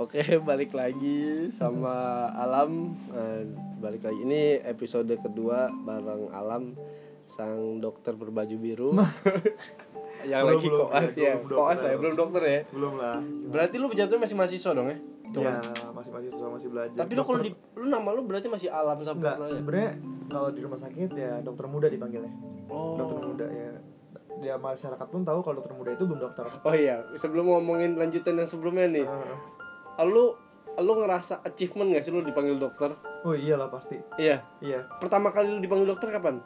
Oke, 0.00 0.16
balik 0.48 0.72
lagi 0.72 1.20
sama 1.52 1.92
Alam. 2.32 2.96
Eh, 3.12 3.42
balik 3.78 4.00
lagi 4.02 4.16
ini 4.18 4.42
episode 4.58 5.12
kedua 5.14 5.68
bareng 5.68 6.32
Alam 6.32 6.72
sang 7.26 7.78
dokter 7.78 8.12
berbaju 8.14 8.56
biru. 8.56 8.90
yang 10.22 10.44
Belum, 10.44 10.56
lagi 10.56 10.68
belum, 10.68 10.80
koas 10.82 11.10
ya. 11.14 11.34
belum 11.38 11.56
Koas 11.56 11.76
dokter. 11.76 11.86
ya, 11.86 11.96
belum 11.96 12.14
dokter 12.14 12.42
ya. 12.42 12.60
belum 12.70 12.92
lah 12.94 13.16
Berarti 13.48 13.76
lu 13.76 13.88
jatuhnya 13.88 14.20
masih 14.20 14.36
mahasiswa 14.36 14.70
dong 14.70 14.88
ya? 14.88 14.96
Ya 15.30 15.40
kan? 15.46 15.62
masih 15.94 16.10
mahasiswa 16.10 16.46
masih 16.50 16.68
belajar 16.68 16.98
Tapi 16.98 17.12
lu 17.14 17.22
kalau 17.22 17.40
di 17.40 17.50
Dokter- 17.50 17.78
lu 17.78 17.86
nama 17.86 18.08
lu 18.10 18.22
berarti 18.24 18.46
masih 18.46 18.68
Alam 18.68 18.98
enggak 18.98 19.08
Sampurna 19.14 19.46
ya? 19.46 19.54
sebenarnya 19.54 19.90
kalau 20.26 20.48
di 20.50 20.60
rumah 20.60 20.76
sakit 20.76 21.08
ya 21.14 21.32
dokter 21.40 21.64
muda 21.66 21.86
dipanggilnya 21.86 22.32
Oh. 22.68 22.94
dokter 22.96 23.18
muda 23.24 23.46
ya 23.46 23.70
dia 24.38 24.54
masyarakat 24.56 25.06
pun 25.06 25.20
tahu 25.22 25.40
kalau 25.40 25.56
dokter 25.56 25.72
muda 25.72 25.90
itu 25.90 26.04
belum 26.04 26.20
dokter 26.20 26.44
Oh 26.62 26.72
iya, 26.72 27.00
sebelum 27.14 27.44
ngomongin 27.46 27.94
lanjutan 27.94 28.36
yang 28.36 28.46
sebelumnya 28.46 28.86
nih. 28.86 29.04
Heeh. 29.04 29.36
Lu 30.02 30.36
lu 30.72 30.92
ngerasa 30.96 31.42
achievement 31.42 31.90
gak 31.90 32.00
sih 32.00 32.10
lu 32.10 32.20
dipanggil 32.20 32.56
dokter? 32.56 32.94
oh 33.20 33.32
iyalah 33.32 33.68
pasti 33.68 34.00
Iya. 34.16 34.40
iya 34.58 34.88
Pertama 34.96 35.28
kali 35.28 35.50
lu 35.50 35.58
dipanggil 35.58 35.88
dokter 35.88 36.08
kapan? 36.10 36.40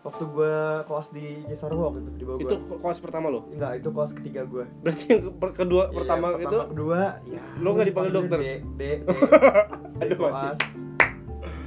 waktu 0.00 0.24
gua 0.26 0.80
kelas 0.82 1.10
di 1.10 1.44
Cisarua 1.44 1.90
waktu 1.90 2.00
itu 2.00 2.10
di 2.14 2.24
Bogor 2.24 2.40
Itu 2.40 2.54
koas 2.78 2.96
pertama 2.96 3.28
lo. 3.28 3.44
enggak 3.48 3.72
itu 3.76 3.88
kelas 3.90 4.12
ketiga 4.12 4.40
gua 4.42 4.64
Berarti 4.80 5.04
yang 5.10 5.28
kedua 5.36 5.82
Iya, 5.84 5.92
pertama, 5.94 6.26
itu 6.30 6.38
pertama 6.40 6.64
kedua 6.66 7.00
ya 7.22 7.42
Lu 7.56 7.68
nggak 7.70 7.86
dipanggil 7.86 8.12
dokter? 8.14 8.38
D 8.38 8.46
D 8.46 8.52
D 8.80 8.82
D 9.98 10.02
Aduh, 10.06 10.16
koas 10.16 10.58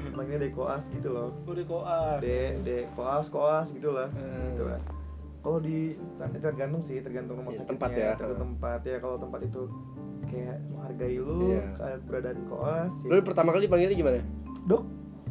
dipanggilnya 0.04 0.40
D 0.40 0.48
koas 0.50 0.84
gitu 0.90 1.10
loh 1.10 1.30
udah 1.44 1.66
koas. 1.68 2.20
D 2.20 2.28
D 2.60 2.70
koas 2.94 3.26
koas 3.28 3.68
gitu 3.70 3.90
lah 3.92 4.08
Hmm. 4.10 4.50
gitu 4.50 4.64
lah 4.64 4.82
kalau 5.44 5.60
di 5.60 6.00
tergantung 6.40 6.80
sih 6.80 7.04
tergantung 7.04 7.36
rumah 7.36 7.52
Iya, 7.52 7.60
sakitnya 7.60 7.74
tempat 7.76 7.90
ya. 7.92 8.12
tergantung 8.16 8.40
tempat 8.50 8.80
ya 8.82 8.98
kalau 8.98 9.18
tempat 9.20 9.40
itu 9.44 9.62
kayak 10.34 10.58
menghargai 10.68 11.16
lu 11.16 11.38
Iya. 11.48 11.64
kayak 11.74 11.98
keberadaan 12.02 12.40
koas 12.48 12.94
Lu 13.04 13.14
ya. 13.14 13.22
pertama 13.22 13.50
kali 13.52 13.64
dipanggilnya 13.64 13.96
gimana? 13.96 14.20
dok 14.66 14.84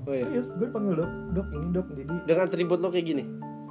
Oh 0.02 0.10
iya. 0.10 0.24
serius 0.24 0.48
gue 0.52 0.66
dipanggil 0.66 0.94
dok 0.96 1.10
dok 1.32 1.46
ini 1.52 1.66
dok 1.70 1.86
jadi 1.92 2.10
Dengan 2.24 2.42
atribut 2.44 2.78
lo 2.78 2.88
kayak 2.88 3.06
gini. 3.06 3.24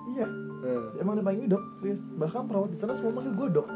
iya 0.09 0.27
Hmm. 0.61 0.93
emang 0.97 1.15
dipanggil 1.15 1.45
dok 1.47 1.63
serius 1.75 2.05
bahkan 2.11 2.45
perawat 2.45 2.69
di 2.69 2.77
sana 2.77 2.91
semua 2.91 3.11
manggil 3.13 3.33
gue 3.33 3.47
dok 3.53 3.67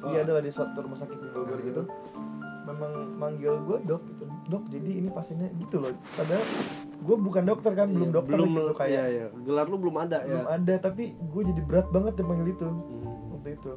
Oh. 0.00 0.10
iya 0.10 0.20
adalah 0.20 0.40
di 0.40 0.50
suatu 0.50 0.74
rumah 0.78 0.96
sakit 0.96 1.14
di 1.14 1.28
Bogor 1.30 1.54
Hmm. 1.54 1.68
gitu 1.68 1.82
memang 2.62 2.92
manggil 3.12 3.54
gue 3.60 3.78
dok 3.84 4.02
gitu 4.04 4.24
dok 4.48 4.64
jadi 4.66 4.90
ini 4.96 5.08
pasiennya 5.08 5.50
gitu 5.56 5.78
loh 5.78 5.90
padahal 6.12 6.42
gue 6.96 7.16
bukan 7.20 7.42
dokter 7.44 7.72
kan 7.72 7.88
belum 7.88 8.08
Iya, 8.08 8.16
dokter 8.16 8.34
belum 8.36 8.50
gitu 8.52 8.72
kayak 8.72 8.90
Iya, 8.90 9.04
iya. 9.08 9.26
Gelar 9.40 9.66
lu 9.66 9.76
belum 9.76 9.96
ada 9.96 10.18
belum 10.20 10.38
ya. 10.40 10.50
ada 10.52 10.74
tapi 10.80 11.04
gue 11.12 11.42
jadi 11.44 11.60
berat 11.60 11.86
banget 11.88 12.12
dipanggil 12.16 12.48
itu 12.48 12.62
Hmm. 12.64 13.32
waktu 13.32 13.48
itu 13.52 13.72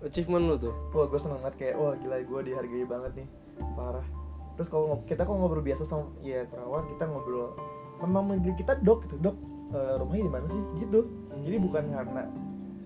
Achievement 0.00 0.44
lu 0.44 0.56
tuh. 0.58 0.72
wah 0.90 1.04
gue 1.04 1.18
seneng 1.18 1.38
banget 1.38 1.54
kayak 1.58 1.74
wah 1.76 1.92
gila 1.94 2.16
gue 2.18 2.40
dihargai 2.42 2.84
banget 2.84 3.12
nih 3.16 3.28
parah 3.74 4.06
terus 4.54 4.68
kalau 4.68 5.00
kita 5.04 5.22
kalau 5.22 5.38
ngobrol 5.38 5.60
biasa 5.60 5.84
sama 5.84 6.08
ya 6.20 6.44
perawat 6.44 6.88
kita 6.88 7.04
ngobrol 7.04 7.52
memang 7.98 8.24
manggil 8.26 8.52
kita 8.54 8.76
dok 8.78 9.04
gitu 9.04 9.16
dok 9.18 9.36
eh, 9.70 9.94
rumahnya 9.96 10.24
di 10.24 10.32
mana 10.32 10.46
sih 10.46 10.60
gitu 10.78 11.04
jadi 11.38 11.56
bukan 11.58 11.84
karena 11.90 12.24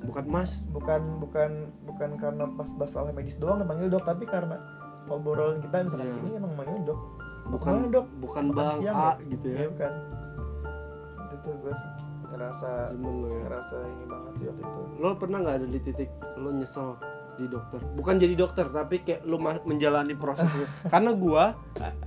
Bukan 0.04 0.28
Mas. 0.28 0.68
bukan 0.68 1.00
bukan 1.16 1.50
bukan 1.82 2.10
karena 2.14 2.44
pas 2.52 2.68
masalah 2.70 3.08
medis 3.08 3.34
doang 3.34 3.56
dipanggil 3.56 3.88
dok 3.88 4.04
tapi 4.04 4.22
karena 4.24 4.60
obrolan 5.06 5.58
kita 5.58 5.80
misalkan 5.82 6.06
Iya. 6.06 6.20
ini 6.20 6.30
emang 6.36 6.52
manggil 6.54 6.82
dok 6.84 7.00
Bukan 7.44 7.60
Ke 7.62 7.76
mana, 7.78 7.88
dok 7.88 8.06
bukan 8.18 8.44
Makan 8.46 8.56
Bang 8.58 8.76
siang 8.78 8.94
A 8.94 9.00
ya? 9.00 9.12
gitu 9.26 9.46
ya. 9.46 9.56
Iya, 9.56 9.66
bukan 9.70 9.92
itu 11.16 11.36
tuh 11.40 11.52
gue 11.56 11.72
ngerasa 12.34 12.98
lu 12.98 13.30
ya. 13.30 13.46
ngerasa 13.46 13.76
ini 13.86 14.04
banget 14.10 14.32
sih 14.36 14.46
waktu 14.50 14.62
itu 14.66 14.82
Lo 14.98 15.08
pernah 15.14 15.38
nggak 15.40 15.56
ada 15.62 15.66
di 15.70 15.80
titik 15.80 16.10
lo 16.34 16.50
nyesel 16.50 16.98
di 17.34 17.50
dokter? 17.50 17.82
Bukan 17.98 18.14
jadi 18.22 18.34
dokter, 18.38 18.70
tapi 18.70 19.02
kayak 19.02 19.26
lo 19.26 19.42
menjalani 19.42 20.14
proses 20.14 20.46
itu. 20.54 20.70
Karena 20.92 21.10
gua, 21.18 21.58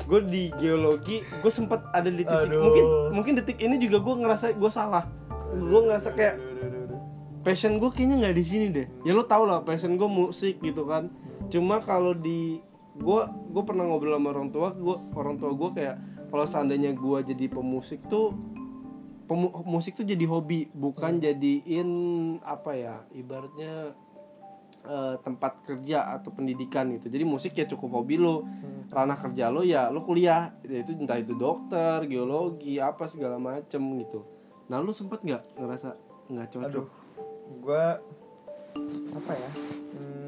gue 0.08 0.24
di 0.24 0.48
geologi, 0.56 1.20
gue 1.20 1.52
sempet 1.52 1.84
ada 1.92 2.08
di 2.08 2.24
titik. 2.24 2.48
Aduh. 2.48 2.64
Mungkin 2.64 2.84
mungkin 3.12 3.34
detik 3.36 3.60
ini 3.60 3.76
juga 3.76 4.00
gue 4.00 4.16
ngerasa 4.24 4.56
gue 4.56 4.72
salah. 4.72 5.04
Gue 5.52 5.84
ngerasa 5.84 6.16
kayak 6.16 6.36
passion 7.48 7.80
gue 7.80 7.88
kayaknya 7.96 8.28
nggak 8.28 8.36
di 8.36 8.44
sini 8.44 8.68
deh 8.76 8.88
ya 9.08 9.16
lo 9.16 9.24
tau 9.24 9.48
lah 9.48 9.64
passion 9.64 9.96
gue 9.96 10.10
musik 10.12 10.60
gitu 10.60 10.84
kan 10.84 11.08
cuma 11.48 11.80
kalau 11.80 12.12
di 12.12 12.60
gue 13.00 13.22
gue 13.56 13.64
pernah 13.64 13.88
ngobrol 13.88 14.20
sama 14.20 14.36
orang 14.36 14.52
tua 14.52 14.76
gue 14.76 14.96
orang 15.16 15.40
tua 15.40 15.56
gue 15.56 15.70
kayak 15.80 15.96
kalau 16.28 16.44
seandainya 16.44 16.92
gue 16.92 17.18
jadi 17.24 17.48
pemusik 17.48 18.04
tuh 18.12 18.36
musik 19.68 20.00
tuh 20.00 20.08
jadi 20.08 20.24
hobi 20.24 20.72
bukan 20.72 21.20
jadiin 21.20 21.90
apa 22.46 22.72
ya 22.78 22.96
ibaratnya 23.12 23.92
eh, 24.88 25.16
tempat 25.20 25.68
kerja 25.68 26.16
atau 26.16 26.32
pendidikan 26.32 26.88
gitu. 26.96 27.12
Jadi 27.12 27.24
musik 27.28 27.52
ya 27.58 27.68
cukup 27.68 28.04
hobi 28.04 28.16
lo. 28.16 28.48
Hmm. 28.48 28.76
ranah 28.88 29.20
kerja 29.20 29.52
lo 29.52 29.68
ya 29.68 29.92
lo 29.92 30.08
kuliah. 30.08 30.56
Ya 30.64 30.80
itu 30.80 30.96
entah 30.96 31.20
itu 31.20 31.36
dokter 31.36 32.08
geologi 32.08 32.80
apa 32.80 33.04
segala 33.12 33.36
macem 33.36 33.84
gitu. 34.00 34.24
Nah 34.72 34.80
lu 34.80 34.96
sempet 34.96 35.20
nggak 35.28 35.44
ngerasa 35.60 35.90
nggak 36.32 36.48
cocok? 36.56 36.86
Gue 37.64 37.86
apa 39.18 39.32
ya 39.34 39.52
hmm, 39.96 40.27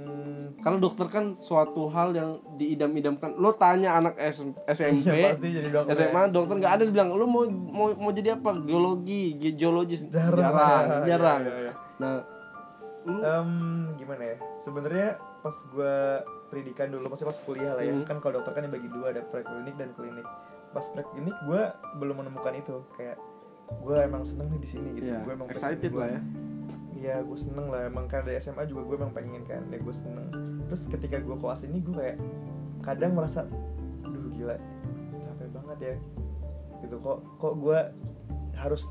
Karena 0.59 0.77
dokter 0.77 1.07
kan 1.07 1.25
suatu 1.29 1.87
hal 1.87 2.11
yang 2.11 2.29
diidam-idamkan. 2.53 3.33
Lo 3.33 3.51
tanya 3.51 3.95
anak 3.95 4.19
S- 4.19 4.43
SMP, 4.67 5.07
ya 5.07 5.31
pasti 5.31 5.47
jadi 5.49 5.69
dokter 5.69 5.95
SMA, 5.97 6.21
dokter 6.29 6.53
nggak 6.55 6.73
ada 6.73 6.83
bilang 6.85 7.09
lo 7.11 7.23
mau 7.23 7.43
mau 7.47 7.87
mau 7.93 8.11
jadi 8.11 8.35
apa? 8.35 8.59
Geologi, 8.59 9.35
ge- 9.35 9.55
geologis. 9.55 10.03
Jarang. 10.05 10.35
jarang. 10.37 10.85
Ya, 10.99 11.05
jarang. 11.07 11.41
ya, 11.41 11.55
ya. 11.61 11.73
Nah, 11.97 12.13
lu 13.01 13.19
Em, 13.19 13.51
gimana 13.95 14.23
ya 14.25 14.35
sebenarnya 14.59 15.07
pas 15.39 15.55
gue 15.65 15.95
pendidikan 16.49 16.89
dulu 16.89 17.07
masih 17.07 17.23
pas 17.23 17.39
kuliah 17.39 17.71
lah 17.71 17.81
ya 17.81 17.93
Hmm. 17.93 18.03
kan 18.03 18.19
kalau 18.19 18.37
dokter 18.37 18.51
kan 18.51 18.61
dibagi 18.61 18.89
dua 18.89 19.09
ada 19.09 19.23
preklinik 19.23 19.71
dan 19.73 19.95
klinik 19.95 20.27
pas 20.69 20.83
preklinik 20.85 21.33
gue 21.41 21.61
belum 21.95 22.15
menemukan 22.17 22.53
itu 22.53 22.83
kayak 22.93 23.15
gue 23.71 23.95
emang 23.97 24.21
seneng 24.21 24.49
nih 24.49 24.59
di 24.59 24.67
sini 24.67 24.89
gitu 24.93 25.09
ya, 25.09 25.21
gue 25.21 25.31
emang 25.31 25.47
excited 25.47 25.93
lah 25.93 26.09
ya. 26.09 26.21
Iya 26.99 27.23
gue 27.23 27.39
seneng 27.39 27.71
lah 27.71 27.87
emang 27.87 28.05
kan 28.05 28.21
dari 28.21 28.35
SMA 28.37 28.67
juga 28.67 28.83
gue 28.83 28.95
emang 28.99 29.13
pengen 29.13 29.43
kan 29.43 29.63
ya 29.67 29.79
gue 29.79 29.95
seneng 29.95 30.27
terus 30.63 30.83
ketika 30.85 31.15
gue 31.17 31.31
koas 31.33 31.63
ini 31.63 31.79
gue 31.79 31.95
kayak 31.95 32.17
kadang 32.79 33.15
merasa 33.15 33.47
aduh 34.03 34.27
gila 34.29 34.59
capek 35.17 35.47
banget 35.49 35.77
ya 35.79 35.95
gitu 36.79 36.95
kok 36.99 37.23
kok 37.39 37.53
gue 37.55 37.79
harus 38.53 38.83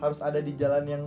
harus 0.00 0.18
ada 0.20 0.40
di 0.40 0.56
jalan 0.56 0.84
yang 0.84 1.02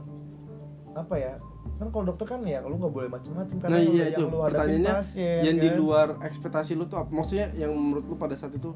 apa 0.93 1.15
ya 1.17 1.33
kan 1.77 1.89
kalau 1.89 2.05
dokter 2.05 2.25
kan 2.27 2.41
ya 2.41 2.61
lu 2.61 2.77
nggak 2.77 2.89
boleh 2.89 3.09
macem-macem 3.09 3.57
karena 3.57 3.73
Nah, 3.73 3.81
yang 3.81 3.93
iya 3.93 4.05
itu. 4.09 4.21
yang 4.21 4.29
lu 4.29 4.39
hadapin 4.41 4.81
pasien, 4.81 5.39
yang 5.41 5.57
di 5.57 5.69
kan. 5.69 5.77
luar 5.77 6.07
ekspektasi 6.21 6.73
lu 6.73 6.85
tuh 6.85 6.97
apa? 6.97 7.09
Maksudnya 7.09 7.53
yang 7.53 7.69
menurut 7.69 8.05
lu 8.05 8.17
pada 8.17 8.33
saat 8.33 8.53
itu 8.53 8.73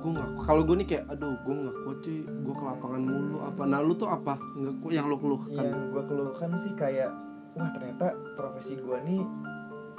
gue 0.00 0.10
nggak 0.16 0.28
kalau 0.48 0.62
gue 0.64 0.76
nih 0.80 0.88
kayak 0.88 1.04
aduh 1.12 1.36
gue 1.44 1.54
nggak 1.54 1.76
kuat 1.84 1.98
cuy 2.00 2.18
gue 2.24 2.54
ke 2.56 2.64
lapangan 2.64 3.02
mulu 3.04 3.36
apa 3.44 3.62
nah 3.68 3.78
lu 3.84 3.92
tuh 3.94 4.08
apa 4.08 4.34
nggak 4.40 4.74
kuat 4.80 4.92
yang 4.96 5.06
lu 5.12 5.16
keluhkan 5.20 5.64
yang 5.64 5.80
gue 5.92 6.02
keluhkan 6.08 6.50
sih 6.56 6.72
kayak 6.72 7.10
wah 7.54 7.68
ternyata 7.76 8.16
profesi 8.34 8.80
gue 8.80 8.98
nih 9.04 9.22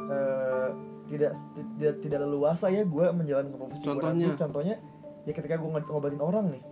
eh, 0.09 0.69
tidak 1.05 1.31
tidak 1.77 1.95
tidak 2.01 2.19
leluasa 2.25 2.71
ya 2.73 2.81
gue 2.87 3.05
menjalankan 3.13 3.53
profesi 3.53 3.83
gua 3.85 3.99
Contohnya? 3.99 4.27
nanti. 4.33 4.41
contohnya 4.41 4.75
ya 5.27 5.31
ketika 5.37 5.55
gue 5.61 5.69
ngobatin 5.69 6.21
orang 6.23 6.45
nih 6.49 6.63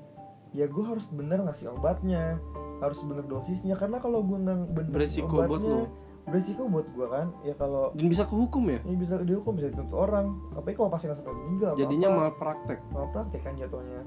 ya 0.58 0.66
gue 0.66 0.82
harus 0.82 1.06
bener 1.14 1.46
ngasih 1.46 1.70
obatnya 1.70 2.42
harus 2.80 3.00
bener 3.06 3.28
dosisnya 3.28 3.76
karena 3.76 4.02
kalau 4.02 4.24
gue 4.26 4.38
nggak 4.40 4.60
bener 4.74 4.90
Beresiko 4.90 5.46
buat 5.46 5.50
obatnya 5.52 5.78
lu. 5.86 5.88
Beresiko 6.30 6.66
buat 6.66 6.88
gue 6.88 7.06
kan 7.06 7.28
ya 7.42 7.54
kalau 7.54 7.92
dan 7.92 8.06
bisa 8.06 8.24
kehukum 8.24 8.70
ya? 8.70 8.80
Ini 8.82 8.96
bisa 8.96 9.18
dihukum 9.20 9.54
bisa 9.54 9.68
dituntut 9.68 9.98
orang. 9.98 10.38
Apalagi 10.54 10.78
kalau 10.78 10.90
pasien 10.90 11.10
sampai 11.12 11.34
meninggal 11.34 11.74
jadinya 11.74 12.08
apa. 12.08 12.16
malah 12.16 12.34
praktek 12.36 12.80
Kalau 12.88 13.08
praktek 13.10 13.42
kan 13.42 13.54
jatuhnya. 13.54 14.02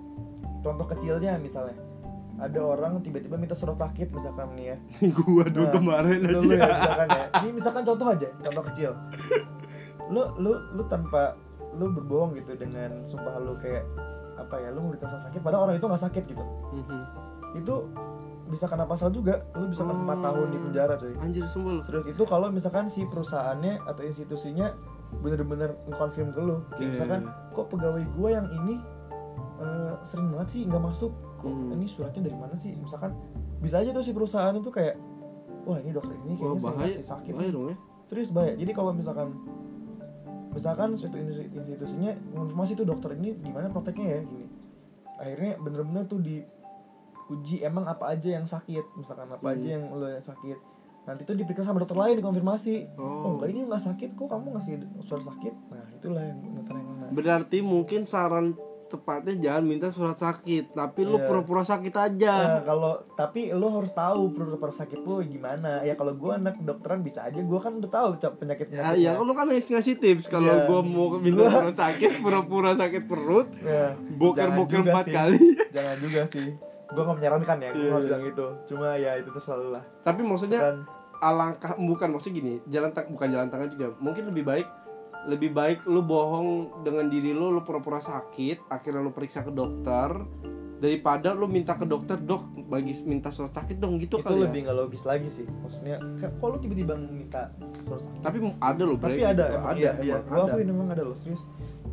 Contoh 0.60 0.86
kecilnya 0.86 1.36
misalnya 1.36 1.76
ada 2.40 2.58
orang 2.58 2.98
tiba-tiba 2.98 3.36
minta 3.36 3.52
surat 3.52 3.76
sakit 3.76 4.08
misalkan 4.10 4.54
nih 4.54 4.66
ya. 4.72 4.76
Gua 5.18 5.44
dulu 5.44 5.66
Nah, 5.66 5.72
kemarin 5.72 6.18
aja. 6.22 6.32
lu 6.32 6.50
ya 6.50 6.64
misalkan 6.64 7.08
ya. 7.10 7.24
Ini 7.38 7.48
misalkan 7.50 7.82
contoh 7.84 8.06
aja 8.08 8.28
contoh 8.40 8.62
kecil. 8.70 8.90
Lu 10.08 10.22
lu 10.38 10.52
lu 10.72 10.82
tanpa 10.86 11.34
lu 11.72 11.88
berbohong 11.90 12.36
gitu 12.36 12.52
dengan 12.54 13.04
sumpah 13.04 13.36
lu 13.38 13.56
kayak 13.56 13.84
apa 14.34 14.58
ya 14.58 14.68
lu 14.70 14.80
memberikan 14.80 15.08
surat 15.08 15.24
sakit 15.26 15.40
padahal 15.40 15.66
orang 15.66 15.76
itu 15.76 15.86
nggak 15.86 16.02
sakit 16.02 16.24
gitu. 16.26 16.44
Mhm. 16.72 17.00
itu 17.52 17.74
bisa 18.52 18.68
kena 18.68 18.84
pasal 18.84 19.08
juga. 19.08 19.48
Lu 19.56 19.66
bisa 19.66 19.80
kena 19.82 19.96
4 19.96 20.20
tahun 20.20 20.46
di 20.46 20.58
penjara 20.60 20.94
cuy 20.94 21.12
anjir 21.18 21.48
sumpah 21.48 21.72
lu. 21.72 21.80
Serius 21.80 22.04
itu 22.06 22.22
kalau 22.22 22.52
misalkan 22.52 22.86
si 22.86 23.02
perusahaannya 23.02 23.80
atau 23.82 24.02
institusinya 24.04 24.76
bener-bener 25.14 25.72
nge-confirm 25.86 26.28
ke 26.30 26.40
lu 26.40 26.56
kayak 26.70 26.78
Iya, 26.78 26.88
misalkan 26.90 27.20
iya. 27.22 27.50
kok 27.50 27.66
pegawai 27.68 28.04
gua 28.12 28.28
yang 28.30 28.46
ini 28.54 28.76
eh, 29.58 29.94
sering 30.02 30.28
banget 30.28 30.48
sih 30.50 30.60
nggak 30.66 30.82
masuk? 30.82 31.12
Kok 31.36 31.46
Hmm. 31.46 31.72
ini 31.72 31.86
suratnya 31.86 32.22
dari 32.22 32.34
mana 32.34 32.54
sih? 32.54 32.74
Misalkan 32.74 33.16
bisa 33.58 33.78
aja 33.78 33.90
tuh 33.90 34.02
si 34.02 34.10
perusahaan 34.10 34.52
itu 34.52 34.68
kayak 34.68 34.98
wah 35.62 35.78
ini 35.78 35.90
dokter 35.90 36.12
ini 36.18 36.34
kayaknya 36.34 36.60
sering 36.60 36.74
bahaya. 36.74 36.90
ngasih 36.90 37.06
sakit. 37.06 37.32
Bahaya 37.32 37.46
nih." 37.46 37.52
dong 37.52 37.66
ya. 37.66 37.76
Serius 38.04 38.30
bahaya. 38.30 38.52
Jadi 38.54 38.72
kalau 38.72 38.92
misalkan 38.92 39.28
misalkan 40.50 40.88
suatu 40.94 41.16
institusi- 41.16 41.48
institusinya 41.50 42.12
konfirmasi 42.30 42.72
tuh 42.74 42.84
dokter 42.84 43.10
ini 43.14 43.38
gimana 43.38 43.70
prakteknya 43.70 44.06
ya? 44.06 44.20
Gini. 44.22 44.46
Akhirnya 45.14 45.52
bener-bener 45.56 46.04
tuh 46.04 46.18
diuji 47.34 47.56
emang 47.62 47.84
apa 47.84 48.04
aja 48.08 48.28
yang 48.30 48.44
sakit 48.44 48.84
misalkan 48.94 49.24
apa 49.26 49.40
Hmm. 49.42 49.54
aja 49.54 49.66
yang 49.70 49.84
lo 49.90 50.04
yang 50.04 50.20
sakit 50.22 50.58
nanti 51.02 51.24
tuh 51.24 51.32
diperiksa 51.32 51.64
sama 51.64 51.80
dokter 51.80 51.96
lain 51.96 52.14
dikonfirmasi 52.14 52.94
Oh. 52.94 53.02
oh, 53.02 53.30
enggak 53.34 53.48
ini 53.50 53.64
nggak 53.64 53.82
sakit 53.82 54.10
kok 54.12 54.28
kamu 54.28 54.52
ngasih 54.52 54.74
surat 55.00 55.24
sakit 55.24 55.54
nah 55.68 55.86
itulah 55.90 56.22
yang 56.22 56.38
dokter 56.54 56.74
yang 56.74 56.86
kena 56.86 57.06
berarti 57.10 57.58
mungkin 57.58 58.04
saran 58.04 58.52
tepatnya 58.84 59.32
jangan 59.40 59.64
minta 59.64 59.88
surat 59.88 60.14
sakit 60.14 60.76
tapi 60.76 61.02
lu 61.02 61.16
Iya. 61.16 61.24
pura-pura 61.24 61.64
sakit 61.64 61.94
aja 61.96 62.34
Nah, 62.46 62.60
kalau 62.60 62.92
tapi 63.10 63.48
lo 63.48 63.72
harus 63.72 63.88
tahu 63.90 64.28
pura-pura 64.30 64.68
sakit 64.70 65.00
lo 65.00 65.24
gimana. 65.24 65.80
Ya 65.80 65.96
kalau 65.96 66.12
gua 66.12 66.36
anak 66.36 66.60
kedokteran 66.60 67.00
bisa 67.00 67.24
aja 67.24 67.40
gua 67.40 67.56
kan 67.58 67.72
udah 67.74 67.88
tahu 67.88 68.08
penyakit 68.36 68.68
Ya, 68.68 68.92
penyakitnya. 68.92 69.16
ya 69.16 69.18
lu 69.18 69.32
kan 69.32 69.48
ngasih 69.48 69.96
tips 69.96 70.28
kalau 70.28 70.44
Iya. 70.46 70.68
gua 70.68 70.80
mau 70.84 71.08
minta 71.16 71.48
surat 71.48 71.72
sakit 71.74 72.20
pura-pura 72.20 72.76
sakit 72.76 73.02
perut 73.02 73.48
Ya, 73.58 73.96
boker-boker 74.12 74.44
jangan 74.76 74.84
juga 74.84 74.92
empat 74.92 75.06
kali 75.08 75.38
Jangan 75.72 75.96
juga 75.98 76.22
sih. 76.28 76.48
Gua 76.92 77.02
gak 77.08 77.16
menyarankan 77.18 77.56
ya, 77.58 77.70
Iya, 77.72 77.88
nggak 77.88 78.00
iya. 78.00 78.06
bilang 78.06 78.24
itu. 78.28 78.46
Cuma 78.68 78.86
ya 78.94 79.12
itu 79.16 79.30
terserah 79.32 79.68
lah. 79.80 79.84
tapi 80.02 80.20
maksudnya 80.22 80.60
Kan 80.60 80.76
alangkah 81.22 81.78
bukan 81.78 82.08
maksudnya 82.10 82.34
gini 82.36 82.52
jalan 82.66 82.90
tang 82.90 83.06
bukan 83.08 83.28
jalan 83.30 83.46
tangan 83.46 83.70
juga 83.70 83.94
mungkin 84.02 84.26
lebih 84.26 84.42
baik 84.42 84.66
lebih 85.22 85.54
baik 85.54 85.86
lu 85.86 86.02
bohong 86.02 86.82
dengan 86.82 87.06
diri 87.06 87.30
lu 87.30 87.54
lu 87.54 87.62
pura-pura 87.62 88.02
sakit 88.02 88.66
akhirnya 88.66 88.98
lu 88.98 89.14
periksa 89.14 89.46
ke 89.46 89.54
dokter 89.54 90.10
daripada 90.82 91.30
lu 91.30 91.46
minta 91.46 91.78
ke 91.78 91.86
dokter 91.86 92.18
dok 92.18 92.42
bagi 92.66 92.90
minta 93.06 93.30
surat 93.30 93.54
sakit 93.54 93.78
dong 93.78 94.02
gitu 94.02 94.18
itu 94.18 94.26
kali 94.26 94.34
ya. 94.34 94.50
lebih 94.50 94.58
nggak 94.66 94.76
logis 94.76 95.06
lagi 95.06 95.30
sih. 95.30 95.46
Maksudnya 95.46 96.02
kok 96.18 96.42
lu 96.42 96.58
tiba-tiba 96.58 96.98
minta 96.98 97.54
surat 97.86 98.02
sakit? 98.02 98.18
tapi 98.18 98.36
ada 98.58 98.82
loh 98.82 98.96
Tapi 98.98 99.22
ada, 99.22 99.44
emang 99.54 99.70
ada, 99.70 99.78
iya, 99.78 99.92
iya. 100.02 100.16
Gua 100.26 100.50
akuin 100.50 100.66
emang 100.66 100.90
ada 100.90 101.06
loh, 101.06 101.14
serius. 101.14 101.46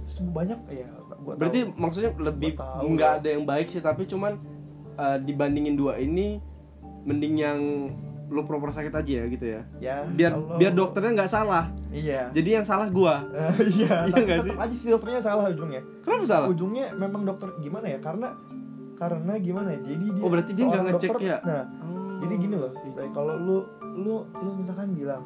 Terus 0.09 0.25
banyak 0.33 0.57
ya, 0.73 0.89
gua 1.21 1.37
berarti 1.37 1.69
tahu. 1.69 1.77
maksudnya 1.77 2.11
lebih 2.17 2.57
nggak 2.57 3.11
ya. 3.13 3.17
ada 3.21 3.27
yang 3.29 3.43
baik 3.45 3.67
sih 3.69 3.77
tapi 3.77 4.09
cuman 4.09 4.41
eh, 4.99 5.17
dibandingin 5.21 5.73
dua 5.73 5.95
ini 5.95 6.43
mending 7.01 7.35
yang 7.35 7.59
lu 8.27 8.43
pura-pura 8.43 8.69
sakit 8.69 8.93
aja 8.93 9.11
ya 9.15 9.25
gitu 9.25 9.45
ya 9.47 9.61
ya 9.79 9.95
biar 10.05 10.31
kalau- 10.31 10.57
biar 10.57 10.71
dokternya 10.71 11.11
nggak 11.15 11.31
salah 11.31 11.65
Iya. 11.89 12.29
jadi 12.29 12.61
yang 12.61 12.65
salah 12.67 12.85
gua 12.87 13.25
iya, 13.73 14.05
Iya 14.05 14.13
tapi 14.13 14.45
tetap 14.45 14.59
aja 14.59 14.75
sih 14.75 14.87
dokternya 14.87 15.17
salah 15.19 15.49
ujungnya. 15.49 15.81
kenapa 15.99 16.23
salah 16.23 16.47
Ujungnya 16.47 16.93
memang 16.93 17.25
dokter 17.25 17.49
gimana 17.57 17.87
ya? 17.87 17.97
Karena 17.97 18.29
karena 18.93 19.33
gimana 19.35 19.71
ya? 19.71 19.79
Jadi 19.87 20.05
dia 20.11 20.21
Oh, 20.21 20.29
berarti 20.29 20.51
dia 20.53 20.65
nggak 20.67 20.83
ngecek 20.85 21.09
dokter- 21.09 21.25
ya? 21.25 21.37
Nah, 21.41 21.63
Oh, 21.81 22.19
jadi 22.19 22.33
gini 22.37 22.53
loh 22.53 22.69
sih. 22.69 22.85
Kalau 23.09 23.33
lu 23.33 23.57
lu 23.97 24.15
lu 24.35 24.51
misalkan 24.53 24.93
bilang 24.93 25.23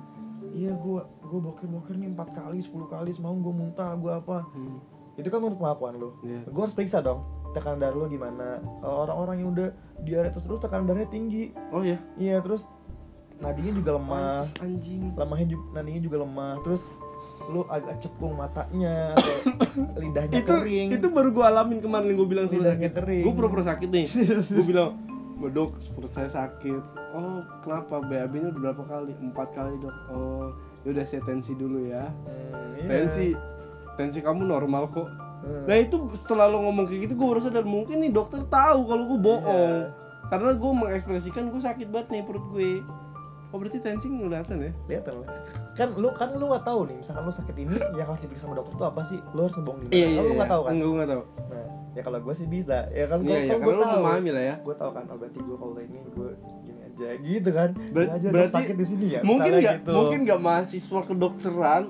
iya 0.47 0.71
gua 0.71 1.03
gua 1.19 1.39
boker 1.43 1.67
boker 1.67 1.95
nih 1.97 2.07
empat 2.07 2.29
kali 2.31 2.61
10 2.61 2.71
kali 2.87 3.09
semalam 3.09 3.41
gua 3.41 3.51
muntah 3.51 3.91
gua 3.95 4.17
apa 4.17 4.45
Hmm. 4.47 4.77
itu 5.13 5.27
kan 5.27 5.37
menurut 5.37 5.57
pengakuan 5.57 5.97
lu 5.97 6.13
Iya. 6.21 6.45
gua 6.47 6.61
harus 6.63 6.73
periksa 6.73 7.01
dong 7.01 7.19
tekanan 7.53 7.79
darah 7.79 7.95
lu 7.95 8.05
gimana? 8.05 8.59
Kalau 8.81 8.97
orang-orang 9.05 9.35
yang 9.39 9.49
udah 9.53 9.69
diare 10.01 10.27
terus 10.29 10.43
terus 10.43 10.59
tekanan 10.59 10.85
darahnya 10.85 11.09
tinggi. 11.09 11.53
Oh 11.69 11.81
ya 11.81 11.97
iya 12.17 12.41
terus 12.41 12.65
nadinya 13.37 13.71
juga 13.73 13.91
lemah 13.95 14.41
anjing. 14.59 15.01
Lemahnya 15.13 15.47
juga 15.49 15.63
nadinya 15.73 16.01
juga 16.01 16.17
lemah. 16.21 16.53
Terus 16.61 16.83
lu 17.43 17.67
agak 17.67 17.99
cekung 17.99 18.39
matanya 18.39 19.11
atau 19.19 19.35
lidahnya 20.01 20.39
itu 20.39 20.47
kering. 20.47 20.87
itu 20.95 21.07
baru 21.11 21.27
gue 21.27 21.43
alamin 21.43 21.79
kemarin 21.83 22.15
gue 22.15 22.23
bilang 22.23 22.47
sudah 22.47 22.71
Lidahnya 22.71 22.87
sakit 22.87 22.99
kering. 23.03 23.23
gue 23.27 23.33
pura-pura 23.35 23.63
sakit 23.63 23.89
nih. 23.91 24.05
Gue 24.55 24.63
bilang 24.63 24.89
"Mbak, 25.33 25.49
dok 25.51 25.71
perut 25.91 26.11
saya 26.15 26.29
sakit. 26.31 26.83
Oh 27.11 27.43
kenapa? 27.59 27.99
BAB 27.99 28.33
nya 28.39 28.47
udah 28.47 28.61
berapa 28.63 28.83
kali? 28.87 29.11
Empat 29.19 29.51
kali 29.51 29.75
dok. 29.77 29.95
Oh 30.07 30.55
yaudah 30.83 31.03
saya 31.03 31.19
tensi 31.23 31.51
dulu 31.51 31.83
ya. 31.83 32.07
Hmm, 32.23 32.79
iya. 32.79 32.87
tensi 32.87 33.27
tensi 33.99 34.19
kamu 34.23 34.47
normal 34.47 34.87
kok 34.87 35.11
Hmm. 35.43 35.67
nah 35.67 35.75
itu 35.75 35.95
setelah 36.15 36.47
lo 36.47 36.63
ngomong 36.63 36.87
kayak 36.87 37.11
gitu 37.11 37.19
gue 37.19 37.27
baru 37.27 37.41
sadar 37.43 37.67
mungkin 37.67 37.99
nih 37.99 38.15
dokter 38.15 38.47
tahu 38.47 38.79
kalau 38.87 39.03
gue 39.11 39.19
bohong. 39.19 39.75
Iya. 39.83 39.91
karena 40.31 40.49
gue 40.55 40.71
mengekspresikan 40.71 41.51
gue 41.51 41.61
sakit 41.61 41.87
banget 41.91 42.07
nih 42.15 42.21
perut 42.23 42.47
gue 42.55 42.79
oh 43.53 43.57
berarti 43.61 43.77
tensi 43.85 44.09
kelihatan 44.09 44.57
ya? 44.65 44.71
Lihat 44.89 45.05
lah. 45.13 45.29
Kan 45.77 45.93
lu 45.93 46.09
kan 46.17 46.33
lu 46.33 46.49
nggak 46.49 46.65
tahu 46.65 46.89
nih 46.89 46.97
misalkan 46.97 47.21
lu 47.21 47.29
sakit 47.29 47.53
ini 47.53 47.77
yang 47.93 48.09
harus 48.09 48.25
diperiksa 48.25 48.49
sama 48.49 48.57
dokter 48.57 48.73
tuh 48.73 48.87
apa 48.89 49.05
sih? 49.05 49.21
Lu 49.37 49.45
harus 49.45 49.53
ngebohong 49.53 49.79
di 49.83 49.85
mana 49.85 49.93
iya 49.93 50.05
kan 50.05 50.09
iya 50.09 50.21
lu 50.25 50.33
nggak 50.33 50.49
tahu 50.49 50.61
kan? 50.65 50.73
Gue 50.73 50.93
nggak 50.97 51.11
tahu. 51.13 51.23
Nah 51.53 51.65
ya 51.93 52.01
kalau 52.01 52.19
gue 52.25 52.33
sih 52.33 52.47
bisa. 52.49 52.77
Ya 52.89 53.05
kan 53.05 53.17
iya 53.21 53.29
kalau 53.29 53.45
iya 53.45 53.53
gue 53.53 53.61
karena 53.61 53.77
lo 53.77 53.85
tahu. 53.85 54.01
memahami 54.01 54.29
lah 54.33 54.43
ya. 54.49 54.55
Gue 54.65 54.75
tahu 54.79 54.89
kan 54.89 55.03
oh 55.05 55.17
berarti 55.21 55.39
gue 55.45 55.57
kalau 55.61 55.73
ini 55.77 55.97
gue 56.01 56.29
gini 56.65 56.79
aja 56.81 57.07
gitu 57.21 57.49
kan. 57.53 57.69
Ber- 57.93 58.09
aja 58.09 58.27
berarti 58.33 58.55
sakit 58.57 58.75
di 58.81 58.85
sini 58.89 59.05
ya 59.13 59.19
mungkin 59.21 59.51
nggak 59.61 59.75
gitu. 59.85 59.91
mungkin 59.93 60.19
nggak 60.25 60.39
mahasiswa 60.41 60.99
kedokteran 61.05 61.83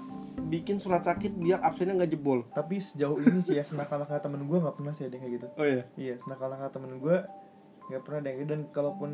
bikin 0.54 0.78
surat 0.78 1.02
sakit 1.02 1.34
biar 1.34 1.60
absennya 1.60 1.96
nggak 1.96 2.12
jebol. 2.12 2.46
Tapi 2.48 2.78
sejauh 2.78 3.18
ini 3.18 3.42
sih 3.42 3.54
ya 3.54 3.64
senakal-nakal 3.64 4.20
temen 4.20 4.44
gue 4.44 4.58
nggak 4.60 4.76
pernah 4.76 4.92
sih 4.92 5.04
ada 5.04 5.14
yang 5.14 5.24
kayak 5.24 5.34
gitu. 5.36 5.48
Oh 5.52 5.66
iya? 5.66 5.84
Iya 5.96 6.16
senakal-nakal 6.18 6.70
temen 6.70 6.92
gue 6.98 7.18
nggak 7.84 8.02
pernah 8.02 8.18
ada 8.20 8.28
yang 8.28 8.38
gitu. 8.40 8.50
Dan 8.50 8.62
kalaupun 8.70 9.10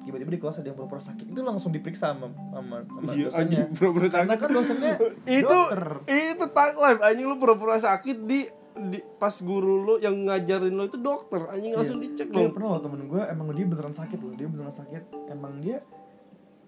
tiba-tiba 0.00 0.30
di 0.30 0.38
kelas 0.38 0.56
ada 0.56 0.66
yang 0.66 0.78
pura-pura 0.78 1.02
sakit 1.02 1.26
itu 1.26 1.40
langsung 1.40 1.70
diperiksa 1.70 2.14
sama 2.14 2.30
sama, 2.30 2.86
sama 2.86 3.10
Iya, 3.10 3.26
dosennya. 3.26 3.62
pura-pura 3.74 4.06
karena 4.06 4.14
sakit 4.30 4.38
kan 4.38 4.48
dosennya 4.52 4.92
itu 5.42 5.42
dokter. 5.50 5.82
itu 6.06 6.44
tag 6.48 6.74
live 6.76 7.00
anjing 7.02 7.26
lu 7.26 7.36
pura-pura 7.36 7.76
sakit 7.76 8.16
di 8.22 8.46
di 8.76 9.00
pas 9.16 9.32
guru 9.40 9.82
lu 9.82 9.94
yang 9.98 10.14
ngajarin 10.22 10.70
lu 10.70 10.84
itu 10.84 10.94
dokter. 10.96 11.42
Anjing 11.48 11.74
langsung 11.74 11.98
Iya. 11.98 12.04
dicek 12.06 12.28
Iya, 12.28 12.38
loh 12.38 12.52
pernah 12.52 12.68
loh 12.70 12.80
temen 12.80 13.00
gue 13.04 13.22
emang 13.24 13.46
dia 13.50 13.66
beneran 13.66 13.90
sakit 13.92 14.18
loh 14.20 14.32
dia 14.32 14.46
beneran 14.46 14.70
sakit. 14.70 15.02
Emang 15.26 15.58
dia 15.58 15.82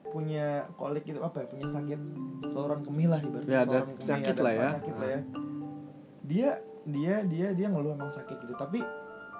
punya 0.08 0.46
kolik 0.74 1.04
itu 1.04 1.20
apa 1.20 1.42
ya 1.42 1.46
punya 1.46 1.66
sakit 1.66 2.00
seorang 2.48 2.80
kemih 2.80 3.06
lah 3.06 3.20
ibaratnya 3.20 3.50
Ya, 3.50 3.60
ada 3.62 3.78
kemih, 3.84 3.96
penyakit 3.98 4.34
ada 4.34 4.42
lah 4.42 4.52
ya. 4.52 4.68
penyakit 4.72 4.94
lah 4.96 5.08
ya. 5.08 5.20
Dia 6.24 6.48
dia 6.84 7.14
dia 7.24 7.46
dia 7.52 7.66
ngeluh 7.68 7.92
emang 7.92 8.08
sakit 8.08 8.36
gitu. 8.38 8.54
Tapi 8.54 8.80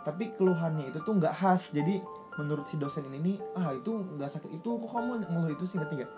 tapi 0.03 0.25
keluhannya 0.37 0.89
itu 0.89 0.99
tuh 1.01 1.17
nggak 1.17 1.35
khas. 1.35 1.71
Jadi 1.71 2.01
menurut 2.37 2.65
si 2.65 2.77
dosen 2.77 3.03
ini 3.09 3.19
nih 3.19 3.37
ah 3.55 3.73
itu 3.73 3.91
nggak 4.17 4.31
sakit. 4.31 4.51
Itu 4.53 4.79
kok 4.79 4.91
kamu 4.91 5.25
ngeluh 5.27 5.53
itu 5.53 5.65
sih? 5.65 5.77
Ngerti 5.77 5.95
nggak 6.01 6.13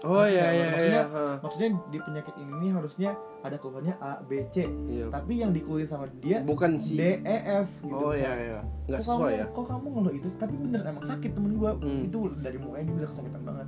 oh 0.00 0.22
iya 0.22 0.46
iya 0.48 0.66
Maksudnya- 0.70 1.06
iya 1.06 1.16
ha. 1.16 1.34
maksudnya 1.40 1.68
di 1.88 1.98
penyakit 1.98 2.34
ini 2.36 2.52
nih 2.56 2.70
harusnya 2.70 3.10
ada 3.40 3.56
keluhannya 3.56 3.94
A 3.98 4.22
B 4.22 4.46
C. 4.48 4.66
Iya. 4.86 5.10
tapi 5.10 5.32
yang 5.36 5.50
dikeluhin 5.50 5.86
sama 5.86 6.06
dia 6.18 6.38
bukan 6.40 6.78
si 6.78 6.94
D 6.94 7.18
E 7.18 7.36
F 7.62 7.68
gitu 7.80 7.98
oh 7.98 8.14
iya 8.14 8.30
misalnya. 8.30 8.44
iya. 8.44 8.60
Nggak 8.86 8.98
kok 8.98 9.04
sesuai 9.04 9.18
kamu, 9.28 9.40
ya? 9.40 9.46
kok 9.50 9.64
kamu 9.66 9.86
ngeluh 9.90 10.14
itu? 10.14 10.28
Tapi 10.34 10.54
bener 10.56 10.80
emang 10.82 11.04
sakit 11.04 11.30
temen 11.32 11.52
gua. 11.54 11.72
Hmm. 11.76 12.02
itu 12.04 12.18
dari 12.38 12.58
mukanya 12.58 12.84
dia 12.84 12.94
bilang 12.94 13.10
kesakitan 13.10 13.42
banget. 13.42 13.66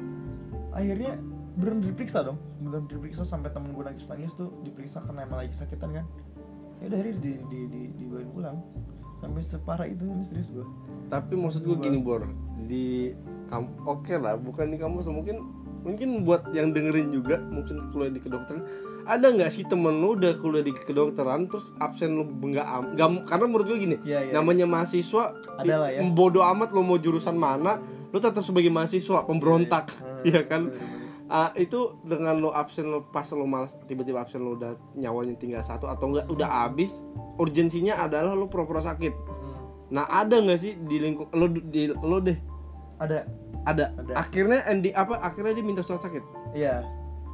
Akhirnya 0.70 1.12
bener 1.50 1.72
diperiksa 1.82 2.18
dong. 2.22 2.38
Bener 2.58 2.80
diperiksa 2.86 3.22
sampai 3.22 3.50
temen 3.50 3.70
gua 3.70 3.84
nangis 3.86 4.06
nangis 4.06 4.32
tuh 4.32 4.54
diperiksa 4.60 5.02
karena 5.02 5.24
emang 5.24 5.38
lagi 5.40 5.52
sakitan 5.52 5.90
kan. 5.92 6.06
Ya 6.78 6.84
udah 6.88 6.96
akhirnya 6.96 7.16
di 7.18 7.32
di 7.46 7.58
di 7.66 7.80
dibawain 7.96 8.30
pulang. 8.30 8.56
Sampai 9.20 9.42
separah 9.42 9.84
itu 9.84 10.02
ini 10.02 10.24
serius 10.24 10.48
gua. 10.48 10.64
Tapi 11.10 11.34
maksud 11.34 11.60
gue 11.60 11.76
gini 11.76 12.00
bor. 12.00 12.24
Di 12.64 13.12
kam- 13.46 13.76
oke 13.82 14.14
lah 14.14 14.38
bukan 14.38 14.70
di 14.70 14.78
kampus 14.78 15.10
mungkin 15.10 15.42
mungkin 15.80 16.22
buat 16.22 16.50
yang 16.50 16.70
dengerin 16.70 17.10
juga 17.10 17.40
mungkin 17.40 17.88
kuliah 17.88 18.10
di 18.10 18.18
kedokteran 18.18 18.62
ada 19.02 19.26
nggak 19.26 19.48
sih 19.48 19.64
temen 19.64 19.96
lu 19.96 20.12
udah 20.12 20.36
kuliah 20.36 20.60
di 20.60 20.70
kedokteran 20.70 21.46
terus 21.46 21.64
absen 21.76 22.12
lu 22.12 22.24
nggak 22.24 22.62
am 22.62 22.84
nggak- 22.92 23.24
karena 23.24 23.44
menurut 23.44 23.66
gue 23.66 23.78
gini 23.80 23.96
Iya, 24.02 24.18
iya. 24.22 24.32
namanya 24.32 24.66
mahasiswa 24.66 25.34
ya. 25.64 25.98
i- 25.98 26.10
bodo 26.10 26.40
amat 26.42 26.70
lo 26.70 26.80
mau 26.80 26.96
jurusan 26.96 27.34
mana 27.34 27.80
lu 28.06 28.18
tetap 28.18 28.40
sebagai 28.40 28.68
mahasiswa 28.68 29.22
pemberontak 29.22 29.88
Hmm, 29.90 30.22
Iya 30.28 30.44
kan 30.44 30.68
bener-bener. 30.68 30.98
Ah, 31.26 31.54
itu 31.54 31.78
dengan 32.02 32.36
lo 32.36 32.50
absen 32.50 32.84
lo 32.84 33.06
pas 33.06 33.24
lo 33.30 33.44
malas 33.44 33.72
tiba-tiba 33.84 34.18
absen 34.18 34.38
lo 34.38 34.52
udah 34.52 34.74
nyawanya 34.92 35.32
tinggal 35.34 35.62
satu 35.62 35.86
atau 35.86 36.10
enggak 36.10 36.26
udah 36.26 36.48
habis 36.60 36.90
urgensinya 37.36 37.96
adalah 37.96 38.32
lo 38.32 38.46
pura-pura 38.46 38.80
sakit 38.80 39.14
Hmm. 39.14 39.62
nah 39.88 40.04
ada 40.06 40.36
nggak 40.36 40.58
sih 40.58 40.74
di 40.76 40.98
lingkup 40.98 41.30
lo 41.30 41.46
di 41.46 41.86
lo 41.88 42.18
deh 42.18 42.34
ada. 43.00 43.18
Ada. 43.60 43.92
Ada. 43.92 44.12
akhirnya 44.16 44.64
endi 44.72 44.88
apa 44.96 45.20
akhirnya 45.20 45.52
dia 45.52 45.64
minta 45.64 45.84
surat 45.84 46.00
sakit? 46.00 46.24
Iya. 46.56 46.80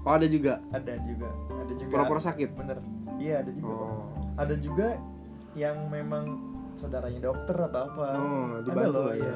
Oh 0.02 0.14
ada 0.14 0.26
juga? 0.26 0.62
Ada 0.74 0.98
juga. 1.02 1.30
Ada 1.54 1.72
juga. 1.78 1.92
Pura-pura 1.92 2.20
sakit? 2.22 2.50
Bener. 2.54 2.78
Iya 3.18 3.42
ada 3.42 3.50
juga. 3.50 3.74
Oh. 3.74 4.06
Ada 4.38 4.54
juga 4.58 4.88
yang 5.54 5.90
memang 5.90 6.24
saudaranya 6.78 7.20
dokter 7.30 7.56
atau 7.56 7.80
apa. 7.90 8.06
Oh, 8.14 8.46
ada 8.62 8.86
loh 8.90 9.10
ya. 9.14 9.24
ya 9.24 9.34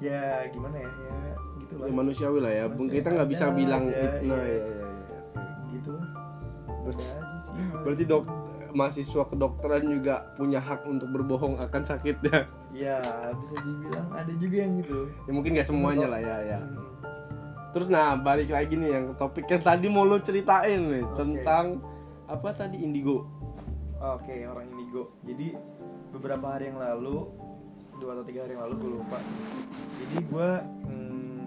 ya 0.00 0.20
gimana 0.52 0.76
ya? 0.80 0.88
Ya 0.88 1.34
gitu 1.60 1.74
lah. 1.80 1.86
Ya, 1.88 1.92
manusiawi 1.92 2.38
lah 2.40 2.52
ya. 2.52 2.64
Manusiawi 2.68 2.96
kita 3.00 3.08
nggak 3.12 3.28
bisa 3.28 3.44
bilang 3.52 3.82
aja, 3.88 3.96
it- 3.96 4.22
nah 4.24 4.40
iya. 4.40 4.54
ya 4.54 4.64
ya 4.64 4.72
ya. 4.72 4.88
Gitu 5.72 5.90
lah. 5.92 6.06
Berarti- 6.84 7.12
berarti 7.84 8.04
dok 8.04 8.24
mahasiswa 8.74 9.22
kedokteran 9.30 9.86
juga 9.86 10.34
punya 10.34 10.58
hak 10.58 10.84
untuk 10.84 11.08
berbohong 11.14 11.62
akan 11.62 11.82
sakitnya. 11.86 12.50
Ya 12.74 12.98
bisa 13.38 13.54
dibilang 13.62 14.10
ada 14.10 14.32
juga 14.34 14.56
yang 14.66 14.82
gitu. 14.82 15.06
Ya 15.24 15.30
mungkin 15.30 15.54
nggak 15.54 15.68
semuanya 15.70 16.10
lah 16.10 16.20
ya 16.20 16.38
ya. 16.42 16.60
Hmm. 16.60 16.82
terus 17.74 17.90
nah 17.90 18.14
balik 18.14 18.54
lagi 18.54 18.78
nih 18.78 18.90
yang 18.94 19.06
topik 19.18 19.50
yang 19.50 19.58
tadi 19.58 19.90
mau 19.90 20.06
lo 20.06 20.22
ceritain 20.22 20.78
nih 20.78 21.02
Oke. 21.02 21.18
tentang 21.18 21.82
apa 22.30 22.54
tadi 22.54 22.82
indigo. 22.82 23.26
Oke 23.98 24.46
orang 24.46 24.70
indigo. 24.74 25.14
Jadi 25.26 25.58
beberapa 26.14 26.54
hari 26.54 26.70
yang 26.70 26.78
lalu 26.78 27.30
dua 27.98 28.18
atau 28.18 28.24
tiga 28.26 28.46
hari 28.46 28.54
yang 28.58 28.62
lalu 28.70 28.74
gue 28.78 28.90
lupa. 28.98 29.18
Jadi 30.02 30.16
gue 30.22 30.50
hmm, 30.86 31.40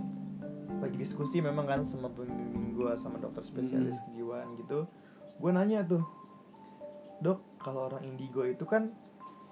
lagi 0.84 0.98
diskusi 1.00 1.40
memang 1.40 1.64
kan 1.64 1.80
sama 1.88 2.12
pembimbing 2.12 2.76
gue 2.76 2.92
sama 3.00 3.20
dokter 3.20 3.44
spesialis 3.48 4.00
kejiwaan 4.12 4.56
gitu. 4.60 4.84
Gue 5.40 5.52
nanya 5.56 5.84
tuh 5.88 6.17
dok 7.20 7.40
kalau 7.58 7.88
orang 7.88 8.04
indigo 8.04 8.42
itu 8.42 8.64
kan 8.64 8.94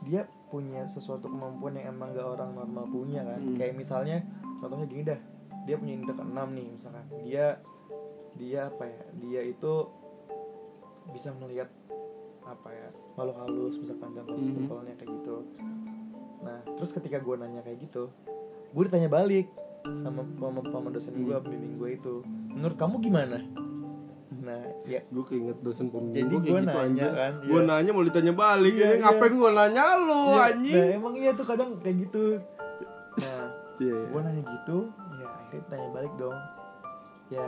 dia 0.01 0.23
punya 0.47 0.85
sesuatu 0.85 1.25
kemampuan 1.25 1.75
yang 1.75 1.91
emang 1.91 2.13
gak 2.13 2.27
orang 2.27 2.53
normal 2.53 2.85
punya 2.85 3.21
kan 3.21 3.41
Hmm. 3.41 3.57
kayak 3.57 3.73
misalnya 3.73 4.21
contohnya 4.57 4.85
gini 4.85 5.03
dah 5.03 5.19
dia 5.63 5.75
punya 5.75 5.93
indera 5.93 6.13
keenam 6.15 6.49
nih 6.53 6.67
misalkan 6.71 7.05
dia 7.19 7.45
dia 8.35 8.67
apa 8.67 8.83
ya 8.85 9.01
dia 9.17 9.41
itu 9.43 9.73
bisa 11.07 11.31
melihat 11.33 11.69
apa 12.43 12.69
ya 12.69 12.87
makhluk 13.15 13.37
halus 13.39 13.75
misalkan 13.75 14.13
gangguan 14.13 14.41
Mhm. 14.43 14.53
simpelnya 14.53 14.93
kayak 14.95 15.09
gitu 15.11 15.35
nah 16.41 16.57
terus 16.67 16.93
ketika 16.93 17.17
gue 17.17 17.35
nanya 17.35 17.61
kayak 17.61 17.81
gitu 17.81 18.13
gue 18.69 18.83
ditanya 18.85 19.09
balik 19.09 19.49
sama 19.95 20.21
sama, 20.37 20.61
sama 20.63 20.87
dosen 20.89 21.13
gue 21.15 21.31
Hmm. 21.31 21.41
pembimbing 21.41 21.75
gue 21.75 21.89
itu 21.95 22.13
menurut 22.51 22.77
kamu 22.77 23.01
gimana 23.01 23.41
nah 24.45 24.61
ya 24.85 25.01
gue 25.03 25.23
keinget 25.25 25.57
dosen 25.59 25.89
pembimbing 25.89 26.29
Jadi 26.29 26.35
gua 26.37 26.41
gua 26.45 26.59
gitu, 26.61 26.77
nanya 26.77 27.07
kan, 27.09 27.33
gue 27.41 27.59
iya. 27.59 27.65
nanya 27.67 27.91
mau 27.91 28.03
ditanya 28.05 28.33
balik 28.33 28.73
Iya, 28.73 28.85
ya 28.85 28.87
iya. 28.87 28.97
ngapain 29.01 29.33
gue 29.33 29.51
nanya 29.51 29.83
lu 29.97 30.21
ya, 30.29 30.43
anjing 30.53 30.75
nah 30.77 30.85
emang 30.93 31.13
iya 31.17 31.31
tuh 31.33 31.45
kadang 31.45 31.69
kayak 31.81 31.97
gitu 32.05 32.23
nah 33.17 33.45
Iya, 33.81 33.91
iya. 33.91 34.07
gue 34.07 34.19
nanya 34.21 34.41
gitu 34.45 34.77
ya 35.17 35.27
akhirnya 35.27 35.65
tanya 35.67 35.87
balik 35.91 36.13
dong 36.15 36.37
ya 37.27 37.47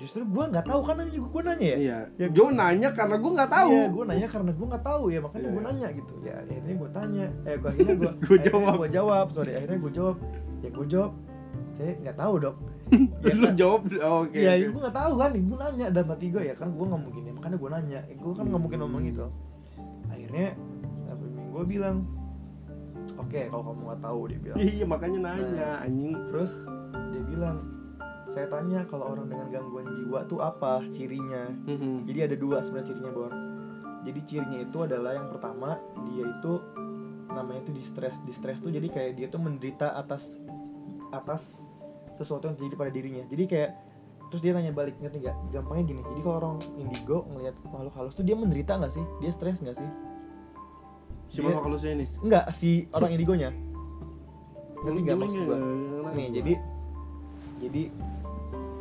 justru 0.00 0.24
gue 0.24 0.44
nggak 0.48 0.64
tahu 0.64 0.80
kan 0.80 0.94
namanya 0.96 1.12
juga 1.12 1.28
gue 1.28 1.42
nanya 1.44 1.66
ya 1.66 1.76
iya 1.76 1.98
Ya, 2.16 2.26
gue 2.32 2.46
nanya 2.48 2.88
karena 2.96 3.16
gue 3.20 3.32
nggak 3.36 3.50
tahu 3.52 3.70
Iya, 3.74 3.86
gue 3.92 4.04
nanya 4.08 4.28
karena 4.30 4.50
gue 4.54 4.66
nggak 4.72 4.84
tahu 4.86 5.04
ya 5.12 5.18
makanya 5.20 5.44
Iya. 5.44 5.52
gue 5.52 5.62
nanya 5.68 5.88
gitu. 5.92 6.14
Ya 6.24 6.34
akhirnya 6.40 6.74
gue 6.80 6.90
tanya, 6.94 7.24
eh 7.44 7.54
gue 7.60 7.68
akhirnya 7.68 7.94
gue 8.00 8.10
Gua 8.24 8.38
jawab. 8.40 8.74
Gue 8.80 8.88
jawab, 8.88 9.26
sorry 9.28 9.52
akhirnya 9.52 9.78
gue 9.84 9.92
jawab. 9.92 10.16
Ya 10.64 10.68
gue 10.72 10.86
jawab, 10.88 11.12
saya 11.74 11.98
nggak 11.98 12.16
tahu 12.16 12.34
dok. 12.38 12.56
ya, 13.26 13.32
lu 13.42 13.50
kan, 13.50 13.54
jawab 13.58 13.80
oh, 13.98 14.22
oke 14.30 14.38
ya 14.38 14.54
oke. 14.54 14.66
gue 14.70 14.80
nggak 14.86 14.96
tahu 14.96 15.12
kan, 15.18 15.30
gue 15.34 15.58
nanya 15.58 15.86
dalam 15.90 16.08
hati 16.14 16.26
gue 16.30 16.42
ya 16.46 16.54
kan 16.54 16.68
gue 16.70 16.86
nggak 16.86 17.02
mungkin 17.02 17.22
ya 17.26 17.32
makanya 17.34 17.56
gue 17.58 17.70
nanya. 17.74 18.00
Eh, 18.06 18.16
gue 18.16 18.32
kan 18.32 18.44
nggak 18.46 18.62
mungkin 18.62 18.78
ngomong 18.86 19.02
gitu. 19.10 19.26
Akhirnya 20.08 20.46
gue 21.54 21.64
bilang, 21.70 21.96
oke 23.14 23.40
kalau 23.50 23.62
kamu 23.62 23.80
nggak 23.90 24.02
tahu 24.02 24.20
dia 24.30 24.38
bilang. 24.38 24.58
iya 24.78 24.84
makanya 24.86 25.18
nanya 25.30 25.50
Nah. 25.54 25.86
anjing 25.86 26.14
Terus 26.30 26.52
dia 27.14 27.22
bilang, 27.26 27.56
saya 28.26 28.46
tanya 28.50 28.82
kalau 28.90 29.14
orang 29.14 29.26
dengan 29.30 29.46
gangguan 29.50 29.86
jiwa 29.94 30.26
tuh 30.26 30.40
apa 30.42 30.82
cirinya? 30.90 31.50
Mhm. 31.66 32.06
Jadi 32.10 32.18
ada 32.22 32.36
dua 32.38 32.62
sebenarnya 32.62 32.88
cirinya 32.90 33.12
Bor. 33.14 33.32
Jadi 34.04 34.20
cirinya 34.28 34.58
itu 34.60 34.78
adalah 34.84 35.12
yang 35.16 35.28
pertama 35.32 35.78
dia 36.10 36.24
itu 36.26 36.52
namanya 37.30 37.60
itu 37.68 37.72
distress. 37.74 38.18
Distress 38.26 38.58
tuh 38.60 38.70
jadi 38.74 38.86
kayak 38.90 39.12
dia 39.16 39.26
tuh 39.30 39.40
menderita 39.40 39.94
atas 39.94 40.38
atas 41.16 41.62
sesuatu 42.14 42.46
yang 42.46 42.54
terjadi 42.54 42.74
pada 42.76 42.90
dirinya. 42.90 43.24
Jadi 43.26 43.44
kayak 43.44 43.70
terus 44.28 44.40
dia 44.40 44.50
nanya 44.50 44.70
balik 44.70 44.94
ngerti 44.98 45.18
nggak? 45.20 45.36
Gampangnya 45.50 45.84
gini. 45.86 46.00
Jadi 46.04 46.20
kalau 46.20 46.36
orang 46.38 46.54
indigo 46.74 47.22
ngelihat 47.28 47.54
makhluk 47.66 47.94
halus 47.94 48.12
tuh 48.12 48.22
dia 48.22 48.34
menderita 48.34 48.74
nggak 48.74 48.92
sih? 48.92 49.04
Dia 49.18 49.30
stres 49.30 49.58
nggak 49.58 49.76
sih? 49.76 49.88
si 51.26 51.38
Dia- 51.38 51.50
makhluk 51.50 51.64
halusnya 51.66 51.92
ini 51.92 52.04
Enggak 52.20 52.44
si 52.52 52.70
orang 52.90 53.10
indigonya. 53.10 53.50
Ngerti 54.80 54.98
nggak 55.00 55.18
maksud 55.18 55.40
gimana? 55.40 55.66
Nih 56.12 56.28
jadi 56.30 56.52
jadi 57.58 57.82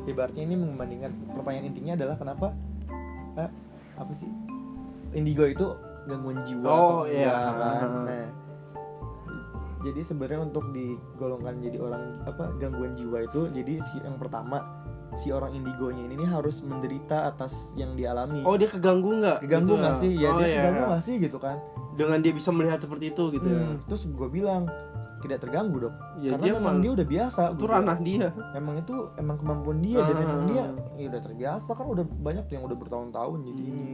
ibaratnya 0.05 0.43
ini 0.43 0.55
membandingkan 0.55 1.11
pertanyaan 1.31 1.65
intinya 1.65 1.93
adalah 1.95 2.15
kenapa 2.15 2.47
eh, 3.39 3.49
apa 3.95 4.11
sih 4.13 4.27
indigo 5.13 5.45
itu 5.45 5.65
gangguan 6.03 6.43
jiwa 6.43 6.65
Oh, 6.67 6.77
atau 7.01 7.07
iya. 7.07 7.31
kan? 7.31 7.89
Nah, 8.03 8.27
jadi 9.83 9.99
sebenarnya 10.01 10.41
untuk 10.41 10.65
digolongkan 10.71 11.59
jadi 11.59 11.77
orang 11.77 12.03
apa 12.23 12.55
gangguan 12.57 12.95
jiwa 12.95 13.19
itu 13.21 13.51
jadi 13.51 13.73
si 13.79 13.99
yang 13.99 14.15
pertama 14.15 14.63
si 15.13 15.29
orang 15.29 15.53
indigonya 15.53 16.03
ini 16.03 16.17
nih 16.17 16.29
harus 16.31 16.59
menderita 16.59 17.27
atas 17.27 17.75
yang 17.75 17.93
dialami. 17.93 18.41
oh 18.41 18.55
dia 18.55 18.65
keganggu 18.65 19.13
nggak 19.13 19.45
keganggu 19.45 19.69
Gitu 19.69 19.77
nggak 19.77 19.95
sih? 19.95 20.11
Ya 20.15 20.27
oh, 20.27 20.35
dia 20.35 20.47
iya. 20.47 20.55
keganggu 20.57 20.83
nggak 20.87 21.03
sih 21.03 21.15
gitu 21.19 21.37
kan? 21.37 21.57
dengan 21.93 22.17
dia 22.17 22.33
bisa 22.33 22.49
melihat 22.49 22.81
seperti 22.81 23.05
itu 23.07 23.23
gitu 23.29 23.45
ya 23.45 23.61
Hmm, 23.61 23.77
Terus 23.85 24.09
gue 24.09 24.25
bilang 24.27 24.65
tidak 25.19 25.39
terganggu 25.39 25.77
dok, 25.79 25.95
ya 26.19 26.35
karena 26.35 26.43
dia 26.43 26.53
memang 26.53 26.75
dia 26.79 26.91
udah 26.91 27.07
biasa. 27.07 27.41
itu 27.53 27.63
ranah 27.63 27.97
dia 27.97 28.27
emang 28.51 28.75
itu 28.77 28.95
emang 29.15 29.37
kemampuan 29.37 29.79
dia 29.79 29.99
dan 30.01 30.15
Ah. 30.15 30.25
emang 30.25 30.41
dia 30.49 30.63
ya 30.95 31.05
udah 31.07 31.21
terbiasa 31.21 31.69
kan 31.71 31.85
udah 31.85 32.03
banyak 32.17 32.43
tuh 32.43 32.53
yang 32.53 32.65
udah 32.65 32.75
bertahun-tahun 32.75 33.37
jadi 33.45 33.61
Hmm. 33.61 33.71
ini 33.71 33.87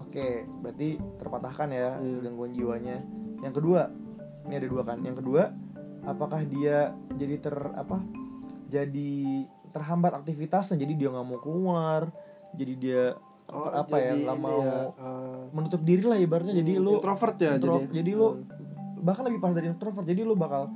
oke 0.00 0.26
berarti 0.62 0.88
terpatahkan 1.16 1.68
ya 1.70 1.88
Iya. 1.98 2.16
gangguan 2.20 2.50
jiwanya 2.50 2.96
yang 3.38 3.52
kedua 3.52 3.92
ini 4.46 4.54
ada 4.56 4.66
dua 4.66 4.82
kan. 4.82 4.98
Yang 5.02 5.16
kedua 5.20 5.42
apakah 6.06 6.40
dia 6.46 6.94
jadi 7.14 7.36
ter 7.38 7.54
apa 7.74 7.98
jadi 8.66 9.12
terhambat 9.70 10.12
aktivitasnya? 10.16 10.78
Jadi 10.78 10.92
dia 10.96 11.08
nggak 11.10 11.26
mau 11.26 11.38
keluar 11.38 12.08
jadi 12.54 12.74
dia 12.74 13.02
Oh, 13.46 13.70
apa 13.70 14.02
ya 14.02 14.10
jadi 14.10 14.26
nggak 14.26 14.38
ini 14.38 14.42
mau 14.42 14.58
ya, 14.58 14.74
uh, 14.98 15.42
menutup 15.54 15.78
diri 15.86 16.02
lah 16.02 16.18
ibaratnya. 16.18 16.50
Jadi 16.50 16.82
lu 16.82 16.98
introvert 16.98 17.36
ya 17.38 17.54
intro- 17.54 17.78
jadi. 17.78 17.94
jadi 18.02 18.10
lu 18.18 18.28
bahkan 19.06 19.22
lebih 19.22 19.38
parah 19.38 19.54
dari 19.54 19.70
introvert. 19.70 20.02
Jadi 20.02 20.20
lu 20.26 20.34
bakal 20.34 20.66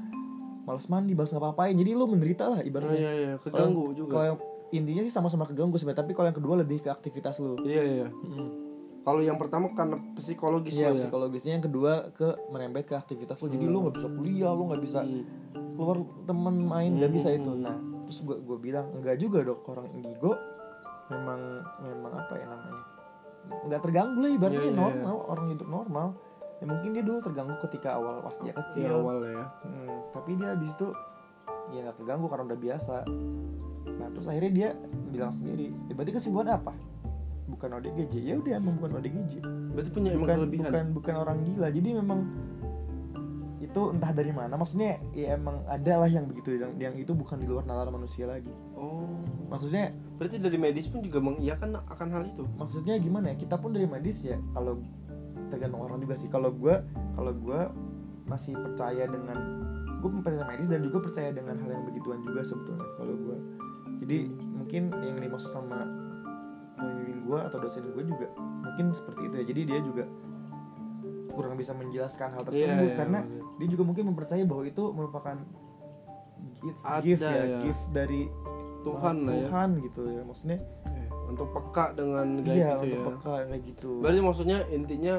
males 0.63 0.87
mandi 0.87 1.19
males 1.19 1.35
ngapa-ngapain. 1.35 1.75
Jadi 1.75 1.91
lu 1.99 2.07
menderita 2.07 2.47
lah 2.47 2.63
oh, 2.63 2.69
ibaratnya 2.71 2.95
iya 2.95 3.11
iya 3.11 3.33
keganggu 3.43 3.91
kalau- 3.91 3.99
juga. 3.99 4.11
Kalau 4.15 4.25
yang 4.25 4.39
intinya 4.71 5.03
sih 5.03 5.11
sama-sama 5.11 5.51
keganggu 5.51 5.83
sebenarnya, 5.83 6.07
tapi 6.07 6.15
kalau 6.15 6.31
yang 6.31 6.39
kedua 6.39 6.55
lebih 6.63 6.79
ke 6.79 6.87
aktivitas 6.87 7.43
lu. 7.43 7.59
iya 7.67 7.83
iya. 7.83 8.07
Mm. 8.07 8.70
Kalau 9.01 9.21
yang 9.21 9.37
pertama 9.37 9.73
karena 9.73 9.97
psikologis 10.13 10.75
Iya, 10.75 10.89
lo 10.89 10.95
ya 10.95 11.01
psikologisnya 11.03 11.53
yang 11.57 11.65
kedua 11.65 12.13
ke 12.13 12.37
merembet 12.49 12.85
ke 12.85 12.95
aktivitas 12.95 13.41
lu. 13.41 13.49
Jadi 13.49 13.65
lu 13.65 13.79
nggak 13.83 13.97
bisa 13.97 14.09
kuliah, 14.11 14.53
lu 14.53 14.63
nggak 14.69 14.83
bisa 14.83 15.01
Hmm. 15.01 15.25
keluar 15.73 15.97
temen 16.25 16.55
main, 16.61 16.91
nggak 16.93 17.09
bisa 17.11 17.29
Hmm. 17.29 17.39
itu. 17.39 17.51
Nah, 17.57 17.77
terus 18.05 18.19
gua 18.21 18.37
gua 18.39 18.59
bilang 18.59 18.87
enggak 18.93 19.17
juga 19.17 19.41
dok 19.41 19.65
orang 19.67 19.89
indigo 19.91 20.37
memang 21.09 21.41
memang 21.81 22.13
apa 22.15 22.35
ya 22.35 22.47
namanya 22.47 22.83
nggak 23.67 23.81
terganggu 23.81 24.19
lah 24.21 24.31
ibaratnya 24.31 24.61
Iya, 24.61 24.69
iya, 24.69 24.79
normal 24.79 25.17
orang 25.27 25.47
hidup 25.51 25.69
normal. 25.69 26.09
Ya 26.61 26.69
mungkin 26.69 26.89
dia 26.93 27.01
dulu 27.01 27.19
terganggu 27.19 27.57
ketika 27.65 27.97
awal 27.97 28.21
pas 28.21 28.37
dia 28.37 28.53
di 28.53 28.61
kecil. 28.61 28.93
awal 28.93 29.19
ya 29.25 29.45
Hmm, 29.65 29.97
tapi 30.13 30.37
dia 30.37 30.53
habis 30.53 30.71
itu 30.71 30.87
ya 31.71 31.79
nggak 31.83 31.97
terganggu 31.97 32.27
karena 32.29 32.45
udah 32.47 32.61
biasa 32.61 32.95
nah 33.91 34.09
terus 34.13 34.27
akhirnya 34.29 34.53
dia 34.53 34.69
bilang 35.09 35.33
sendiri 35.33 35.73
ya, 35.89 35.93
berarti 35.95 36.13
kesimpulan 36.13 36.53
apa 36.53 36.73
bukan 37.51 37.69
ODGJ. 37.83 38.15
Ya 38.23 38.35
udah 38.39 38.53
emang 38.57 38.79
bukan 38.79 39.03
ODGJ. 39.03 39.33
Berarti 39.75 39.91
punya 39.91 40.11
bukan 40.15 40.37
kelebihan. 40.47 40.71
bukan 40.71 40.85
bukan 40.95 41.15
orang 41.19 41.39
gila. 41.45 41.69
Jadi 41.69 41.89
memang 41.99 42.21
itu 43.61 43.83
entah 43.93 44.13
dari 44.15 44.33
mana. 44.33 44.55
Maksudnya 44.57 45.03
ya 45.13 45.37
emang 45.37 45.67
ada 45.69 46.01
lah 46.01 46.11
yang 46.11 46.25
begitu 46.31 46.57
yang, 46.57 46.73
yang 46.81 46.95
itu 46.97 47.13
bukan 47.13 47.37
di 47.43 47.47
luar 47.51 47.67
nalar 47.67 47.91
manusia 47.93 48.25
lagi. 48.25 48.51
Oh. 48.79 49.21
Maksudnya 49.53 49.93
berarti 50.17 50.39
dari 50.41 50.57
medis 50.57 50.87
pun 50.87 51.03
juga 51.03 51.19
mengiyakan 51.21 51.83
akan 51.85 52.09
hal 52.15 52.23
itu? 52.31 52.47
Maksudnya 52.57 52.97
gimana 53.03 53.35
ya? 53.35 53.37
Kita 53.37 53.59
pun 53.59 53.75
dari 53.75 53.85
medis 53.85 54.23
ya 54.25 54.39
kalau 54.57 54.81
tergantung 55.53 55.83
orang 55.85 56.01
juga 56.01 56.15
sih. 56.17 56.31
Kalau 56.33 56.55
gue 56.55 56.75
kalau 57.19 57.33
gue 57.35 57.61
masih 58.31 58.55
percaya 58.55 59.11
dengan 59.11 59.39
gue 60.01 60.11
percaya 60.23 60.47
medis 60.49 60.71
dan 60.71 60.81
juga 60.87 60.99
percaya 61.03 61.31
dengan 61.35 61.59
hal 61.61 61.71
yang 61.71 61.85
begituan 61.85 62.23
juga 62.25 62.41
sebetulnya 62.47 62.87
kalau 62.97 63.15
gue 63.19 63.37
jadi 64.01 64.19
mungkin 64.33 64.83
yang 65.05 65.19
dimaksud 65.21 65.51
sama 65.53 65.85
pembimbing 66.81 67.21
gue 67.23 67.39
atau 67.39 67.59
dosen 67.59 67.85
gue 67.87 68.05
juga 68.05 68.27
mungkin 68.37 68.87
seperti 68.91 69.21
itu 69.23 69.35
ya. 69.37 69.45
Jadi 69.47 69.61
dia 69.65 69.79
juga 69.81 70.05
kurang 71.31 71.55
bisa 71.55 71.73
menjelaskan 71.73 72.29
hal 72.33 72.43
tersebut 72.43 72.67
Iya, 72.67 72.83
iya, 72.83 72.95
karena 72.97 73.19
iya. 73.23 73.41
dia 73.57 73.69
juga 73.69 73.83
mungkin 73.85 74.05
mempercayai 74.11 74.45
bahwa 74.45 74.65
itu 74.65 74.83
merupakan 74.91 75.37
it's 76.67 76.83
Ada 76.83 77.01
gift 77.01 77.23
ya, 77.23 77.33
ya. 77.39 77.59
gift 77.63 77.85
dari 77.91 78.23
Tuhan 78.81 79.17
lah 79.23 79.35
ya. 79.37 79.47
Tuhan 79.47 79.71
gitu 79.81 80.03
ya. 80.09 80.23
Maksudnya 80.25 80.59
Eh, 80.91 81.07
untuk 81.29 81.53
peka 81.53 81.93
dengan 81.95 82.27
gaib 82.41 82.57
iya 82.57 82.71
itu 82.75 82.83
untuk 82.83 82.91
ya. 82.91 83.05
peka 83.15 83.33
kayak 83.47 83.63
gitu. 83.63 83.91
Berarti 84.01 84.21
maksudnya 84.21 84.59
intinya 84.69 85.15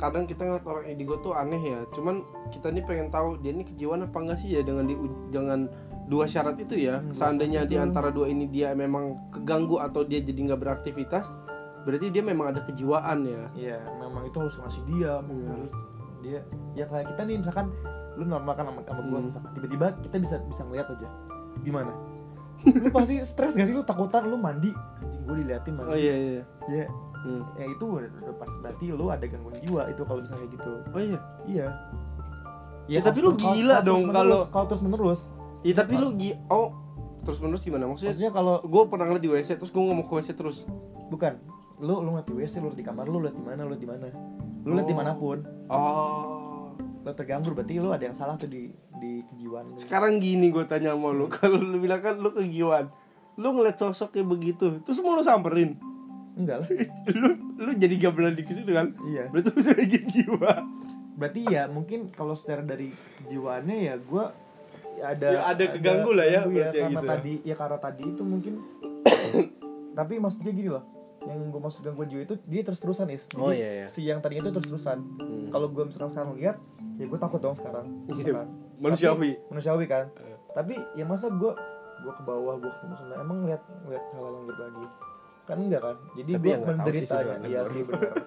kadang 0.00 0.24
kita 0.24 0.40
ngeliat 0.42 0.64
orang 0.64 0.84
indigo 0.88 1.14
tuh 1.20 1.36
aneh 1.36 1.60
ya. 1.60 1.84
Cuman 1.92 2.24
kita 2.48 2.72
nih 2.72 2.82
pengen 2.82 3.08
tahu 3.10 3.36
dia 3.36 3.52
ini 3.52 3.62
kejiwaan 3.62 4.02
apa 4.02 4.16
enggak 4.16 4.38
sih 4.40 4.48
ya 4.50 4.62
dengan 4.62 4.88
di 4.88 4.96
dengan 5.28 5.68
dua 6.10 6.26
syarat 6.26 6.58
itu 6.58 6.74
ya. 6.74 6.98
Hmm, 6.98 7.14
seandainya 7.14 7.62
di 7.62 7.78
antara 7.78 8.10
dua 8.10 8.26
ini 8.26 8.50
dia 8.50 8.74
memang 8.74 9.30
keganggu 9.30 9.78
atau 9.78 10.02
dia 10.02 10.18
jadi 10.18 10.50
nggak 10.50 10.58
beraktivitas 10.58 11.30
berarti 11.80 12.10
dia 12.10 12.20
memang 12.20 12.50
ada 12.50 12.60
kejiwaan 12.60 13.24
ya. 13.24 13.42
Iya, 13.54 13.78
memang 13.96 14.26
itu 14.26 14.36
harus 14.36 14.52
ngasih 14.52 14.82
dia, 14.84 15.12
Iya. 15.22 15.54
dia 16.20 16.38
ya 16.74 16.84
kayak 16.84 17.14
kita 17.14 17.22
nih 17.24 17.36
misalkan 17.40 17.66
lu 18.18 18.26
normal 18.26 18.52
kan 18.52 18.68
sama, 18.68 18.80
sama 18.84 19.00
gua 19.06 19.16
Hmm. 19.16 19.26
misalkan 19.30 19.50
tiba-tiba 19.54 19.86
kita 20.02 20.16
bisa 20.18 20.36
bisa 20.44 20.62
ngeliat 20.66 20.90
aja. 20.90 21.08
Gimana? 21.62 21.92
Lu 22.84 22.92
pasti 22.92 23.16
stres 23.24 23.56
gak 23.56 23.64
sih? 23.64 23.72
Lu 23.72 23.80
takutan 23.80 24.28
lu 24.28 24.36
mandi. 24.36 24.68
Anjing 25.00 25.24
gue 25.24 25.34
diliatin 25.40 25.72
mandi. 25.72 25.88
Oh 25.88 25.96
iya 25.96 26.14
iya. 26.14 26.42
Ya 26.68 26.84
Hmm. 27.20 27.44
ya 27.54 27.64
itu 27.68 27.84
pas 28.36 28.48
berarti 28.60 28.88
lu 28.90 29.08
ada 29.08 29.24
gangguan 29.24 29.56
jiwa 29.60 29.88
itu 29.88 30.02
kalau 30.04 30.20
misalnya 30.20 30.48
gitu. 30.50 30.72
Oh 30.88 31.00
iya? 31.00 31.18
Iya. 31.44 31.66
Ya, 32.88 33.00
tapi 33.00 33.20
lu 33.20 33.32
gila 33.32 33.80
dong 33.80 34.08
kalau- 34.08 34.44
kalau 34.48 34.66
terus 34.66 34.82
menerus 34.82 35.20
Iya 35.60 35.84
tapi 35.84 36.00
lu 36.00 36.16
gi 36.16 36.32
oh 36.48 36.72
terus 37.20 37.36
menerus 37.44 37.60
gimana? 37.60 37.84
Maksudnya 37.84 38.16
maksudnya 38.16 38.32
kalau 38.32 38.64
gue 38.64 38.82
pernah 38.88 39.04
ngeliat 39.08 39.24
di 39.24 39.30
WC 39.30 39.60
terus 39.60 39.68
gue 39.68 39.82
mau 39.84 40.04
ke 40.08 40.12
WC 40.16 40.32
terus. 40.32 40.64
Bukan. 41.12 41.36
Lu 41.80 42.00
lu 42.00 42.16
ngeliat 42.16 42.28
di 42.28 42.34
WC 42.36 42.54
lu 42.64 42.72
di 42.72 42.84
kamar 42.84 43.08
lu 43.08 43.20
liat 43.20 43.36
di 43.36 43.44
mana 43.44 43.68
lu 43.68 43.76
di 43.76 43.88
mana. 43.88 44.08
Lu 44.64 44.72
liat 44.76 44.84
Oh. 44.84 44.90
di 44.90 44.96
mana 44.96 45.12
pun 45.16 45.38
oh. 45.68 46.72
Lu 47.00 47.10
terganggu 47.16 47.52
berarti 47.52 47.80
lu 47.80 47.92
ada 47.92 48.04
yang 48.08 48.16
salah 48.16 48.36
tuh 48.40 48.48
di 48.48 48.72
di 49.00 49.20
kejiwaan 49.28 49.72
lu. 49.72 49.76
Sekarang 49.76 50.16
gini 50.20 50.48
gue 50.48 50.64
tanya 50.64 50.96
sama 50.96 51.12
lu 51.12 51.28
kalau 51.34 51.60
lu 51.60 51.76
bilang 51.80 52.00
kan 52.00 52.16
lu 52.16 52.32
kegiwaan 52.32 52.88
lu 53.40 53.56
ngeliat 53.56 53.80
sosok 53.80 54.16
kayak 54.16 54.28
begitu 54.28 54.80
terus 54.84 55.00
mau 55.04 55.16
lu 55.16 55.24
samperin? 55.24 55.76
Enggak 56.36 56.64
lah. 56.64 56.68
Lu 57.20 57.28
lu 57.60 57.70
jadi 57.76 58.00
gak 58.00 58.14
berani 58.16 58.40
ke 58.46 58.52
situ 58.56 58.72
kan? 58.72 58.96
Iya. 59.04 59.28
Berarti 59.28 59.50
lu 59.50 59.54
bisa 59.60 59.72
jiwa. 60.08 60.52
Berarti 61.20 61.40
ya 61.52 61.68
mungkin 61.68 62.08
kalau 62.16 62.32
secara 62.32 62.64
dari 62.64 62.94
jiwaannya 63.28 63.76
ya 63.76 63.94
gue 64.00 64.24
ada 65.02 65.26
Ya, 65.28 65.40
ada 65.46 65.64
keganggu 65.68 66.12
lah 66.12 66.24
ya, 66.24 66.40
ya 66.42 66.66
karena 66.68 66.88
gitu 66.90 66.98
ya. 66.98 67.10
tadi 67.10 67.34
ya 67.42 67.54
karena 67.54 67.78
tadi 67.78 68.02
itu 68.06 68.22
mungkin 68.22 68.54
tapi 69.92 70.14
maksudnya 70.16 70.52
gini 70.52 70.68
loh 70.68 70.84
yang 71.22 71.36
gue 71.46 71.60
masuk 71.60 71.80
gangguan 71.82 72.08
jiwa 72.08 72.22
itu 72.22 72.34
dia 72.42 72.60
terus 72.62 72.78
terusan 72.78 73.08
is 73.08 73.24
jadi 73.26 73.36
Oh, 73.38 73.52
iya, 73.52 73.68
iya. 73.74 73.86
si 73.86 74.00
yang 74.02 74.18
tadinya 74.18 74.40
itu 74.42 74.52
terus 74.52 74.68
terusan 74.68 75.04
Hmm. 75.18 75.48
kalau 75.48 75.68
gue 75.68 75.84
misalkan 75.84 76.10
sekarang 76.10 76.32
lihat 76.34 76.56
ya 76.96 77.04
gue 77.04 77.18
takut 77.18 77.38
dong 77.38 77.52
sekarang 77.52 77.84
misalkan. 78.06 78.48
manusiawi. 78.76 79.36
Tapi- 79.36 79.48
manusiawi 79.50 79.84
kan 79.84 80.04
Eh. 80.16 80.36
tapi 80.50 80.74
ya 80.94 81.04
masa 81.04 81.28
gue 81.28 81.52
gue 81.98 82.12
ke 82.14 82.22
bawah 82.22 82.56
gue 82.56 82.70
ke 82.70 82.84
sana 82.88 83.14
emang 83.18 83.44
lihat 83.44 83.60
lihat 83.84 84.04
hal 84.10 84.22
hal 84.22 84.32
yang 84.34 84.44
gitu 84.46 84.62
lagi 84.62 84.84
kan 85.50 85.58
enggak 85.58 85.82
kan 85.82 85.96
jadi 86.14 86.30
gue 86.32 86.46
ya 86.46 86.56
sih 86.56 86.64
menderita 86.64 87.02
ya 87.02 87.20
sebenarnya, 87.20 87.48
iya 87.48 87.60
sih 87.66 87.82
benar 87.82 88.12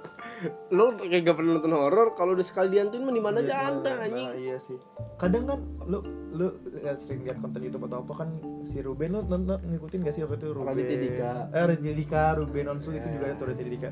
Lo 0.70 0.92
kayak 0.94 1.24
gak 1.24 1.36
pernah 1.39 1.56
nonton 1.56 1.72
horor, 1.72 2.08
kalau 2.13 2.36
udah 2.36 2.44
sekali 2.44 2.68
diantuin 2.70 3.00
mah 3.00 3.15
di 3.15 3.24
mana 3.24 3.39
aja 3.39 3.48
Iya, 3.50 3.63
ada 3.72 3.80
nah, 3.89 4.03
anjing. 4.03 4.30
iya 4.38 4.56
sih 4.58 4.75
kadang 5.15 5.44
kan 5.46 5.60
lu 5.82 6.03
lu 6.30 6.48
ya, 6.77 6.92
sering 6.94 7.24
lihat 7.24 7.39
konten 7.39 7.63
YouTube 7.63 7.88
atau 7.88 8.03
apa 8.03 8.13
kan 8.13 8.30
si 8.62 8.77
Ruben 8.77 9.10
lu 9.10 9.24
nonton 9.24 9.56
ngikutin 9.62 10.00
gak 10.01 10.12
sih 10.12 10.22
apa 10.22 10.36
itu 10.36 10.51
Ruben 10.51 10.68
Raditya 10.70 10.98
Dika. 11.00 11.32
eh 11.50 11.63
Raditya 11.65 11.96
Dika 11.96 12.24
Ruben 12.36 12.65
Onsu 12.70 12.92
itu 12.92 13.00
Iya. 13.01 13.13
juga 13.13 13.24
ada 13.24 13.36
tuh 13.36 13.46
Raditya 13.48 13.72
Dika 13.72 13.89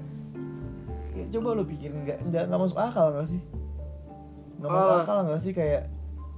ya, 1.13 1.23
coba 1.29 1.47
lu 1.53 1.63
pikirin 1.63 1.97
nggak 2.01 2.19
nggak 2.25 2.43
nggak 2.45 2.59
masuk 2.59 2.77
akal 2.77 3.07
nggak 3.09 3.27
sih 3.29 3.41
nggak 4.57 4.69
masuk 4.69 4.91
Ah. 4.91 5.01
akal 5.01 5.17
nggak 5.23 5.39
sih 5.39 5.51
kayak 5.53 5.81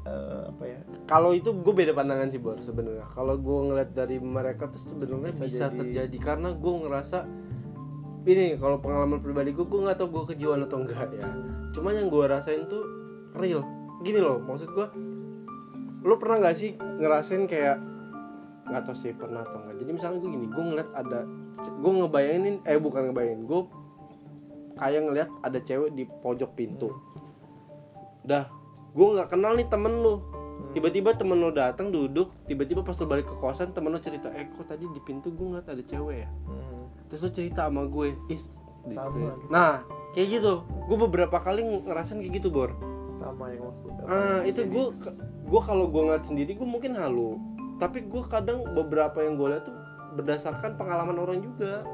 eh, 0.03 0.43
apa 0.51 0.63
ya 0.67 0.79
Kalau 1.07 1.31
itu 1.31 1.51
gue 1.51 1.73
beda 1.73 1.91
pandangan 1.95 2.27
sih 2.31 2.39
Bor 2.39 2.59
sebenarnya. 2.59 3.07
Kalau 3.11 3.35
gue 3.39 3.57
ngeliat 3.71 3.91
dari 3.95 4.19
mereka 4.19 4.67
tuh 4.71 4.79
sebenarnya 4.79 5.31
Bisa 5.31 5.45
bisa, 5.47 5.65
jadi. 5.71 5.79
terjadi 5.79 6.17
karena 6.19 6.49
gue 6.55 6.73
ngerasa 6.83 7.19
ini 8.23 8.55
kalau 8.55 8.79
pengalaman 8.79 9.19
pribadi 9.19 9.51
gue 9.51 9.67
gue 9.67 9.79
nggak 9.83 9.99
tahu 9.99 10.07
gue 10.15 10.23
kejiwaan 10.35 10.63
atau 10.63 10.79
enggak 10.79 11.11
ya. 11.11 11.27
Cuma 11.75 11.91
yang 11.91 12.07
gue 12.07 12.23
rasain 12.23 12.67
tuh 12.71 12.83
real. 13.35 13.63
Gini 13.99 14.19
loh 14.23 14.39
maksud 14.39 14.71
gue, 14.71 14.87
lo 16.07 16.15
pernah 16.19 16.39
nggak 16.39 16.55
sih 16.55 16.75
ngerasain 16.79 17.43
kayak 17.47 17.79
nggak 18.63 18.83
tahu 18.87 18.95
sih 18.95 19.11
pernah 19.11 19.43
atau 19.43 19.59
enggak. 19.59 19.75
Jadi 19.83 19.91
misalnya 19.91 20.17
gue 20.23 20.29
gini, 20.39 20.47
gue 20.47 20.63
ngeliat 20.63 20.89
ada, 20.95 21.27
gue 21.67 21.91
ngebayangin 21.99 22.55
eh 22.63 22.79
bukan 22.79 23.11
ngebayangin, 23.11 23.41
gue 23.43 23.61
kayak 24.79 25.01
ngeliat 25.03 25.29
ada 25.43 25.59
cewek 25.59 25.91
di 25.91 26.07
pojok 26.07 26.51
pintu. 26.55 26.95
Dah, 28.23 28.47
gue 28.93 29.07
nggak 29.09 29.29
kenal 29.29 29.53
nih 29.53 29.67
temen 29.67 29.93
lu. 29.99 30.21
Tiba-tiba 30.73 31.13
temen 31.13 31.37
lo 31.37 31.53
datang 31.53 31.93
duduk 31.93 32.33
tiba-tiba 32.49 32.81
pas 32.81 32.97
lo 32.97 33.05
balik 33.05 33.29
ke 33.29 33.35
kosan 33.37 33.73
temen 33.73 33.93
lo 33.93 34.01
cerita 34.01 34.33
eh 34.33 34.49
kok 34.49 34.65
tadi 34.65 34.89
di 34.89 34.97
pintu 35.01 35.29
gue 35.29 35.45
ngeliat 35.45 35.69
ada 35.69 35.81
cewek 35.81 36.25
ya? 36.25 36.29
Hmm. 36.49 36.89
terus 37.05 37.21
lo 37.21 37.29
cerita 37.29 37.69
sama 37.69 37.85
gue 37.85 38.17
is 38.25 38.49
di- 38.83 38.97
Sama 38.97 39.13
gitu. 39.13 39.45
nah 39.53 39.85
kayak 40.13 40.41
gitu. 40.41 40.53
Gue 40.89 40.97
beberapa 40.99 41.37
kali 41.37 41.61
ngerasain 41.61 42.17
kayak 42.17 42.41
gitu 42.41 42.49
bor. 42.49 42.73
Sama 43.21 43.53
yang 43.53 43.69
waktu 43.69 43.87
ah 44.03 44.41
itu 44.43 44.61
gue 44.65 44.85
gue 45.45 45.61
kalau 45.61 45.85
gue 45.87 46.01
ngeliat 46.01 46.25
sendiri 46.25 46.57
gue 46.57 46.65
mungkin 46.65 46.97
halu. 46.97 47.37
Tapi 47.77 48.09
gue 48.09 48.23
kadang 48.25 48.65
beberapa 48.73 49.21
yang 49.21 49.37
gue 49.37 49.53
lihat 49.53 49.69
tuh 49.69 49.75
berdasarkan 50.13 50.73
pengalaman 50.73 51.17
orang 51.17 51.37
juga. 51.37 51.85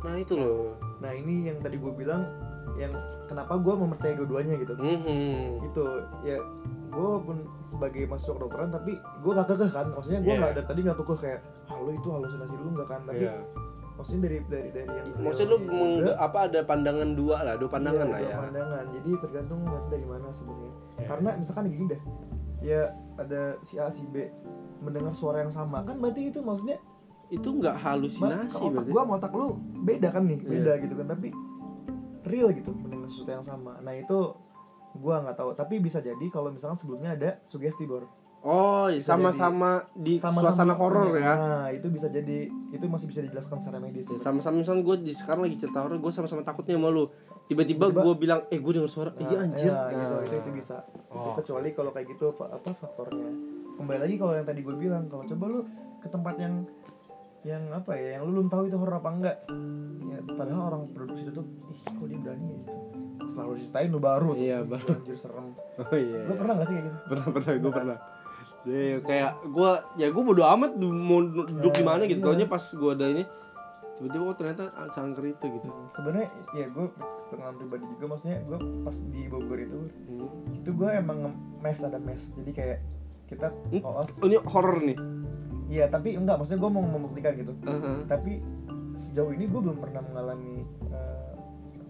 Nah 0.00 0.16
itu 0.16 0.36
loh. 0.36 0.72
Nah 1.04 1.12
ini 1.12 1.52
yang 1.52 1.60
tadi 1.60 1.76
gue 1.76 1.92
bilang 1.92 2.24
yang 2.74 2.96
kenapa 3.34 3.52
gue 3.56 3.74
mempercayai 3.76 4.16
dua-duanya 4.16 4.54
gitu 4.56 4.72
Mhm. 4.76 5.66
itu 5.66 5.84
ya 6.22 6.38
gue 6.88 7.10
pun 7.20 7.36
sebagai 7.58 8.06
mahasiswa 8.06 8.32
kedokteran 8.32 8.70
tapi 8.70 8.92
gue 8.94 9.32
gak 9.32 9.48
kekeh 9.48 9.66
kan 9.68 9.86
maksudnya 9.90 10.20
gue 10.20 10.30
Iya. 10.30 10.38
nggak 10.38 10.52
dari 10.54 10.66
tadi 10.66 10.80
nggak 10.80 10.98
kekeh 11.00 11.18
kayak 11.18 11.40
ah 11.66 11.76
lo 11.76 11.90
itu 11.90 12.08
halusinasi 12.08 12.54
lu 12.54 12.70
nggak 12.72 12.86
kan 12.86 13.00
tapi 13.02 13.18
Iya. 13.20 13.34
maksudnya 13.92 14.20
dari 14.22 14.36
dari 14.44 14.68
dari 14.70 14.90
yang 14.92 15.06
maksudnya 15.18 15.48
lu 15.48 15.58
meng- 15.60 16.14
apa 16.16 16.38
ada 16.44 16.60
pandangan 16.62 17.10
dua 17.12 17.36
lah 17.40 17.54
dua 17.54 17.68
pandangan 17.68 18.06
iya, 18.06 18.12
lah 18.12 18.20
dua 18.20 18.28
ya 18.28 18.36
pandangan 18.40 18.84
jadi 18.92 19.10
tergantung 19.18 19.60
dari 19.88 20.04
mana 20.04 20.26
sebenarnya 20.30 20.72
Iya. 20.94 21.06
karena 21.08 21.28
misalkan 21.34 21.64
gini 21.68 21.84
dah 21.88 22.00
ya 22.60 22.82
ada 23.16 23.42
si 23.60 23.74
A 23.76 23.86
si 23.88 24.02
B 24.04 24.14
mendengar 24.80 25.12
suara 25.12 25.40
yang 25.40 25.50
sama 25.50 25.82
kan 25.82 25.98
berarti 25.98 26.28
itu 26.28 26.38
maksudnya 26.40 26.78
itu 27.26 27.48
nggak 27.50 27.72
ma- 27.72 27.82
halusinasi 27.82 28.54
otak 28.60 28.70
berarti 28.72 28.90
gua 28.90 29.02
sama 29.02 29.14
otak 29.16 29.32
lu 29.32 29.46
beda 29.80 30.08
kan 30.10 30.22
nih 30.22 30.38
Iya. 30.38 30.48
beda 30.48 30.72
gitu 30.78 30.94
kan 30.94 31.06
tapi 31.08 31.28
real 32.24 32.48
gitu 32.50 32.72
mendengar 32.72 33.06
sesuatu 33.06 33.30
yang 33.32 33.44
sama 33.44 33.78
nah 33.80 33.92
itu 33.92 34.18
gua 34.94 35.20
nggak 35.20 35.36
tahu 35.36 35.50
tapi 35.52 35.78
bisa 35.78 35.98
jadi 35.98 36.26
kalau 36.28 36.48
misalkan 36.48 36.74
sebelumnya 36.74 37.12
ada 37.12 37.30
sugesti 37.42 37.84
bor 37.84 38.04
Oh, 38.44 38.92
sama-sama 39.00 39.88
di 39.96 40.20
sama-sama 40.20 40.52
suasana 40.52 40.74
horor 40.76 41.16
ya. 41.16 41.32
nah 41.32 41.66
itu 41.72 41.88
bisa 41.88 42.12
jadi 42.12 42.44
itu 42.68 42.84
masih 42.84 43.08
bisa 43.08 43.24
dijelaskan 43.24 43.56
secara 43.56 43.80
medis 43.80 44.04
Ya, 44.04 44.20
Sama-sama 44.20 44.60
misalnya 44.60 44.84
gue 44.84 44.96
di 45.00 45.16
sekarang 45.16 45.48
lagi 45.48 45.56
cerita 45.56 45.80
horor, 45.80 45.96
gue 45.96 46.12
sama-sama 46.12 46.44
takutnya 46.44 46.76
sama 46.76 46.92
lu. 46.92 47.08
Tiba-tiba 47.46 47.88
gue 47.88 48.12
bilang, 48.14 48.44
eh 48.46 48.60
gue 48.60 48.68
denger 48.70 48.84
suara, 48.86 49.10
Nah, 49.10 49.24
iya 49.24 49.36
anjir. 49.40 49.72
ya, 49.72 49.88
gitu 49.88 50.12
Nah. 50.12 50.20
itu 50.20 50.34
itu 50.36 50.50
bisa 50.52 50.76
Oh. 51.08 51.32
kecuali 51.32 51.72
kalau 51.72 51.88
kayak 51.88 52.04
gitu 52.06 52.36
apa, 52.36 52.52
apa 52.52 52.68
faktornya 52.76 53.28
kembali 53.74 53.98
lagi 54.02 54.14
kalau 54.14 54.32
yang 54.34 54.44
tadi 54.44 54.60
gue 54.60 54.76
bilang 54.76 55.08
kalau 55.08 55.24
coba 55.24 55.44
lu 55.48 55.60
ke 55.96 56.08
tempat 56.12 56.34
yang 56.36 56.54
yang 57.44 57.62
apa 57.70 57.92
ya 57.92 58.16
yang 58.16 58.24
lu 58.24 58.30
belum 58.34 58.48
tahu 58.48 58.62
itu 58.66 58.76
horor 58.76 58.96
apa 58.98 59.10
enggak 59.10 59.36
ya, 60.02 60.18
padahal 60.30 60.62
orang 60.66 60.82
produksi 60.90 61.20
itu 61.22 61.32
tuh 61.34 61.44
ih 61.68 61.80
kok 61.84 62.06
dia 62.06 62.18
berani 62.18 62.46
ya 62.46 62.58
gitu 62.58 62.72
selalu 63.26 63.50
diceritain 63.56 63.88
lu 63.88 63.98
baru 63.98 64.28
tuh, 64.30 64.36
Iya, 64.38 64.56
"Ih, 64.56 64.66
baru. 64.66 64.86
anjir 64.94 65.16
serem 65.18 65.46
Oh 65.76 65.94
iya. 65.94 66.20
lu 66.22 66.34
pernah 66.34 66.52
gak 66.54 66.66
sih 66.66 66.74
kayak 66.74 66.86
gitu 66.86 66.98
Pernah, 67.04 67.26
pernah, 67.30 67.52
gue 67.58 67.72
pernah. 67.72 67.98
Jadi 68.64 68.80
kayak 69.02 69.30
gue, 69.44 69.70
ya 69.94 70.06
gue 70.08 70.22
bodo 70.24 70.42
amat 70.46 70.70
mau 70.80 71.20
duduk 71.20 71.72
di 71.74 71.84
mana 71.84 72.02
gitu. 72.06 72.16
Iya. 72.16 72.26
Taunya 72.26 72.46
pas 72.46 72.64
gue 72.64 72.90
ada 72.90 73.06
ini, 73.06 73.24
tiba-tiba 73.94 74.24
oh 74.24 74.34
ternyata 74.34 74.62
sangker 74.88 75.24
itu 75.26 75.44
gitu. 75.50 75.68
sebenarnya 75.92 76.26
ya 76.52 76.66
gue 76.66 76.86
pengalaman 77.28 77.56
pribadi 77.56 77.84
juga 77.90 78.04
maksudnya 78.08 78.38
gue 78.42 78.56
pas 78.80 78.96
di 78.96 79.20
Bogor 79.26 79.58
itu 79.60 79.78
Hmm. 80.06 80.56
itu 80.56 80.70
gue 80.70 80.88
emang 80.90 81.18
mes 81.58 81.78
ada 81.78 81.98
mes 81.98 82.22
jadi 82.34 82.50
kayak 82.50 82.78
kita 83.26 83.46
Hmm? 83.68 83.82
koos 83.82 84.10
Oh 84.16 84.26
ini 84.26 84.36
horor 84.40 84.78
nih. 84.80 84.96
Iya 85.66 85.86
tapi 85.86 86.12
enggak 86.12 86.36
maksudnya 86.36 86.58
gue 86.58 86.70
mau 86.70 86.82
membuktikan 86.82 87.32
gitu 87.34 87.52
Aha. 87.62 88.04
tapi 88.06 88.40
sejauh 88.94 89.30
ini 89.30 89.44
gue 89.44 89.60
belum 89.60 89.78
pernah 89.78 90.02
mengalami 90.02 90.62
eh, 90.86 91.32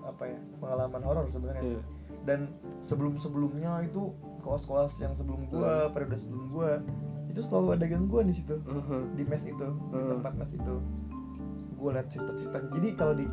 apa 0.03 0.25
ya 0.25 0.39
pengalaman 0.57 1.03
horor 1.03 1.25
sebenarnya 1.27 1.63
sih 1.63 1.73
Iya. 1.73 1.83
dan 2.25 2.41
sebelum 2.81 3.17
sebelumnya 3.17 3.83
itu 3.83 4.15
koas-koas 4.41 4.97
yang 4.99 5.13
sebelum 5.13 5.45
gue 5.47 5.61
Hmm. 5.61 5.91
periode 5.91 6.17
sebelum 6.17 6.45
gue 6.51 6.71
itu 7.29 7.41
selalu 7.43 7.75
ada 7.75 7.87
gangguan 7.87 8.25
di 8.25 8.35
situ 8.35 8.57
Aha. 8.61 8.99
di 9.11 9.23
mes 9.23 9.43
itu 9.43 9.67
di 9.67 9.93
Hmm. 9.93 10.11
tempat 10.15 10.33
mes 10.35 10.51
itu 10.51 10.75
gue 11.75 11.91
liat 11.91 12.09
cerita-cerita 12.09 12.59
jadi 12.71 12.89
kalau 12.95 13.13
di 13.13 13.27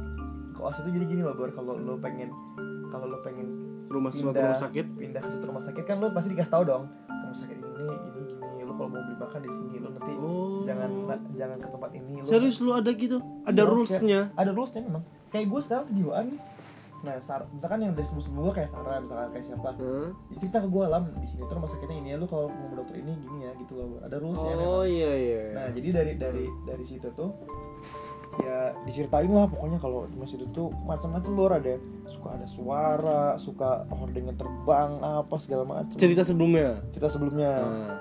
koas 0.54 0.75
itu 0.77 0.89
jadi 0.91 1.06
gini 1.08 1.21
loh 1.21 1.32
Bor 1.32 1.47
kalau 1.49 1.75
lo 1.75 1.95
pengen 1.97 2.34
kalau 2.88 3.08
lo 3.08 3.21
pengen 3.21 3.47
Rumah 3.88 4.08
suatu 4.10 4.32
pindah 4.32 4.43
rumah 4.45 4.56
sakit. 4.58 4.86
pindah 4.95 5.19
ke 5.19 5.30
suatu 5.30 5.45
rumah 5.45 5.60
sakit 5.62 5.84
kan 5.84 5.95
lo 5.97 6.08
pasti 6.10 6.27
dikasih 6.30 6.47
tahu 6.49 6.63
dong 6.65 6.84
rumah 7.06 7.38
sakit 7.38 7.56
ini 7.56 7.67
lo 7.77 7.95
kalau 8.82 8.89
mau 8.89 8.98
beli 9.00 9.13
makan 9.15 9.39
di 9.39 9.52
sini 9.52 9.76
lo 9.78 9.89
nanti 9.91 10.13
Oh. 10.13 10.62
jangan 10.62 10.89
jangan 11.32 11.56
ke 11.56 11.67
tempat 11.70 11.89
ini 11.94 12.13
lo 12.17 12.26
Serius 12.26 12.58
lu 12.58 12.72
ada 12.72 12.89
gitu? 12.91 13.17
Ada 13.44 13.62
Iya, 13.62 13.70
rulesnya? 13.70 14.20
ada 14.34 14.50
rulesnya 14.50 14.82
memang 14.82 15.04
kayak 15.30 15.46
gue 15.48 15.60
sekarang 15.62 15.86
kejiwaan 15.88 16.26
nih. 16.28 16.41
nah 17.02 17.17
sar 17.17 17.50
misalkan 17.50 17.82
yang 17.82 17.94
dari 17.94 18.06
sebelum 18.06 18.22
sebelum 18.24 18.41
gue 18.44 18.56
kayak 18.56 18.70
Sarah 18.70 18.98
misalkan 19.00 19.28
kayak 19.32 19.46
siapa 19.48 19.70
ya 19.74 19.94
cerita 20.38 20.58
ke 20.60 20.67
gue 20.67 20.84
alam 20.84 21.04
di 21.15 21.26
sini 21.26 21.41
tuh 21.41 21.56
rumah 21.56 21.65
sakitnya 21.67 21.98
ini 21.98 22.10
ya 22.10 22.17
lu 22.20 22.26
kalau 22.26 22.46
mau 22.48 22.74
dokter 22.76 22.96
ini 22.96 23.17
gini 23.17 23.38
ya 23.41 23.52
gitu 23.58 23.74
loh 23.74 23.98
ada 24.00 24.15
rulesnya 24.15 24.54
Oh 24.54 24.86
memang. 24.86 24.86
iya 24.88 25.12
iya. 25.12 25.41
nah 25.52 25.65
jadi 25.67 25.88
dari 25.91 26.13
dari 26.15 26.46
dari 26.62 26.84
situ 26.84 27.10
tuh 27.12 27.34
ya 28.39 28.70
diceritain 28.84 29.28
lah 29.28 29.44
pokoknya 29.44 29.78
kalau 29.78 30.06
di 30.06 30.17
situ 30.24 30.46
tuh 30.48 30.70
macam-macam 30.80 31.32
bor 31.34 31.52
ada 31.52 31.74
suka 32.06 32.28
ada 32.32 32.46
suara 32.46 33.24
suka 33.36 33.70
hordengnya 33.89 34.34
terbang 34.34 34.91
apa 35.02 35.36
segala 35.36 35.63
macam 35.65 35.98
cerita 35.98 36.22
sebelumnya. 36.22 36.86
cerita 36.91 37.10
sebelumnya 37.10 37.52
Nah. 37.52 37.98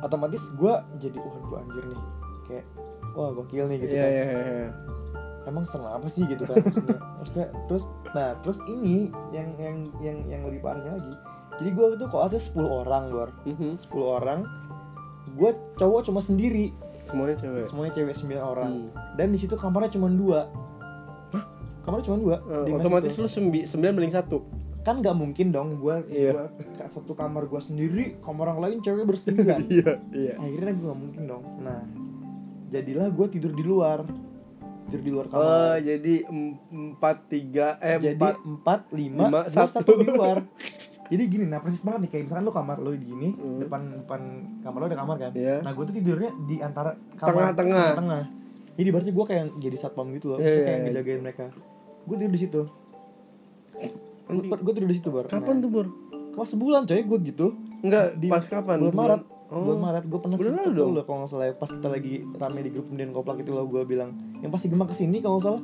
Otomatis 0.00 0.42
gue 0.50 0.74
jadi 0.98 1.16
waduh 1.16 1.60
anjir 1.60 1.84
nih 1.84 2.00
kayak 2.44 2.64
wah 3.12 3.30
gokil 3.30 3.64
nih 3.66 3.78
gitu 3.78 3.92
Iya 3.92 4.02
kan 4.02 4.10
iya 4.10 4.24
iya. 4.24 4.68
emang 5.42 5.64
serem 5.64 5.86
apa 5.86 6.06
sih 6.06 6.24
gitu 6.24 6.42
kan 6.42 6.56
maksudnya 6.58 6.96
maksudnya 7.18 7.46
terus 7.66 7.84
nah 8.10 8.28
terus 8.40 8.58
ini 8.66 9.08
yang 9.30 9.48
yang 9.56 9.76
yang 9.98 10.18
yang 10.26 10.42
lebih 10.42 10.60
parahnya 10.60 10.94
lagi 10.94 11.14
jadi 11.56 11.68
gue 11.70 11.86
kok 12.02 12.22
aja 12.22 12.38
10 12.38 12.56
orang 12.62 13.02
luar 13.08 13.28
Mhm. 13.44 13.76
10 13.82 13.90
orang 14.00 14.40
gue 15.30 15.50
cowok 15.76 16.00
cuma 16.04 16.20
sendiri 16.20 16.72
Semuanya 17.00 17.36
cewek. 17.36 17.64
semuanya 17.64 17.92
cewek 17.92 18.14
9 18.14 18.38
orang 18.38 18.70
Hmm. 18.70 18.88
dan 19.14 19.26
di 19.28 19.38
situ 19.38 19.54
kamarnya 19.54 19.90
cuma 19.90 20.06
dua 20.06 20.46
kamarnya 21.82 22.04
cuma 22.06 22.18
dua 22.18 22.36
mes 22.62 22.76
otomatis 22.76 23.12
itu. 23.12 23.20
lu 23.20 23.28
sembi, 23.28 23.60
sembilan 23.64 23.92
banding 23.94 24.14
satu. 24.14 24.38
Kan 24.80 24.96
nggak 24.96 25.12
mungkin 25.12 25.50
dong 25.50 25.76
gue 25.76 25.96
Iya. 26.08 26.48
gua 26.48 26.88
satu 26.88 27.12
kamar 27.12 27.44
gue 27.44 27.60
sendiri 27.60 28.16
kamar 28.18 28.48
yang 28.48 28.60
lain 28.60 28.76
cewek 28.80 29.04
bersembilan 29.04 29.60
Iya 29.70 29.92
iya. 30.10 30.34
akhirnya 30.36 30.72
gue 30.72 30.86
nggak 30.86 31.00
mungkin 31.00 31.22
dong 31.26 31.44
nah 31.60 31.80
jadilah 32.66 33.08
gue 33.08 33.26
tidur 33.28 33.50
di 33.50 33.60
luar 33.62 34.08
tidur 34.86 35.00
di 35.00 35.10
luar 35.10 35.26
Oh 35.28 35.32
kamar 35.34 35.78
jadi 35.80 36.14
em- 36.24 36.56
empat 36.70 37.16
tiga 37.26 37.76
eh 37.78 37.98
jadi 37.98 38.16
empat. 38.16 38.80
lima, 38.90 39.28
lima, 39.28 39.40
satu. 39.46 39.70
satu 39.76 39.92
di 39.96 40.06
luar 40.06 40.48
jadi 41.10 41.22
gini 41.24 41.44
nah 41.44 41.58
persis 41.58 41.82
banget 41.82 42.00
nih 42.00 42.10
kayak 42.10 42.22
misalkan 42.24 42.44
lu 42.44 42.54
kamar 42.54 42.76
lu 42.78 42.90
gini 42.94 43.28
Hmm. 43.32 43.60
depan 43.60 43.80
depan 43.98 44.20
kamar 44.60 44.78
lu 44.78 44.86
ada 44.86 44.96
kamar 44.96 45.16
kan 45.18 45.32
Iya. 45.34 45.60
nah 45.60 45.70
gue 45.70 45.84
tuh 45.84 45.94
tidurnya 45.94 46.30
di 46.40 46.56
antara 46.58 46.90
kamar 47.14 47.52
Tengah-tengah. 47.52 47.88
tengah 47.94 48.22
jadi 48.72 48.88
berarti 48.88 49.10
gue 49.10 49.24
kayak 49.26 49.44
jadi 49.58 49.76
satpam 49.76 50.08
gitu 50.10 50.26
loh 50.30 50.38
Iya, 50.38 50.48
iya, 50.48 50.62
kayak 50.62 50.72
iya. 50.72 50.84
ngejagain 50.88 51.20
mereka 51.20 51.44
gue 52.00 52.16
tidur 52.16 52.32
di 52.32 52.40
situ 52.40 52.62
gue 54.32 54.72
tidur 54.72 54.86
di 54.86 54.96
situ 54.96 55.08
bar 55.08 55.24
Kapan 55.26 55.58
tuh 55.58 55.68
Bur? 55.68 55.86
pas 56.30 56.46
sebulan 56.46 56.84
coy 56.84 57.02
gue 57.02 57.18
gitu 57.26 57.46
Enggak, 57.80 58.14
Di 58.14 58.26
pas 58.26 58.42
kapan? 58.42 58.78
bulan 58.80 58.94
Maret 58.94 59.22
Oh. 59.50 59.66
bulan 59.66 59.80
Maret 59.82 60.04
gue 60.06 60.18
pernah 60.20 60.36
Bulan 60.36 60.52
cerita 60.56 60.70
lo 60.86 61.02
kalau 61.02 61.18
nggak 61.18 61.28
salah 61.28 61.44
ya, 61.44 61.54
pas 61.54 61.66
kita 61.66 61.88
lagi 61.88 62.22
rame 62.22 62.60
di 62.60 62.70
grup 62.70 62.86
kemudian 62.86 63.10
koplak 63.10 63.42
itu 63.42 63.50
lo 63.50 63.66
gue 63.66 63.82
bilang 63.82 64.14
yang 64.38 64.48
pasti 64.48 64.70
gemak 64.70 64.86
ke 64.86 64.96
sini 64.96 65.18
kalau 65.18 65.36
nggak 65.36 65.46
salah 65.48 65.62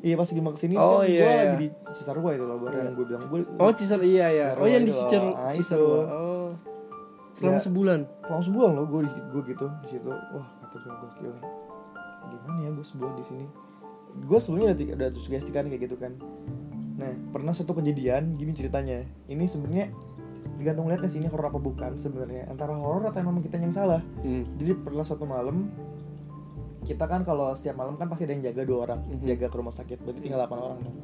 iya 0.00 0.14
pasti 0.16 0.32
gemak 0.34 0.52
ke 0.52 0.60
sini 0.60 0.74
Oh, 0.74 0.98
kan 0.98 1.06
iya, 1.06 1.14
gue 1.14 1.30
iya. 1.30 1.38
lagi 1.44 1.56
di 1.56 1.66
Cisarua 1.94 2.30
itu 2.32 2.42
loh 2.42 2.58
baru 2.58 2.72
Iya. 2.72 2.82
yang 2.82 2.92
gue 2.92 3.06
bilang 3.06 3.22
gue 3.24 3.38
Oh 3.54 3.70
Cisar 3.70 4.00
iya 4.00 4.26
ya. 4.28 4.46
Oh 4.54 4.66
yang 4.66 4.82
di 4.82 4.90
loh. 4.90 4.98
Cisar 5.00 5.22
Ah, 5.30 5.52
Cisar. 5.52 5.78
itu. 5.78 5.86
Oh. 5.86 6.48
Selama 7.30 7.54
Ya. 7.54 7.62
sebulan. 7.62 7.98
langsung 8.26 8.50
sebulan 8.50 8.70
loh 8.72 8.86
gue 8.88 9.00
gue 9.06 9.42
gitu 9.46 9.66
di 9.78 9.88
situ 9.88 10.10
wah 10.10 10.46
kata 10.60 10.76
gue 10.76 10.92
gokil 10.92 11.30
nih 11.30 11.44
gimana 12.32 12.58
ya 12.60 12.70
gue 12.72 12.82
sebulan 12.84 13.12
di 13.12 13.24
sini 13.24 13.46
gue 14.20 14.38
sebelumnya 14.38 14.66
udah 14.72 14.86
udah 14.96 15.08
sugesti 15.16 15.50
kan 15.50 15.64
kayak 15.64 15.82
gitu 15.84 15.94
kan 15.96 16.12
nah 17.00 17.10
pernah 17.32 17.56
suatu 17.56 17.72
kejadian 17.72 18.36
gini 18.36 18.52
ceritanya. 18.52 19.08
Ini 19.24 19.44
sebenarnya 19.48 19.88
tergantung 20.60 20.92
lihatnya 20.92 21.08
sih 21.08 21.24
ini 21.24 21.32
horor 21.32 21.48
apa 21.48 21.56
bukan 21.56 21.96
sebenarnya. 21.96 22.44
Antara 22.52 22.76
horor 22.76 23.08
atau 23.08 23.24
memang 23.24 23.40
kita 23.40 23.56
yang 23.56 23.72
salah. 23.72 24.04
Hmm. 24.20 24.44
jadi 24.60 24.76
pernah 24.76 25.00
suatu 25.00 25.24
malam 25.24 25.72
kita 26.84 27.04
kan 27.04 27.24
kalau 27.28 27.52
setiap 27.56 27.76
malam 27.76 27.96
kan 28.00 28.08
pasti 28.08 28.24
ada 28.24 28.32
yang 28.36 28.44
jaga 28.44 28.62
dua 28.64 28.78
orang. 28.88 29.00
Mhm. 29.08 29.24
jaga 29.24 29.46
ke 29.48 29.56
rumah 29.56 29.74
sakit 29.74 29.98
berarti 30.00 30.20
tinggal 30.20 30.40
8 30.44 30.60
orang 30.60 30.78
dong. 30.84 30.96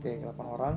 Oke 0.00 0.10
8 0.20 0.46
orang. 0.48 0.74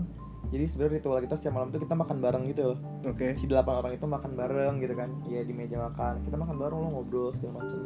Jadi 0.49 0.65
sebenarnya 0.67 0.93
ritual 0.97 1.19
kita 1.21 1.35
setiap 1.37 1.53
malam 1.55 1.69
tuh 1.69 1.79
kita 1.79 1.93
makan 1.93 2.17
bareng 2.17 2.43
gitu. 2.49 2.75
Loh 2.75 2.75
Oke. 3.05 3.37
si 3.37 3.45
delapan 3.45 3.73
orang 3.85 3.91
itu 3.95 4.05
makan 4.09 4.31
bareng 4.33 4.73
gitu 4.81 4.93
kan. 4.97 5.09
Ya 5.29 5.41
di 5.45 5.53
meja 5.53 5.77
makan. 5.77 6.25
Kita 6.25 6.35
makan 6.35 6.55
bareng 6.57 6.77
lo 6.81 6.87
ngobrol 6.91 7.31
segala 7.37 7.63
macem. 7.63 7.79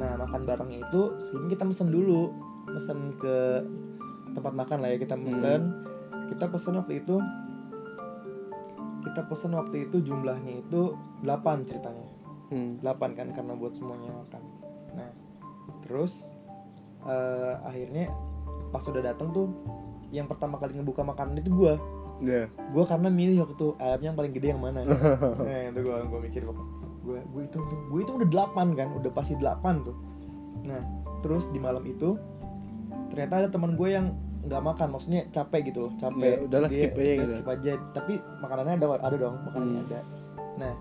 Nah 0.00 0.12
makan 0.16 0.40
barengnya 0.48 0.78
itu 0.82 1.02
sebelum 1.28 1.46
kita 1.52 1.62
mesen 1.68 1.88
dulu. 1.92 2.32
Mesen 2.72 2.98
ke 3.20 3.62
tempat 4.36 4.52
makan 4.52 4.84
lah 4.84 4.92
ya 4.92 5.00
kita 5.00 5.16
mesen 5.16 5.72
kita 6.28 6.44
pesen 6.52 6.76
waktu 6.76 7.00
itu 7.00 7.16
kita 9.06 9.20
pesen 9.30 9.54
waktu 9.54 9.88
itu 9.88 10.02
jumlahnya 10.02 10.66
itu 10.66 10.98
8 11.22 11.64
ceritanya. 11.70 12.06
Hmm. 12.50 12.76
8 12.82 13.16
kan 13.16 13.30
karena 13.32 13.54
buat 13.54 13.72
semuanya 13.72 14.10
makan. 14.12 14.42
Nah 14.98 15.10
terus 15.86 16.26
eh, 17.06 17.54
akhirnya 17.62 18.10
pas 18.74 18.82
udah 18.82 19.00
datang 19.00 19.30
tuh 19.30 19.46
yang 20.10 20.26
pertama 20.26 20.58
kali 20.58 20.74
ngebuka 20.74 21.06
makanan 21.06 21.38
itu 21.38 21.50
gua. 21.54 21.78
Iya. 22.16 22.48
gue 22.48 22.84
karena 22.88 23.12
milih 23.12 23.44
waktu 23.44 23.60
itu 23.60 23.68
ayamnya 23.76 24.08
yang 24.08 24.16
paling 24.16 24.32
gede 24.32 24.48
yang 24.56 24.62
mana. 24.64 24.88
Nah 25.48 25.60
itu 25.68 25.80
gue 25.84 25.96
gue 26.00 26.20
mikir 26.24 26.42
gue 26.48 27.18
gue 27.20 27.42
itu 27.44 27.58
gue 27.60 28.00
itu 28.00 28.12
udah 28.16 28.28
delapan 28.32 28.72
kan 28.72 28.88
udah 28.96 29.12
pasti 29.12 29.36
delapan 29.36 29.84
tuh. 29.84 29.92
Nah 30.64 30.80
terus 31.20 31.44
di 31.52 31.60
malam 31.60 31.84
itu 31.84 32.16
ternyata 33.12 33.44
ada 33.44 33.48
teman 33.52 33.76
gue 33.76 33.88
yang 33.92 34.16
nggak 34.46 34.62
makan 34.62 34.86
maksudnya 34.88 35.22
capek 35.28 35.60
gitu 35.66 35.78
loh 35.80 35.92
capek. 35.96 36.22
Ya, 36.24 36.38
udahlah, 36.40 36.68
Dia- 36.68 36.78
skip 36.80 36.92
aja 36.92 37.02
udah 37.02 37.14
gitu. 37.16 37.32
skip 37.32 37.48
aja. 37.48 37.72
Tapi 37.92 38.12
makanannya 38.38 38.74
ada 38.74 38.86
ada 39.00 39.16
dong 39.16 39.34
makanannya 39.42 39.74
Hmm. 39.76 39.88
ada. 39.88 40.00
Nah 40.56 40.74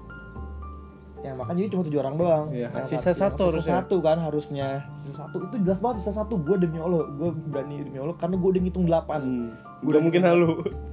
yang 1.22 1.36
makan 1.36 1.54
jadi 1.56 1.70
cuma 1.72 1.82
tujuh 1.82 2.00
orang 2.00 2.16
doang. 2.16 2.46
Iya, 2.50 2.70
Yang 2.72 2.86
sisa 2.88 3.12
satu 3.12 3.50
sisa 3.50 3.50
harusnya. 3.50 3.74
satu 3.82 3.96
kan 4.00 4.18
harusnya. 4.20 4.68
Sisa 5.00 5.26
satu 5.26 5.38
itu 5.42 5.56
jelas 5.60 5.80
banget 5.80 5.96
sisa 6.00 6.14
satu. 6.16 6.38
Gue 6.38 6.56
demi 6.56 6.78
allah 6.78 7.02
gue 7.10 7.30
berani 7.50 7.82
demi 7.82 7.98
allah 7.98 8.14
karena 8.14 8.36
gue 8.36 8.50
udah 8.52 8.62
ngitung 8.62 8.86
delapan. 8.86 9.22
Hmm. 9.22 9.50
Gua 9.82 9.90
Udah 9.90 10.02
mungkin 10.02 10.22
halu. 10.22 10.50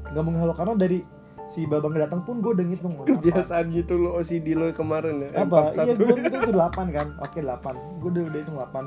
nggak 0.09 0.23
mau 0.23 0.33
halo 0.35 0.53
karena 0.53 0.73
dari 0.75 0.99
si 1.47 1.65
babang 1.65 1.93
datang 1.93 2.21
pun 2.23 2.41
gue 2.41 2.49
udah 2.51 2.65
ngitung. 2.65 2.93
Kebiasaan 3.11 3.67
gitu 3.71 3.95
lo 3.99 4.17
OCD 4.17 4.57
lo 4.57 4.73
kemarin 4.73 5.21
ya. 5.23 5.45
apa? 5.45 5.77
Iya 5.77 5.93
gue 5.93 6.07
ngitung 6.09 6.41
tuh 6.43 6.55
delapan 6.57 6.87
kan? 6.89 7.07
Oke 7.21 7.39
delapan. 7.39 7.75
Gue 8.01 8.09
udah 8.11 8.23
udah 8.25 8.39
hitung 8.41 8.57
delapan. 8.57 8.85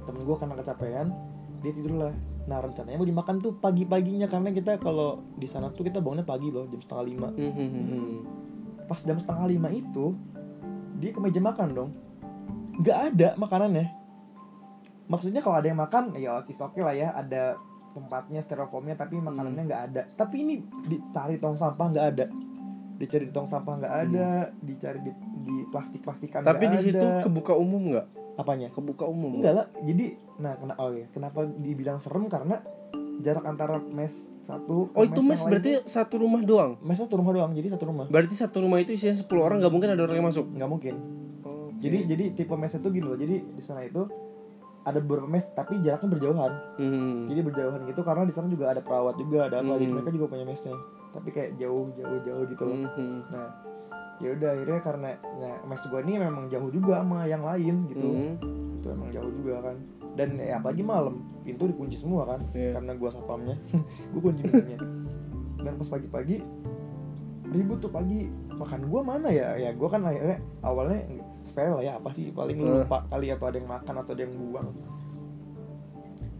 Temen 0.00 0.20
gue 0.22 0.36
karena 0.36 0.54
kecapean 0.54 1.06
dia 1.56 1.72
tidur 1.72 1.94
lah 1.98 2.14
nah 2.46 2.62
rencananya 2.62 2.94
mau 2.94 3.08
dimakan 3.08 3.42
tuh 3.42 3.58
pagi 3.58 3.82
paginya 3.82 4.30
karena 4.30 4.54
kita 4.54 4.78
kalau 4.78 5.18
di 5.34 5.50
sana 5.50 5.74
tuh 5.74 5.82
kita 5.82 5.98
bangunnya 5.98 6.22
pagi 6.22 6.48
loh 6.54 6.70
jam 6.70 6.78
setengah 6.78 7.04
lima. 7.10 7.28
Hmm, 7.34 7.52
hmm, 7.52 7.68
hmm, 7.70 7.86
hmm. 7.90 8.16
pas 8.86 9.00
jam 9.02 9.18
setengah 9.18 9.46
lima 9.50 9.68
itu 9.74 10.14
dia 11.02 11.10
ke 11.10 11.18
meja 11.18 11.42
makan 11.42 11.68
dong. 11.74 11.90
Nggak 12.78 12.98
ada 13.12 13.28
makanannya. 13.34 13.86
Maksudnya 15.10 15.42
kalau 15.42 15.58
ada 15.58 15.66
yang 15.66 15.78
makan 15.82 16.14
ya 16.18 16.38
oke 16.38 16.54
oke 16.54 16.80
lah 16.82 16.94
ya 16.94 17.10
ada 17.14 17.58
tempatnya 17.98 18.38
styrofoamnya 18.42 18.94
tapi 18.94 19.18
makanannya 19.18 19.62
nggak 19.66 19.82
ada. 19.90 20.02
Tapi 20.14 20.36
ini 20.46 20.54
dicari 20.86 21.42
tong 21.42 21.58
sampah 21.58 21.86
nggak 21.90 22.08
ada 22.14 22.26
dicari 22.96 23.24
di 23.24 23.30
tong 23.30 23.44
sampah 23.44 23.76
nggak 23.76 23.94
ada 24.02 24.28
dicari 24.56 25.00
di, 25.00 25.12
di 25.42 25.56
plastik 25.66 26.00
plastikan 26.00 26.40
Tapi 26.40 26.64
di 26.66 26.78
situ 26.80 27.00
kebuka 27.22 27.52
umum 27.52 27.92
nggak? 27.92 28.06
apanya 28.36 28.68
Kebuka 28.68 29.04
umum. 29.04 29.36
enggak 29.36 29.54
lah 29.54 29.66
jadi 29.78 30.12
nah 30.36 30.52
kena 30.54 30.74
oh 30.76 30.90
ya 30.90 31.08
kenapa 31.08 31.44
dibilang 31.46 31.96
serem 31.96 32.26
karena 32.26 32.60
jarak 33.16 33.44
antara 33.44 33.80
mes 33.80 34.12
satu 34.42 34.92
Oh 34.92 35.00
itu 35.02 35.20
mes 35.20 35.34
yang 35.34 35.48
lain 35.48 35.50
berarti 35.50 35.70
satu 35.84 36.14
rumah 36.18 36.40
doang. 36.42 36.72
mes 36.78 36.96
satu 36.96 37.16
rumah 37.16 37.32
doang 37.32 37.52
jadi 37.52 37.72
satu 37.72 37.84
rumah 37.86 38.04
Berarti 38.06 38.34
satu 38.34 38.56
rumah 38.60 38.76
itu 38.76 38.92
isinya 38.92 39.16
10 39.16 39.24
orang 39.36 39.56
nggak 39.58 39.72
mungkin 39.72 39.88
ada 39.90 40.02
orang 40.02 40.16
yang 40.16 40.28
masuk. 40.28 40.44
nggak 40.50 40.68
mungkin 40.68 40.94
Oh, 41.42 41.72
Jadi 41.76 41.98
jadi 42.04 42.24
tipe 42.34 42.52
mes 42.52 42.72
itu 42.72 42.88
gini 42.90 43.04
loh. 43.04 43.14
Jadi 43.14 43.36
di 43.46 43.62
sana 43.62 43.80
itu 43.80 44.04
ada 44.86 45.02
beberapa 45.02 45.26
mes 45.26 45.42
tapi 45.50 45.82
jaraknya 45.82 46.08
berjauhan. 46.14 46.52
Hmm. 46.78 47.26
Jadi 47.26 47.40
berjauhan 47.42 47.80
gitu 47.90 48.00
karena 48.06 48.22
di 48.22 48.30
sana 48.30 48.46
juga 48.46 48.70
ada 48.70 48.78
perawat 48.78 49.18
juga 49.18 49.50
ada 49.50 49.58
apa. 49.58 49.74
Jadi 49.74 49.84
Hmm. 49.84 49.94
mereka 49.98 50.10
juga 50.14 50.26
punya 50.30 50.44
mesnya. 50.46 50.78
Tapi 51.10 51.28
kayak 51.34 51.50
jauh 51.58 51.90
jauh 51.92 52.20
jauh 52.22 52.44
gitu 52.46 52.62
loh. 52.62 52.78
Hmm. 52.94 53.20
Nah 53.34 53.48
ya 54.16 54.32
udah 54.32 54.48
akhirnya 54.48 54.80
karena 54.80 55.10
nah, 55.36 55.56
mes 55.66 55.82
gua 55.90 56.00
ini 56.00 56.12
memang 56.16 56.44
jauh 56.48 56.70
juga 56.70 57.02
sama 57.02 57.26
yang 57.26 57.42
lain 57.42 57.74
gitu. 57.90 58.06
Hmm. 58.08 58.78
Itu 58.78 58.86
emang 58.94 59.10
jauh 59.10 59.32
juga 59.34 59.54
kan. 59.66 59.76
Dan 60.16 60.28
ya 60.38 60.56
apalagi 60.56 60.80
malam 60.80 61.18
pintu 61.42 61.66
dikunci 61.66 61.98
semua 61.98 62.22
kan 62.24 62.40
Iya. 62.54 62.78
karena 62.78 62.92
gua 62.94 63.10
satpamnya. 63.10 63.58
gua 64.14 64.20
kunci 64.22 64.46
pintunya. 64.46 64.78
Dan 65.60 65.72
pas 65.76 65.88
pagi-pagi 65.90 66.36
ribut 67.46 67.78
tuh 67.78 67.90
pagi 67.90 68.26
makan 68.54 68.86
gua 68.86 69.02
mana 69.02 69.28
ya 69.30 69.54
ya 69.54 69.70
gua 69.74 69.88
kan 69.90 70.02
akhirnya 70.02 70.38
awalnya 70.62 71.02
sepele 71.46 71.70
lah 71.72 71.84
ya 71.84 71.92
apa 71.96 72.10
sih? 72.10 72.28
Paling 72.28 72.58
lu 72.58 72.66
Eh. 72.66 72.82
lupa 72.82 73.06
kali 73.06 73.30
atau 73.30 73.46
ada 73.46 73.56
yang 73.56 73.70
makan 73.70 73.94
atau 73.96 74.12
ada 74.12 74.22
yang 74.22 74.34
buang. 74.34 74.68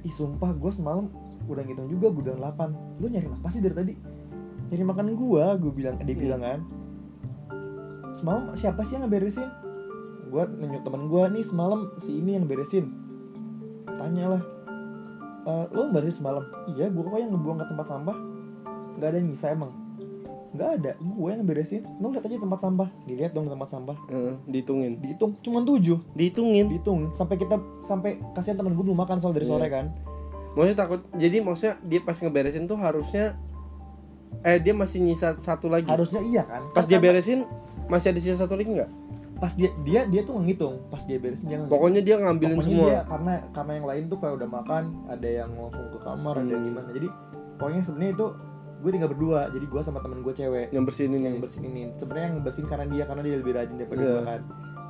Ih 0.02 0.10
sumpah 0.10 0.50
gua 0.52 0.70
semalam 0.70 1.06
udah 1.46 1.62
ngitung 1.62 1.86
juga 1.86 2.10
gua 2.10 2.22
bilang 2.26 2.40
8 2.42 2.68
lu 2.98 3.06
nyari 3.06 3.26
apa 3.30 3.48
sih 3.48 3.62
dari 3.62 3.74
tadi? 3.74 3.94
Nyari 4.66 4.82
makan 4.82 5.06
gua 5.14 5.54
gua 5.54 5.72
bilang 5.72 5.94
dia 5.98 6.10
Hmm. 6.10 6.20
bilang 6.20 6.42
kan. 6.42 6.60
Semalam 8.12 8.42
siapa 8.52 8.82
sih 8.82 8.98
yang 8.98 9.06
ngeberesin? 9.06 9.46
Gua 10.26 10.42
nanya 10.44 10.82
temen 10.82 11.06
gua 11.06 11.30
nih 11.30 11.40
semalam 11.40 11.94
si 11.96 12.18
ini 12.18 12.34
yang 12.34 12.44
beresin. 12.44 12.90
Tanya 13.86 14.36
lah 14.36 14.42
"E, 15.46 15.52
lo 15.70 15.86
beresin 15.88 16.18
semalam? 16.18 16.42
Iya 16.66 16.90
gua 16.90 17.06
kok 17.06 17.18
yang 17.18 17.30
ngebuang 17.30 17.58
ke 17.60 17.66
tempat 17.70 17.86
sampah. 17.86 18.16
Nggak 18.96 19.08
ada 19.08 19.16
yang 19.16 19.28
nyisa 19.30 19.46
emang 19.52 19.70
nggak 20.48 20.70
ada 20.76 20.92
gue 20.94 21.28
yang 21.28 21.42
beresin 21.42 21.82
lo 21.96 22.08
lihat 22.08 22.22
aja 22.22 22.36
tempat 22.36 22.58
sampah 22.58 22.88
dilihat 23.02 23.32
dong 23.32 23.46
tempat 23.46 23.66
sampah 23.66 23.96
Heeh, 24.06 24.34
dihitungin. 24.46 24.92
dihitung 24.98 25.34
cuma 25.40 25.60
tujuh 25.60 25.98
Dihitungin. 26.12 26.66
dihitung 26.68 27.10
sampai 27.10 27.36
kita 27.36 27.56
sampai 27.78 28.10
kasihan 28.32 28.56
temen 28.56 28.72
gue 28.72 28.82
belum 28.82 28.96
makan 28.96 29.18
soal 29.18 29.30
dari 29.30 29.44
Iya. 29.44 29.52
sore 29.52 29.68
kan 29.68 29.86
Maksudnya 30.52 30.78
takut. 30.78 31.00
Jadi 31.12 31.36
maksudnya 31.38 31.76
dia 31.82 32.00
pas 32.00 32.16
ngeberesin 32.16 32.64
tuh 32.64 32.76
harusnya 32.76 33.36
eh 34.40 34.56
dia 34.56 34.72
masih 34.72 35.00
nyisa 35.00 35.36
satu 35.36 35.66
lagi. 35.66 35.84
harusnya 35.84 36.20
iya 36.22 36.42
kan 36.42 36.64
Pas 36.72 36.84
dia 36.84 36.96
beresin 36.96 37.44
masih 37.86 38.08
ada 38.08 38.18
sisa 38.18 38.36
satu 38.38 38.54
lagi 38.54 38.70
nggak? 38.70 38.90
pas 39.36 39.52
dia 39.52 39.68
dia 39.84 40.00
dia 40.06 40.24
tuh 40.24 40.32
ngitung 40.34 40.80
pas 40.86 41.02
dia 41.02 41.20
beresin 41.20 41.44
jangan 41.46 41.68
Pokoknya 41.68 42.00
dia 42.00 42.16
ngambilin 42.16 42.56
Pokoknya 42.56 42.72
semua. 42.72 42.88
dia 42.88 43.00
karena 43.04 43.32
karena 43.52 43.72
yang 43.74 43.86
lain 43.86 44.02
tuh 44.06 44.16
kayak 44.16 44.34
udah 44.34 44.48
makan 44.50 44.82
ada 45.06 45.28
yang 45.28 45.50
langsung 45.52 45.86
ke 45.86 45.98
kamar 46.00 46.34
ada 46.34 46.48
yang 46.48 46.56
Hmm. 46.56 46.68
gimana 46.70 46.88
jadi 46.90 47.08
pokoknya 47.54 47.80
sebenarnya 47.82 48.12
itu 48.14 48.26
gue 48.76 48.90
tinggal 48.90 49.08
berdua 49.08 49.48
jadi 49.48 49.64
gue 49.64 49.80
sama 49.80 49.98
temen 49.98 50.20
gue 50.20 50.32
cewek 50.32 50.66
Yang 50.68 50.84
bersihin 50.84 51.12
ini. 51.12 51.24
yang 51.24 51.36
bersihin 51.38 51.66
ini 51.66 51.82
sebenarnya 51.94 52.26
yang 52.28 52.38
bersihin 52.40 52.66
karena 52.66 52.86
dia 52.86 53.04
karena 53.04 53.22
dia 53.22 53.34
lebih 53.36 53.52
rajin 53.52 53.76
daripada 53.76 53.98
Iya. 53.98 54.10
gue 54.10 54.22
kan 54.22 54.40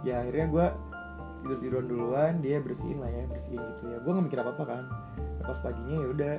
ya 0.03 0.15
akhirnya 0.21 0.47
gue 0.49 0.67
tidur 1.39 1.59
tiduran 1.59 1.87
duluan 1.87 2.33
dia 2.41 2.57
bersihin 2.59 2.99
lah 2.99 3.09
ya 3.09 3.25
bersihin 3.27 3.61
gitu 3.61 3.85
ya 3.87 3.99
gue 3.99 4.11
nggak 4.11 4.25
mikir 4.25 4.39
apa 4.39 4.51
apa 4.53 4.65
kan 4.67 4.83
pas 5.41 5.59
paginya 5.61 5.97
ya 5.97 6.09
udah 6.11 6.35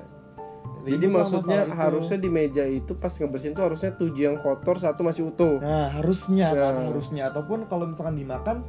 Jadi 0.79 1.05
maksudnya 1.05 1.63
itu. 1.63 1.73
harusnya 1.73 2.17
di 2.17 2.29
meja 2.29 2.63
itu 2.63 2.91
pas 2.93 3.09
ngebersihin 3.09 3.51
tuh 3.53 3.63
harusnya 3.63 3.91
tujuh 3.93 4.23
yang 4.25 4.37
kotor 4.37 4.75
satu 4.77 4.99
masih 5.01 5.23
utuh. 5.25 5.57
nah 5.57 5.87
harusnya 5.89 6.51
kan 6.51 6.73
Ya. 6.73 6.83
harusnya 6.85 7.21
ataupun 7.25 7.65
kalau 7.65 7.87
misalkan 7.87 8.15
dimakan 8.15 8.67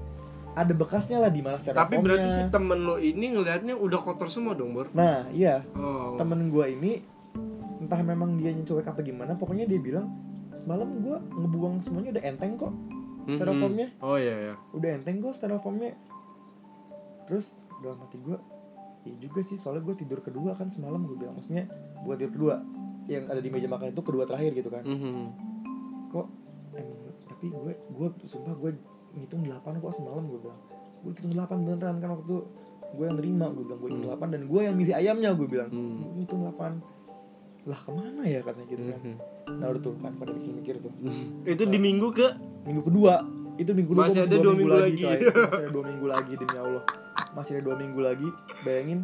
ada 0.53 0.73
bekasnya 0.73 1.19
lah 1.19 1.29
di 1.29 1.39
mana 1.39 1.59
Tapi 1.59 1.95
berarti 1.97 2.29
si 2.29 2.43
temen 2.49 2.79
lo 2.81 2.97
ini 2.97 3.31
ngelihatnya 3.31 3.75
udah 3.75 3.99
kotor 4.01 4.27
semua 4.27 4.55
dong, 4.55 4.73
Bor. 4.73 4.91
nah 4.91 5.27
iya 5.29 5.63
Oh. 5.73 6.15
temen 6.15 6.49
gue 6.49 6.65
ini 6.69 6.93
entah 7.89 8.03
memang 8.03 8.37
dia 8.37 8.53
cuek 8.53 8.85
apa 8.85 9.01
gimana 9.01 9.33
pokoknya 9.33 9.65
dia 9.65 9.81
bilang 9.81 10.13
semalam 10.53 11.01
gue 11.01 11.17
ngebuang 11.35 11.81
semuanya 11.81 12.13
udah 12.13 12.25
enteng 12.27 12.53
kok 12.55 12.73
styrofoamnya 13.27 13.89
Oh 13.99 14.17
iya 14.17 14.53
ya. 14.53 14.55
udah 14.73 14.91
enteng 14.95 15.19
kok 15.19 15.33
styrofoamnya 15.33 15.97
terus 17.25 17.57
dalam 17.79 17.97
hati 17.99 18.17
gue 18.19 18.37
iya 19.05 19.17
juga 19.19 19.41
sih 19.41 19.57
soalnya 19.57 19.81
gue 19.83 19.97
tidur 19.97 20.21
kedua 20.21 20.53
kan 20.53 20.69
semalam 20.69 21.01
gue 21.03 21.17
bilang 21.17 21.33
maksudnya 21.35 21.65
bukan 22.03 22.17
tidur 22.19 22.33
kedua 22.35 22.55
yang 23.07 23.25
ada 23.25 23.41
di 23.41 23.49
meja 23.49 23.65
makan 23.67 23.89
itu 23.89 24.03
kedua 24.03 24.25
terakhir 24.25 24.53
gitu 24.53 24.69
kan 24.69 24.85
Mhm. 24.85 25.25
kok 26.09 26.27
emang 26.75 27.01
tapi 27.25 27.47
gue 27.49 27.73
gue 27.73 28.09
sumpah 28.23 28.53
gue 28.55 28.71
ngitung 29.15 29.43
8 29.43 29.55
kok 29.79 29.93
semalam 29.95 30.25
gue 30.27 30.39
bilang 30.39 30.61
gue 30.99 31.13
hitung 31.15 31.33
8 31.33 31.57
beneran 31.59 31.97
kan 31.99 32.11
waktu 32.13 32.37
gue 32.91 33.05
yang 33.05 33.17
terima 33.17 33.47
gue 33.49 33.65
bilang 33.65 33.79
gue 33.79 33.89
hitung 33.91 34.05
Hmm. 34.07 34.21
8 34.21 34.29
dan 34.29 34.43
gue 34.45 34.61
yang 34.63 34.75
milih 34.75 34.95
ayamnya 34.95 35.31
gue 35.33 35.47
bilang 35.47 35.71
Hmm. 35.71 35.97
gue 36.11 36.23
hitung 36.23 36.45
8 36.45 36.98
lah 37.69 37.79
ke 37.79 37.91
mana 37.91 38.23
ya 38.25 38.41
katanya 38.41 38.67
gitu 38.67 38.83
kan 38.83 39.01
Mhm. 39.01 39.17
nah 39.55 39.67
udah 39.69 39.81
tuh 39.81 39.93
kan 39.95 40.13
pada 40.15 40.31
mikir-mikir 40.33 40.75
tuh 40.79 40.93
Itu 41.47 41.65
di 41.65 41.79
minggu 41.79 42.09
ke 42.11 42.27
minggu 42.65 42.83
kedua 42.83 43.15
itu 43.55 43.71
minggu 43.71 43.91
kedua 43.91 44.07
Masih 44.07 44.23
ada 44.23 44.37
dua 44.37 44.55
minggu 44.55 44.71
lagi. 44.73 44.97
coy. 44.99 45.19
masih 45.19 45.59
ada 45.59 45.69
dua 45.69 45.85
minggu 45.85 46.07
lagi 46.07 46.33
demi 46.35 46.57
allah 46.57 46.85
masih 47.31 47.51
ada 47.53 47.63
dua 47.65 47.77
minggu 47.77 48.01
lagi 48.01 48.29
bayangin 48.63 49.01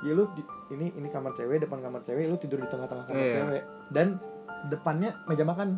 ya 0.00 0.12
lu 0.12 0.24
di- 0.30 0.46
ini 0.70 0.86
ini 0.92 1.08
kamar 1.08 1.34
cewek 1.34 1.60
depan 1.60 1.78
kamar 1.78 2.00
cewek 2.00 2.24
lu 2.24 2.36
tidur 2.36 2.58
di 2.58 2.66
tengah-tengah 2.66 3.04
kamar 3.04 3.18
Iya. 3.20 3.34
cewek 3.36 3.62
dan 3.90 4.06
depannya 4.68 5.10
meja 5.24 5.42
makan 5.42 5.68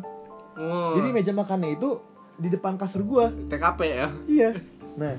Oh. 0.53 0.93
jadi 0.93 1.07
meja 1.09 1.31
makannya 1.31 1.73
itu 1.73 1.99
di 2.33 2.47
depan 2.47 2.75
kasur 2.75 3.01
gua 3.01 3.27
TKP 3.45 3.79
ya. 3.87 4.07
iya 4.25 4.49
nah 4.93 5.15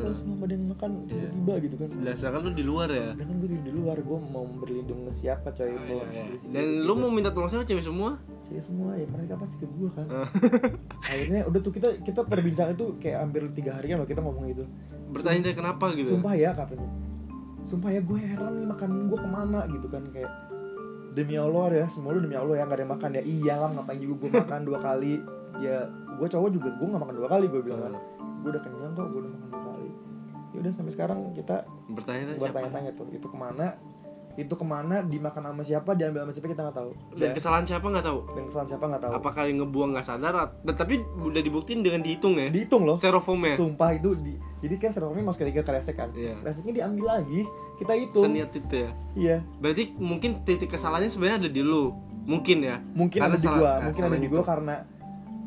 anjing 0.00 0.28
Hmm. 0.28 0.48
yang 0.48 0.64
makan 0.68 0.90
Iya. 1.00 1.28
tiba-tiba 1.28 1.52
gitu 1.60 1.74
kan 1.76 1.88
Biasakan 1.98 2.40
lu 2.40 2.50
di 2.52 2.64
luar 2.64 2.88
ya. 2.88 3.06
sedangkan 3.08 3.36
gue 3.38 3.48
di 3.58 3.72
luar 3.72 3.96
gue 3.98 4.18
mau 4.26 4.44
berlindung 4.54 5.00
ke 5.04 5.12
siapa 5.14 5.48
coy 5.50 5.68
Oh, 5.68 5.76
iya, 6.04 6.04
iya. 6.08 6.22
Dan 6.46 6.64
gitu. 6.72 6.84
lu 6.84 6.92
mau 6.94 7.08
minta 7.08 7.28
tolong 7.28 7.46
siapa 7.46 7.64
cewek 7.64 7.82
semua? 7.82 8.10
Cewek 8.42 8.62
semua 8.62 8.90
ya 8.92 9.06
mereka 9.06 9.34
pasti 9.36 9.56
ke 9.56 9.66
gue 9.66 9.88
kan 9.90 10.06
Oh. 10.06 10.28
akhirnya 11.10 11.40
udah 11.44 11.60
tuh 11.60 11.72
kita 11.72 11.88
kita 12.00 12.20
perbincangan 12.22 12.72
itu 12.72 12.86
kayak 12.98 13.18
hampir 13.20 13.42
tiga 13.52 13.70
harian 13.74 13.96
loh 13.96 14.06
kita 14.06 14.20
ngomong 14.20 14.46
itu 14.48 14.64
Bertanya 15.08 15.52
kenapa 15.52 15.92
gitu. 15.92 16.14
sumpah 16.14 16.32
ya 16.32 16.52
katanya 16.52 16.88
sumpah 17.60 17.90
ya 17.90 18.00
gue 18.00 18.18
heran 18.18 18.52
nih 18.56 18.68
makan 18.68 18.90
gue 19.06 19.18
ke 19.18 19.28
mana 19.28 19.60
gitu 19.66 19.86
kan 19.86 20.04
kayak 20.08 20.30
demi 21.10 21.34
Allah 21.34 21.74
ya 21.74 21.86
semua 21.88 22.12
lu 22.12 22.20
demi 22.20 22.32
Allah 22.32 22.54
ya 22.54 22.64
nggak 22.64 22.76
ada 22.76 22.84
yang 22.84 22.92
makan 22.92 23.10
ya 23.10 23.22
iyalah 23.22 23.70
ngapain 23.72 23.98
juga 23.98 24.14
gue 24.16 24.30
makan 24.32 24.60
dua 24.62 24.78
kali 24.78 25.14
ya 25.58 25.76
gue 25.88 26.28
cowok 26.28 26.50
juga 26.50 26.68
gue 26.70 26.86
nggak 26.86 27.02
makan 27.02 27.16
dua 27.16 27.28
kali 27.28 27.44
gue 27.46 27.60
bilang 27.60 27.82
kan 27.82 27.94
gue 28.38 28.48
udah 28.48 28.62
kenyang 28.62 28.92
kok 28.94 29.06
gue 29.08 29.20
udah 29.20 29.32
makan 29.32 29.47
ya 30.48 30.58
udah 30.58 30.72
sampai 30.72 30.90
sekarang 30.90 31.18
kita 31.32 31.64
Bertanya 31.88 32.34
bertanya-tanya 32.34 32.90
tuh 32.92 33.06
itu 33.08 33.24
ke 33.24 33.36
mana 33.36 33.76
itu 34.34 34.48
ke 34.48 34.62
mana 34.62 35.02
dimakan 35.02 35.42
sama 35.44 35.62
siapa 35.62 35.90
diambil 35.92 36.22
sama 36.22 36.32
siapa 36.32 36.46
kita 36.46 36.62
nggak 36.62 36.76
tahu 36.76 36.90
Dan 37.12 37.18
Ya, 37.20 37.30
kesalahan 37.32 37.64
siapa 37.64 37.86
nggak 37.86 38.06
tahu. 38.06 38.18
dan 38.30 38.42
kesalahan 38.46 38.68
siapa 38.68 38.84
nggak 38.86 39.02
tahu 39.02 39.12
Apakah 39.12 39.42
yang 39.44 39.56
ngebuang 39.58 39.90
nggak 39.90 40.06
sadar? 40.06 40.34
Dan 40.62 40.74
tapi 40.74 40.94
udah 41.18 41.42
dibuktiin 41.42 41.80
dengan 41.80 42.00
dihitung 42.00 42.34
ya. 42.36 42.46
dihitung 42.46 42.82
loh 42.82 42.94
Styrofoamnya. 42.94 43.58
sumpah 43.58 43.90
itu 43.92 44.14
di 44.16 44.34
jadi 44.58 44.74
kan 44.76 44.90
serumnya 44.90 45.22
masukin 45.24 45.50
tiga 45.50 45.62
kresek 45.62 45.94
kan 45.96 46.10
Iya. 46.12 46.38
kreseknya 46.38 46.72
diambil 46.76 47.04
lagi 47.12 47.40
kita 47.76 47.92
hitung 47.94 48.24
Seniat 48.24 48.50
itu 48.52 48.74
ya. 48.78 48.90
iya 49.16 49.36
Berarti 49.56 49.94
mungkin 49.96 50.42
titik 50.42 50.70
kesalahannya 50.70 51.06
sebenarnya 51.08 51.38
ada 51.40 51.50
di 51.50 51.60
lu. 51.60 51.90
Mungkin 52.24 52.58
ya. 52.60 52.76
mungkin 52.92 53.18
Karena 53.18 53.34
ada 53.34 53.38
di 53.38 53.48
gua 53.48 53.58
nah, 53.72 53.78
mungkin 53.84 54.02
ada 54.04 54.14
di 54.14 54.22
itu. 54.22 54.32
gua 54.32 54.42
karena 54.44 54.74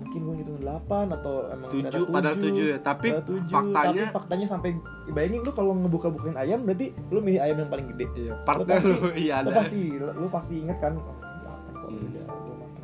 mungkin 0.02 0.20
gua 0.20 0.34
ngitung 0.34 0.60
8 0.60 0.82
atau 1.14 1.34
emang 1.48 1.70
ternyata 1.70 1.94
Tujuh, 1.94 2.06
padahal 2.10 2.36
tujuh 2.38 2.66
ya. 2.68 2.78
Tapi 2.80 3.08
padahal 3.08 3.28
tujuh. 3.28 3.52
faktanya 3.52 4.04
tapi 4.04 4.14
faktanya 4.14 4.46
sampai 4.48 4.70
bayangin 5.10 5.42
lu 5.42 5.52
kalau 5.52 5.72
ngebuka-bukain 5.76 6.36
ayam 6.36 6.60
berarti 6.62 6.86
lu 7.08 7.20
milih 7.20 7.40
ayam 7.40 7.58
yang 7.58 7.70
paling 7.70 7.88
gede 7.88 8.06
iya, 8.16 8.32
lu 8.32 8.44
partner 8.44 8.76
pasti, 8.76 8.88
lu 8.88 8.98
iya 9.24 9.36
lu 9.38 9.48
ada. 9.48 9.58
pasti 9.58 9.80
lu 9.96 10.28
pasti 10.28 10.54
inget 10.58 10.78
kan 10.78 10.94
oh, 10.96 11.16
delapan 11.38 11.72
kok 11.72 11.88
Hmm. 11.88 12.04
udah 12.04 12.24
gua 12.26 12.56
makan 12.58 12.84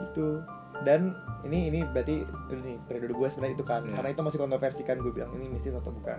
gitu 0.00 0.28
dan 0.80 1.00
ini 1.42 1.58
ini 1.68 1.80
berarti 1.84 2.16
ini 2.48 2.72
periode 2.84 3.12
gue 3.12 3.28
sebenarnya 3.28 3.54
itu 3.54 3.64
kan 3.64 3.82
Iya. 3.82 3.94
karena 3.94 4.08
itu 4.10 4.20
masih 4.22 4.38
kontroversi 4.38 4.82
kan 4.82 4.96
gue 4.96 5.10
bilang 5.10 5.30
ini 5.32 5.46
mistis 5.48 5.72
atau 5.72 5.90
bukan 5.90 6.18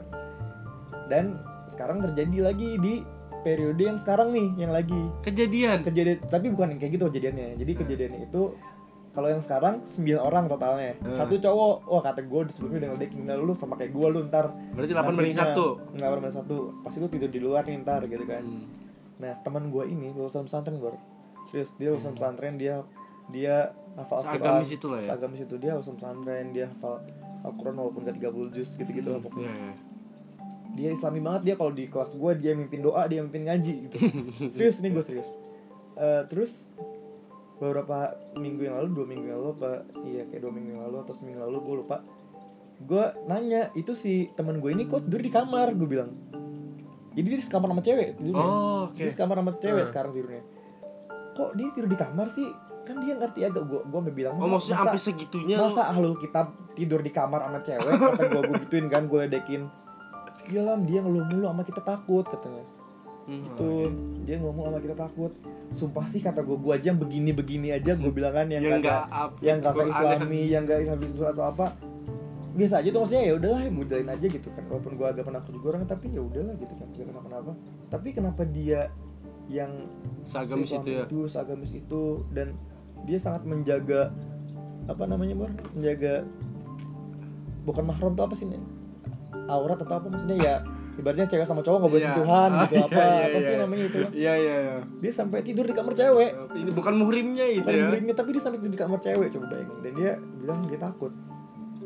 dan 1.08 1.40
sekarang 1.68 2.00
terjadi 2.02 2.38
lagi 2.46 2.76
di 2.78 2.94
periode 3.40 3.80
yang 3.80 3.96
sekarang 3.96 4.30
nih 4.30 4.48
yang 4.58 4.70
lagi 4.70 5.00
Kejadian. 5.22 5.80
kejadian 5.82 6.20
tapi 6.26 6.50
bukan 6.50 6.68
yang 6.70 6.80
kayak 6.80 6.94
gitu 6.94 7.06
kejadiannya 7.08 7.56
jadi 7.56 7.72
Hmm. 7.72 7.80
kejadiannya 7.82 8.20
itu 8.26 8.42
kalau 9.20 9.36
yang 9.36 9.44
sekarang 9.44 9.84
9 9.84 10.16
orang 10.16 10.48
totalnya. 10.48 10.96
Hmm. 11.04 11.12
satu 11.12 11.36
cowok. 11.44 11.76
Wah 11.92 12.00
kata 12.08 12.24
gue 12.24 12.40
sebelumnya 12.56 12.80
udah 12.80 12.90
ngedeking 12.96 13.24
nah 13.28 13.36
lu 13.36 13.52
sama 13.52 13.76
kayak 13.76 13.92
gue 13.92 14.08
lu 14.16 14.20
ntar 14.32 14.56
Berarti 14.72 14.96
8 14.96 15.12
banding 15.12 15.36
1. 15.36 16.00
nggak 16.00 16.08
banding 16.08 16.36
satu. 16.40 16.58
Pasti 16.88 16.98
lu 17.04 17.12
tidur 17.12 17.28
di 17.28 17.44
luar 17.44 17.68
nih 17.68 17.84
ntar 17.84 18.08
gitu 18.08 18.24
kan. 18.24 18.40
Hmm. 18.40 18.64
nah 19.20 19.36
teman 19.44 19.68
gue 19.68 19.84
ini 19.92 20.16
lulusan 20.16 20.48
pesantren 20.48 20.80
bro 20.80 20.96
serius 21.52 21.76
dia 21.76 21.92
lulusan 21.92 22.16
pesantren. 22.16 22.56
Dia 22.56 22.80
dia 23.28 23.76
hafal 24.00 24.24
Seagamis 24.24 24.72
itu 24.72 24.88
lah 24.88 25.00
ya. 25.04 25.08
seagamis 25.12 25.40
itu. 25.44 25.56
Dia 25.60 25.72
lulusan 25.76 25.96
pesantren. 26.00 26.46
Dia 26.56 26.66
hafal 26.72 27.04
Al-Quran 27.44 27.76
walaupun 27.76 28.08
gak 28.08 28.16
30 28.24 28.56
juz 28.56 28.70
gitu-gitu 28.80 29.10
lah 29.12 29.20
pokoknya. 29.20 29.52
Iya, 29.52 29.60
iya. 29.60 29.74
dia 30.80 30.90
islami 30.96 31.20
banget. 31.20 31.42
Dia 31.52 31.56
kalau 31.60 31.76
di 31.76 31.92
kelas 31.92 32.16
gue 32.16 32.32
dia 32.40 32.56
mimpin 32.56 32.80
doa 32.80 33.04
dia 33.04 33.20
mimpin 33.20 33.52
ngaji 33.52 33.74
gitu. 33.92 33.98
Serius 34.56 34.80
nih 34.80 34.96
gue 34.96 35.04
serius. 35.04 35.28
Eh, 36.00 36.24
terus 36.32 36.72
beberapa 37.60 37.98
minggu 38.34 38.62
yang 38.64 38.76
lalu 38.76 38.90
dua 38.94 39.06
minggu 39.06 39.26
yang 39.26 39.38
lalu 39.38 39.50
apa 39.54 39.72
iya 40.02 40.24
kayak 40.26 40.42
dua 40.42 40.52
minggu 40.52 40.70
yang 40.72 40.84
lalu 40.86 40.98
atau 41.02 41.14
seminggu 41.14 41.40
lalu 41.40 41.58
gue 41.60 41.76
lupa. 41.78 41.98
Gue 42.80 43.06
nanya 43.26 43.68
itu 43.74 43.92
si 43.92 44.14
teman 44.34 44.58
gue 44.58 44.72
ini 44.72 44.84
kok 44.86 45.04
tidur 45.04 45.20
di 45.20 45.28
kamar? 45.28 45.72
Gue 45.74 45.88
bilang. 45.90 46.16
Jadi 47.10 47.26
dia 47.28 47.42
sekamar 47.42 47.68
sama 47.68 47.82
cewek 47.82 48.16
tidurnya 48.16 48.40
Oh, 48.40 48.88
oke. 48.88 48.96
dia 48.96 49.12
sekamar 49.12 49.36
sama 49.36 49.52
cewek 49.54 49.82
Hmm. 49.82 49.92
sekarang 49.92 50.12
tidurnya. 50.14 50.44
Kok 51.34 51.52
dia 51.54 51.68
tidur 51.70 51.90
di 51.90 51.98
kamar 51.98 52.28
sih? 52.30 52.48
Kan 52.82 52.96
dia 53.00 53.14
ngerti 53.14 53.40
agak 53.44 53.64
gue 53.66 53.82
gue 53.84 54.02
bilang 54.16 54.34
Oh, 54.36 54.48
maksudnya 54.48 54.80
masa- 54.80 54.88
sampai 54.88 55.00
segitunya 55.04 55.56
masa 55.58 55.82
ahlul 55.86 56.16
kitab 56.16 56.48
tidur 56.74 57.00
di 57.00 57.12
kamar 57.12 57.44
sama 57.44 57.60
cewek? 57.60 57.92
Kata 57.92 58.24
gue 58.26 58.42
gue 58.46 58.58
gituin 58.64 58.88
kan 58.88 59.04
gue 59.06 59.20
ledekin. 59.22 59.68
Iya 60.48 60.64
lam 60.64 60.82
dia 60.82 60.98
ngeluh 60.98 61.28
mulu 61.28 61.46
sama 61.46 61.62
kita 61.62 61.82
takut 61.84 62.24
katanya 62.26 62.64
Hmm, 63.30 63.46
itu 63.46 63.70
oke. 63.86 64.26
dia 64.26 64.36
ngomong 64.42 64.64
sama 64.66 64.80
kita 64.82 64.96
takut. 64.98 65.32
Sumpah 65.70 66.06
sih 66.10 66.18
kata 66.18 66.42
gue 66.42 66.58
gue 66.58 66.74
aja 66.74 66.90
begini 66.98 67.30
begini 67.30 67.70
aja 67.70 67.94
gue 67.94 68.10
bilang 68.10 68.34
kan 68.34 68.50
yang, 68.50 68.66
yang 68.66 68.82
enggak 68.82 69.06
yang 69.46 69.62
kakak 69.62 69.86
islami 69.94 70.42
yang 70.50 70.66
gak 70.66 70.82
islami 70.82 71.06
atau 71.14 71.46
apa. 71.46 71.78
Biasa 72.58 72.82
aja 72.82 72.90
tuh 72.90 73.00
maksudnya 73.06 73.24
ya 73.30 73.34
udahlah 73.38 73.62
jalanin 73.70 74.10
aja 74.10 74.26
gitu 74.26 74.50
kan. 74.50 74.64
Walaupun 74.66 74.94
gue 74.98 75.08
agak 75.14 75.26
penakut 75.30 75.52
juga 75.54 75.68
orang 75.78 75.86
tapi 75.86 76.10
ya 76.10 76.22
udahlah 76.26 76.58
gitu 76.58 76.74
kan. 76.74 76.88
Gak 76.90 77.06
kenapa 77.06 77.26
kenapa 77.30 77.52
tapi 77.94 78.08
kenapa 78.18 78.42
dia 78.50 78.82
yang 79.50 79.72
Seagamis 80.26 80.70
si 80.70 80.78
itu 80.78 80.90
ya. 80.94 81.04
itu 81.06 81.20
seagamis 81.26 81.72
itu 81.74 82.04
dan 82.34 82.54
dia 83.06 83.18
sangat 83.22 83.46
menjaga 83.46 84.10
apa 84.90 85.06
namanya 85.06 85.38
bor? 85.38 85.54
Menjaga 85.78 86.26
bukan 87.62 87.84
mahram 87.86 88.18
tuh 88.18 88.26
apa 88.26 88.34
sih 88.34 88.50
nih 88.50 88.58
aurat 89.46 89.78
atau 89.78 90.02
apa 90.02 90.10
maksudnya? 90.10 90.38
Ya 90.42 90.56
ibaratnya 91.00 91.26
cewek 91.26 91.44
sama 91.44 91.62
cowok 91.62 91.78
nggak 91.80 91.90
boleh 91.90 92.02
Iya. 92.02 92.10
sentuhan 92.12 92.50
Ah, 92.50 92.60
gitu 92.62 92.76
iya, 92.76 92.86
apa 92.86 93.00
iya, 93.00 93.24
apa 93.26 93.38
sih 93.40 93.50
iya. 93.50 93.60
namanya 93.60 93.84
itu 93.86 93.98
Iya, 93.98 94.34
iya, 94.36 94.56
iya. 94.60 94.76
dia 94.96 95.12
sampai 95.12 95.40
tidur 95.42 95.64
di 95.64 95.74
kamar 95.74 95.94
cewek 95.94 96.32
Ini 96.52 96.70
bukan 96.70 96.94
muhrimnya 96.96 97.46
itu 97.48 97.64
bukan 97.64 97.74
ya. 97.74 97.86
muridnya 97.88 98.14
tapi 98.14 98.30
dia 98.32 98.42
sampai 98.42 98.58
tidur 98.58 98.74
di 98.74 98.80
kamar 98.80 99.00
cewek 99.00 99.28
coba 99.30 99.46
bayangin 99.48 99.78
dan 99.80 99.92
dia 99.94 100.12
bilang 100.36 100.60
dia 100.66 100.80
takut 100.80 101.12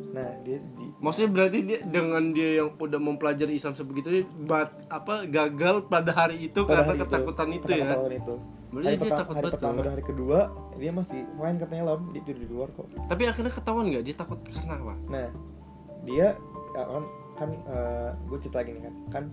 nah 0.10 0.30
dia 0.40 0.58
di 0.60 0.86
Maksudnya 0.96 1.30
berarti 1.32 1.58
dia 1.62 1.80
dengan 1.84 2.24
dia 2.30 2.50
yang 2.58 2.70
udah 2.72 2.96
mempelajari 2.98 3.54
Islam 3.54 3.74
sebegitu 3.74 4.08
bat 4.40 4.70
apa 4.88 5.26
gagal 5.26 5.86
pada 5.86 6.12
hari 6.12 6.38
itu 6.44 6.62
pada 6.62 6.80
karena 6.80 6.84
hari 6.86 6.96
itu, 6.96 7.04
ketakutan 7.04 7.48
itu 7.52 7.68
ya. 7.68 7.84
ketakutan 7.84 8.14
itu 8.16 8.36
Berarti 8.70 8.88
hari, 8.88 8.96
dia 8.96 9.04
pertama, 9.04 9.20
takut 9.20 9.34
hari 9.34 9.44
betul. 9.44 9.56
pertama 9.56 9.78
dan 9.80 9.92
hari 9.92 10.04
kedua 10.04 10.40
dia 10.74 10.92
masih 10.92 11.20
fine 11.30 11.58
katanya 11.58 11.84
lah 11.84 11.96
dia 12.08 12.22
tidur 12.24 12.40
di 12.40 12.48
luar 12.48 12.68
kok 12.72 12.86
Tapi 13.04 13.22
akhirnya 13.24 13.52
ketahuan 13.52 13.86
nggak 13.88 14.04
dia 14.04 14.16
takut 14.16 14.40
karena 14.48 14.74
apa? 14.76 14.96
Nah, 15.08 15.28
dia 16.04 16.28
ya 16.72 16.84
kan 16.84 17.04
kan 17.34 17.50
gue 18.26 18.38
cerita 18.40 18.62
lagi 18.62 18.72
nih 18.74 18.84
kan. 18.84 18.96
Kan 19.10 19.24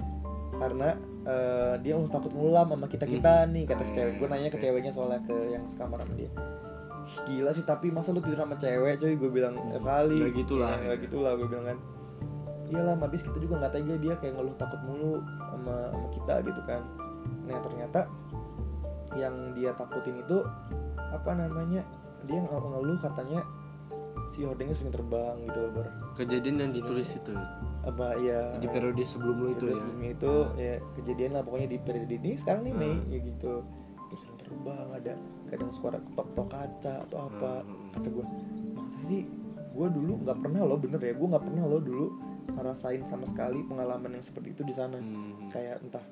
karena 0.56 0.88
eh, 1.24 1.74
dia 1.80 1.94
mau 1.94 2.08
takut 2.08 2.32
ngulam 2.32 2.68
sama 2.68 2.86
kita 2.86 3.04
kita 3.04 3.48
nih 3.48 3.64
kata 3.64 3.82
si 3.84 3.92
Hmm, 3.92 3.96
cewek 3.96 4.12
gue 4.18 4.28
nanya 4.28 4.48
ke 4.52 4.58
ceweknya 4.58 4.92
soalnya 4.92 5.20
ke 5.24 5.36
yang 5.48 5.64
sekamar 5.68 6.00
sama 6.00 6.14
dia. 6.16 6.28
"Ih, 6.28 6.32
gila 7.26 7.50
sih 7.52 7.64
tapi 7.64 7.88
masa 7.88 8.12
lu 8.12 8.20
tidur 8.20 8.40
sama 8.40 8.56
cewek 8.56 9.00
cuy 9.00 9.14
gue 9.16 9.30
bilang 9.30 9.54
"Ya 9.70 9.80
kali. 9.80 10.20
Ya 10.20 10.28
gitulah. 10.30 10.76
ya, 10.80 10.94
gitu 10.96 11.20
lah 11.20 11.36
gue 11.36 11.48
bilang 11.48 11.64
kan. 11.64 11.78
Iyalah 12.70 12.94
habis 13.02 13.26
kita 13.26 13.34
juga 13.36 13.58
nggak 13.58 13.72
tega 13.74 13.94
dia 13.98 14.14
kayak 14.14 14.38
ngeluh 14.38 14.54
takut 14.54 14.78
mulu 14.86 15.18
sama 15.50 15.90
sama 15.90 16.08
kita 16.14 16.34
gitu 16.46 16.60
kan. 16.64 16.82
Nah 17.50 17.58
ternyata 17.66 18.00
yang 19.18 19.34
dia 19.58 19.74
takutin 19.74 20.22
itu 20.22 20.38
apa 21.10 21.30
namanya 21.34 21.82
dia 22.30 22.38
nge- 22.38 22.62
ngeluh 22.62 22.98
katanya 23.02 23.42
si 24.30 24.40
hordengnya 24.40 24.72
sering 24.72 24.90
terbang 24.90 25.36
gitu 25.42 25.58
loh 25.58 25.70
Bor. 25.72 25.86
Kejadian 26.14 26.56
yang 26.58 26.72
ditulis 26.72 27.10
itu 27.12 27.34
apa 27.80 28.14
ya 28.16 28.54
di 28.54 28.66
periode 28.66 29.02
sebelum 29.02 29.36
lu 29.36 29.48
itu 29.48 29.58
periode 29.60 29.72
ya. 29.72 29.78
sebelumnya 29.80 30.10
itu 30.12 30.32
ya 30.54 30.74
kejadian 30.94 31.30
lah 31.32 31.42
pokoknya 31.42 31.68
di 31.68 31.78
periode 31.78 32.14
ini 32.14 32.30
sekarang 32.34 32.62
nih 32.62 32.74
Mei 32.74 32.92
Hmm. 32.92 33.08
ya 33.08 33.18
gitu 33.20 33.54
terus 34.04 34.20
sering 34.20 34.38
terbang 34.38 34.88
ada 34.92 35.12
kadang 35.48 35.70
suara 35.72 35.98
ketok 35.98 36.26
ketok 36.28 36.48
kaca 36.48 36.92
atau 37.04 37.18
apa 37.24 37.52
Hmm. 37.58 37.90
kata 37.90 38.08
gue 38.08 38.24
masa 38.76 38.98
sih 39.04 39.22
gue 39.70 39.86
dulu 39.88 40.12
nggak 40.20 40.38
pernah 40.40 40.60
loh 40.62 40.78
bener 40.78 41.00
ya 41.00 41.12
gue 41.12 41.28
nggak 41.28 41.44
pernah 41.44 41.64
loh 41.64 41.80
dulu 41.80 42.06
ngerasain 42.50 43.02
sama 43.04 43.24
sekali 43.24 43.62
pengalaman 43.62 44.10
yang 44.12 44.22
seperti 44.22 44.52
itu 44.52 44.62
di 44.62 44.72
sana 44.72 44.94
Hmm. 44.94 45.48
kayak 45.48 45.80
entah 45.80 46.04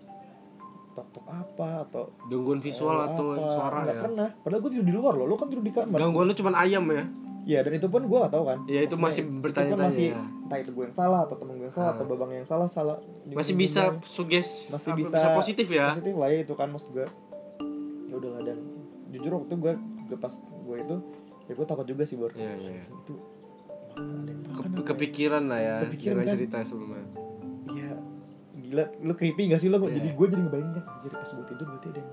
tok 0.91 1.07
tok 1.13 1.27
apa 1.29 1.69
atau 1.85 2.05
Gangguan 2.27 2.59
visual 2.59 2.97
atau 3.05 3.27
apa. 3.33 3.47
suara 3.47 3.77
nggak 3.85 3.95
ya. 3.95 4.03
pernah 4.03 4.29
padahal 4.37 4.61
gue 4.61 4.71
tidur 4.73 4.83
di 4.85 4.95
luar 4.95 5.15
loh 5.15 5.27
lo 5.27 5.37
kan 5.37 5.47
tidur 5.47 5.63
di 5.63 5.71
kamar 5.71 5.95
Gangguan 5.97 6.27
lu 6.27 6.35
cuman 6.35 6.55
ayam 6.57 6.85
ya. 6.89 7.05
Iya 7.49 7.65
dan 7.65 7.73
itu 7.73 7.89
pun 7.89 8.05
gue 8.05 8.19
gak 8.19 8.29
tahu 8.31 8.45
kan 8.45 8.59
Ya, 8.67 8.81
itu 8.81 8.93
masih 8.95 9.25
Maksudnya, 9.25 9.41
bertanya-tanya 9.41 9.81
kan 9.81 9.89
masih 9.89 10.07
ya. 10.07 10.21
entah 10.45 10.59
itu 10.59 10.71
gue 10.71 10.85
yang 10.85 10.93
salah 10.95 11.21
atau 11.25 11.35
temen 11.35 11.55
gue 11.55 11.65
yang 11.65 11.73
salah 11.73 11.89
Ah. 11.89 11.95
atau 11.97 12.05
babang 12.07 12.31
yang 12.31 12.45
salah 12.45 12.69
salah 12.69 12.97
Masih 13.27 13.55
bisa 13.55 13.83
suges 14.05 14.69
masih 14.69 14.91
apa, 14.91 14.99
bisa, 14.99 15.19
positif 15.33 15.67
ya. 15.67 15.87
positif 15.91 16.13
lah 16.13 16.29
ya 16.29 16.39
itu 16.39 16.53
kan 16.53 16.69
maksud 16.69 16.93
gue 16.93 17.07
ya 18.05 18.15
udahlah 18.15 18.43
dan 18.43 18.59
jujur 19.09 19.33
waktu 19.35 19.55
gue 19.55 19.73
gue 20.07 20.19
pas 20.19 20.35
gue 20.45 20.77
itu 20.79 20.97
ya 21.43 21.53
gue 21.55 21.67
takut 21.67 21.87
juga 21.87 22.05
sih 22.05 22.17
Iya, 22.17 22.29
iya. 22.29 22.53
Anjing, 22.53 22.77
itu 22.99 23.15
Ke- 24.51 24.69
ya? 24.71 24.85
kepikiran 24.85 25.43
lah 25.45 25.59
ya 25.59 25.77
Kepikiran 25.83 26.15
dengan 26.15 26.27
kan? 26.27 26.35
cerita 26.37 26.57
sebelumnya. 26.63 27.05
Iya 27.67 27.91
gila 28.59 28.85
lu 29.01 29.13
creepy 29.15 29.43
gak 29.49 29.59
sih 29.59 29.67
lo 29.67 29.81
Iya. 29.81 29.97
jadi 29.97 30.09
gue 30.13 30.27
jadi 30.29 30.43
ngebayangin 30.43 30.73
kan 30.75 30.85
anjir 30.87 31.13
pas 31.15 31.31
gue 31.31 31.47
tidur 31.47 31.67
berarti 31.67 31.87
ada 31.89 31.99
yang 31.99 32.11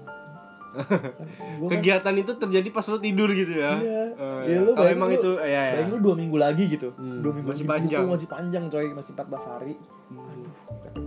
Kan- 0.75 1.71
kegiatan 1.71 2.15
itu 2.15 2.31
terjadi 2.33 2.67
pas 2.69 2.85
lo 2.85 2.97
tidur 2.97 3.29
gitu 3.29 3.53
ya 3.53 3.73
Iya. 3.75 4.01
Oh, 4.13 4.39
Ya, 4.41 4.47
iya. 4.47 4.57
lu 4.57 4.71
kalau 4.71 4.75
bayangin 4.81 4.95
emang 4.95 5.09
lu- 5.09 5.17
itu 5.17 5.31
ya, 5.35 5.45
ya. 5.45 5.61
Bayangin 5.73 5.89
lu 5.89 5.99
dua 6.01 6.15
minggu 6.15 6.37
lagi 6.37 6.63
gitu 6.67 6.89
Hmm, 6.91 7.19
Dua 7.19 7.31
minggu 7.31 7.49
masih 7.49 7.63
lagi 7.63 7.65
situ, 7.65 7.71
panjang. 7.87 8.03
Masih 8.07 8.27
panjang 8.27 8.63
coy 8.67 8.87
Masih 8.91 9.11
14 9.13 9.43
hari 9.45 9.73
Hmm. 10.05 10.21
Aduh. 10.85 11.05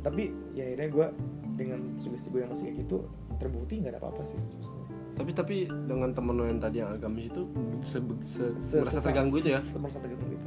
Tapi 0.00 0.22
ya 0.52 0.62
akhirnya 0.64 0.88
gue 0.88 1.06
Dengan 1.52 1.78
sugesti 1.96 2.28
gue 2.28 2.40
yang 2.40 2.50
masih 2.50 2.64
kayak 2.66 2.76
gitu 2.80 2.96
Terbukti 3.34 3.74
gak 3.78 3.92
ada 3.92 4.00
apa-apa 4.00 4.22
sih 4.24 4.38
tapi 5.12 5.28
tapi 5.30 5.56
dengan 5.68 6.08
temen 6.10 6.32
lo 6.32 6.42
yang 6.42 6.56
tadi 6.56 6.80
yang 6.80 6.88
agamis 6.90 7.28
itu 7.28 7.44
se, 7.82 8.00
se- 8.24 8.56
Se- 8.56 8.80
merasa 8.80 8.96
terganggu 9.02 9.36
itu 9.36 9.52
ya 9.52 9.60
merasa 9.76 10.00
terganggu 10.00 10.24
gitu 10.26 10.46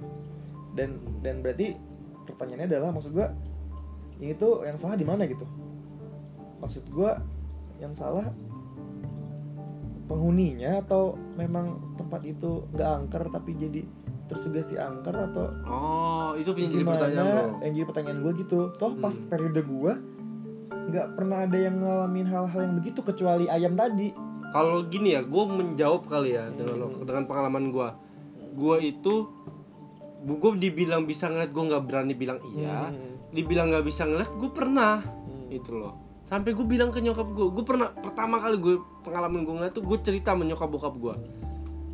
dan 0.74 0.90
dan 1.22 1.36
berarti 1.40 1.78
pertanyaannya 2.26 2.68
adalah 2.68 2.90
maksud 2.90 3.14
gua 3.14 3.30
ini 4.18 4.34
tuh 4.34 4.66
yang 4.66 4.74
salah 4.76 4.98
di 4.98 5.06
mana 5.06 5.22
gitu 5.24 5.46
maksud 6.58 6.82
gua 6.90 7.22
yang 7.78 7.94
salah 7.94 8.26
penghuninya 10.06 10.80
atau 10.80 11.18
memang 11.36 11.98
tempat 11.98 12.22
itu 12.24 12.64
nggak 12.72 12.90
angker 12.96 13.24
tapi 13.30 13.52
jadi 13.54 13.82
tersugesti 14.26 14.76
angker 14.76 15.14
atau 15.14 15.46
oh 15.66 16.30
itu 16.34 16.50
punya 16.50 16.70
jadi 16.72 16.84
pertanyaan 16.84 17.26
bro 17.28 17.46
yang 17.62 17.74
jadi 17.74 17.86
pertanyaan 17.86 18.20
gue 18.22 18.32
gitu 18.40 18.60
toh 18.76 18.94
pas 18.96 19.14
Hmm. 19.14 19.28
periode 19.28 19.62
gua 19.64 19.94
nggak 20.86 21.08
pernah 21.14 21.38
ada 21.44 21.58
yang 21.58 21.76
ngalamin 21.78 22.26
hal-hal 22.26 22.62
yang 22.62 22.76
begitu 22.76 23.02
kecuali 23.02 23.46
ayam 23.48 23.74
tadi 23.74 24.14
kalau 24.50 24.86
gini 24.86 25.14
ya 25.14 25.22
gue 25.22 25.44
menjawab 25.44 26.06
kali 26.06 26.34
ya 26.34 26.50
dengan 26.50 26.76
lo 26.76 26.88
Hmm. 26.92 27.02
dengan 27.04 27.24
pengalaman 27.26 27.70
gue 27.70 27.88
gue 28.56 28.78
itu 28.84 29.14
gue 30.24 30.52
dibilang 30.58 31.04
bisa 31.04 31.28
ngeliat 31.28 31.50
gue 31.50 31.64
nggak 31.66 31.84
berani 31.84 32.14
bilang 32.14 32.40
iya 32.52 32.90
Hmm. 32.90 33.18
dibilang 33.30 33.70
nggak 33.70 33.86
bisa 33.86 34.06
ngeliat 34.06 34.30
gue 34.32 34.50
pernah 34.50 35.02
Hmm. 35.02 35.50
itu 35.50 35.70
loh 35.72 36.05
sampai 36.26 36.58
gue 36.58 36.66
bilang 36.66 36.90
ke 36.90 37.00
nyokap 37.00 37.28
gue 37.32 37.48
gue 37.54 37.66
pernah 37.66 37.94
pertama 37.94 38.42
kali 38.42 38.58
gue 38.58 38.76
pengalaman 39.06 39.46
gue 39.46 39.54
ngeliat 39.62 39.74
tuh 39.78 39.86
gue 39.86 39.98
cerita 40.02 40.34
sama 40.34 40.42
nyokap 40.42 40.70
bokap 40.70 40.96
gue 40.98 41.14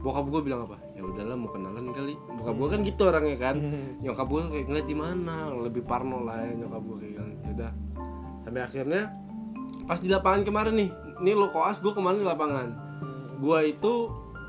bokap 0.01 0.25
gue 0.33 0.41
bilang 0.41 0.65
apa? 0.65 0.81
Ya 0.97 1.05
udahlah 1.05 1.37
mau 1.37 1.53
kenalan 1.53 1.93
kali. 1.93 2.17
Bokap 2.17 2.55
gue 2.57 2.67
kan 2.73 2.79
gitu 2.81 3.01
orangnya 3.05 3.37
kan. 3.37 3.55
Hmm. 3.61 4.01
nyokap 4.01 4.27
gue 4.33 4.41
kayak 4.49 4.65
ngeliat 4.65 4.87
di 4.89 4.97
mana 4.97 5.35
lebih 5.53 5.85
parno 5.85 6.25
lah 6.25 6.41
ya 6.41 6.57
nyokap 6.57 6.81
gue 6.81 6.97
kayak 7.05 7.13
gitu 7.21 7.47
udah. 7.53 7.71
Sampai 8.41 8.61
akhirnya 8.65 9.01
pas 9.85 9.99
di 10.01 10.09
lapangan 10.09 10.41
kemarin 10.41 10.73
nih 10.73 10.89
ini 11.21 11.31
lo 11.37 11.53
koas 11.53 11.77
gue 11.77 11.93
kemarin 11.93 12.17
di 12.17 12.25
lapangan? 12.25 12.67
Gue 13.37 13.77
itu 13.77 13.93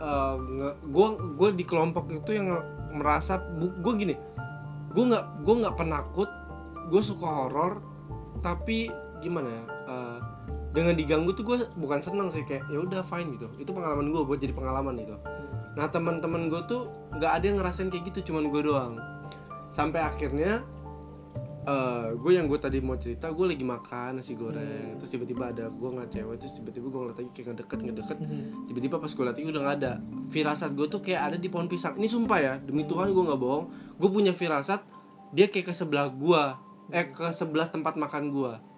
eh, 0.01 0.35
nge- 0.41 0.79
gue 0.89 1.07
gue 1.37 1.49
di 1.53 1.65
kelompok 1.69 2.09
itu 2.09 2.33
yang 2.33 2.49
merasa 2.93 3.37
gue 3.61 3.93
gini 3.97 4.17
gue 4.93 5.05
nggak 5.09 5.49
gue 5.49 5.55
nggak 5.65 5.77
penakut 5.81 6.29
gue 6.93 7.01
suka 7.01 7.25
horor 7.25 7.81
tapi 8.45 8.93
gimana 9.23 9.49
ya 9.49 9.65
eh, 9.87 10.19
dengan 10.73 10.97
diganggu 10.97 11.31
tuh 11.37 11.45
gue 11.45 11.59
bukan 11.77 12.01
seneng 12.01 12.33
sih 12.33 12.43
kayak 12.49 12.65
ya 12.73 12.81
udah 12.81 13.05
fine 13.05 13.37
gitu. 13.37 13.47
Itu 13.61 13.77
pengalaman 13.77 14.09
gue 14.09 14.25
buat 14.25 14.41
jadi 14.41 14.57
pengalaman 14.57 14.97
gitu. 14.97 15.17
Nah 15.77 15.87
teman-teman 15.93 16.49
gue 16.49 16.61
tuh 16.65 16.89
nggak 17.13 17.33
ada 17.33 17.45
yang 17.45 17.57
ngerasain 17.61 17.93
kayak 17.93 18.09
gitu 18.13 18.33
cuman 18.33 18.49
gue 18.49 18.63
doang. 18.65 18.97
Sampai 19.69 20.01
akhirnya 20.01 20.65
eh 21.63 22.09
gue 22.19 22.33
yang 22.35 22.51
gue 22.51 22.59
tadi 22.59 22.83
mau 22.83 22.99
cerita 22.99 23.31
gue 23.31 23.47
lagi 23.53 23.61
makan 23.61 24.19
nasi 24.19 24.33
goreng. 24.33 24.97
Terus 24.97 25.13
tiba-tiba 25.13 25.53
ada 25.53 25.69
gue 25.69 25.89
ngeliat 25.93 26.09
cewek 26.09 26.37
terus 26.41 26.57
tiba-tiba 26.57 26.87
gue 26.89 27.01
ngeliat 27.05 27.19
lagi 27.21 27.31
kayak 27.37 27.47
ngedeket 27.53 27.79
ngedeket. 27.85 28.19
Tiba-tiba 28.73 28.97
pas 28.97 29.13
gue 29.13 29.25
liat 29.29 29.37
itu 29.37 29.49
udah 29.53 29.63
nggak 29.63 29.77
ada. 29.77 29.93
Firasat 30.33 30.73
gue 30.73 30.87
tuh 30.89 31.05
kayak 31.05 31.21
ada 31.21 31.37
di 31.37 31.53
pohon 31.53 31.69
pisang. 31.69 32.01
Ini 32.01 32.09
sumpah 32.09 32.39
ya 32.41 32.55
demi 32.57 32.89
Tuhan 32.89 33.13
gue 33.13 33.23
nggak 33.29 33.41
bohong. 33.45 33.65
Gue 34.01 34.09
punya 34.09 34.33
firasat 34.33 34.81
dia 35.37 35.53
kayak 35.53 35.69
ke 35.69 35.75
sebelah 35.77 36.09
gue 36.09 36.45
eh 36.93 37.09
ke 37.09 37.29
sebelah 37.33 37.69
tempat 37.69 37.97
makan 37.97 38.33
gue 38.33 38.72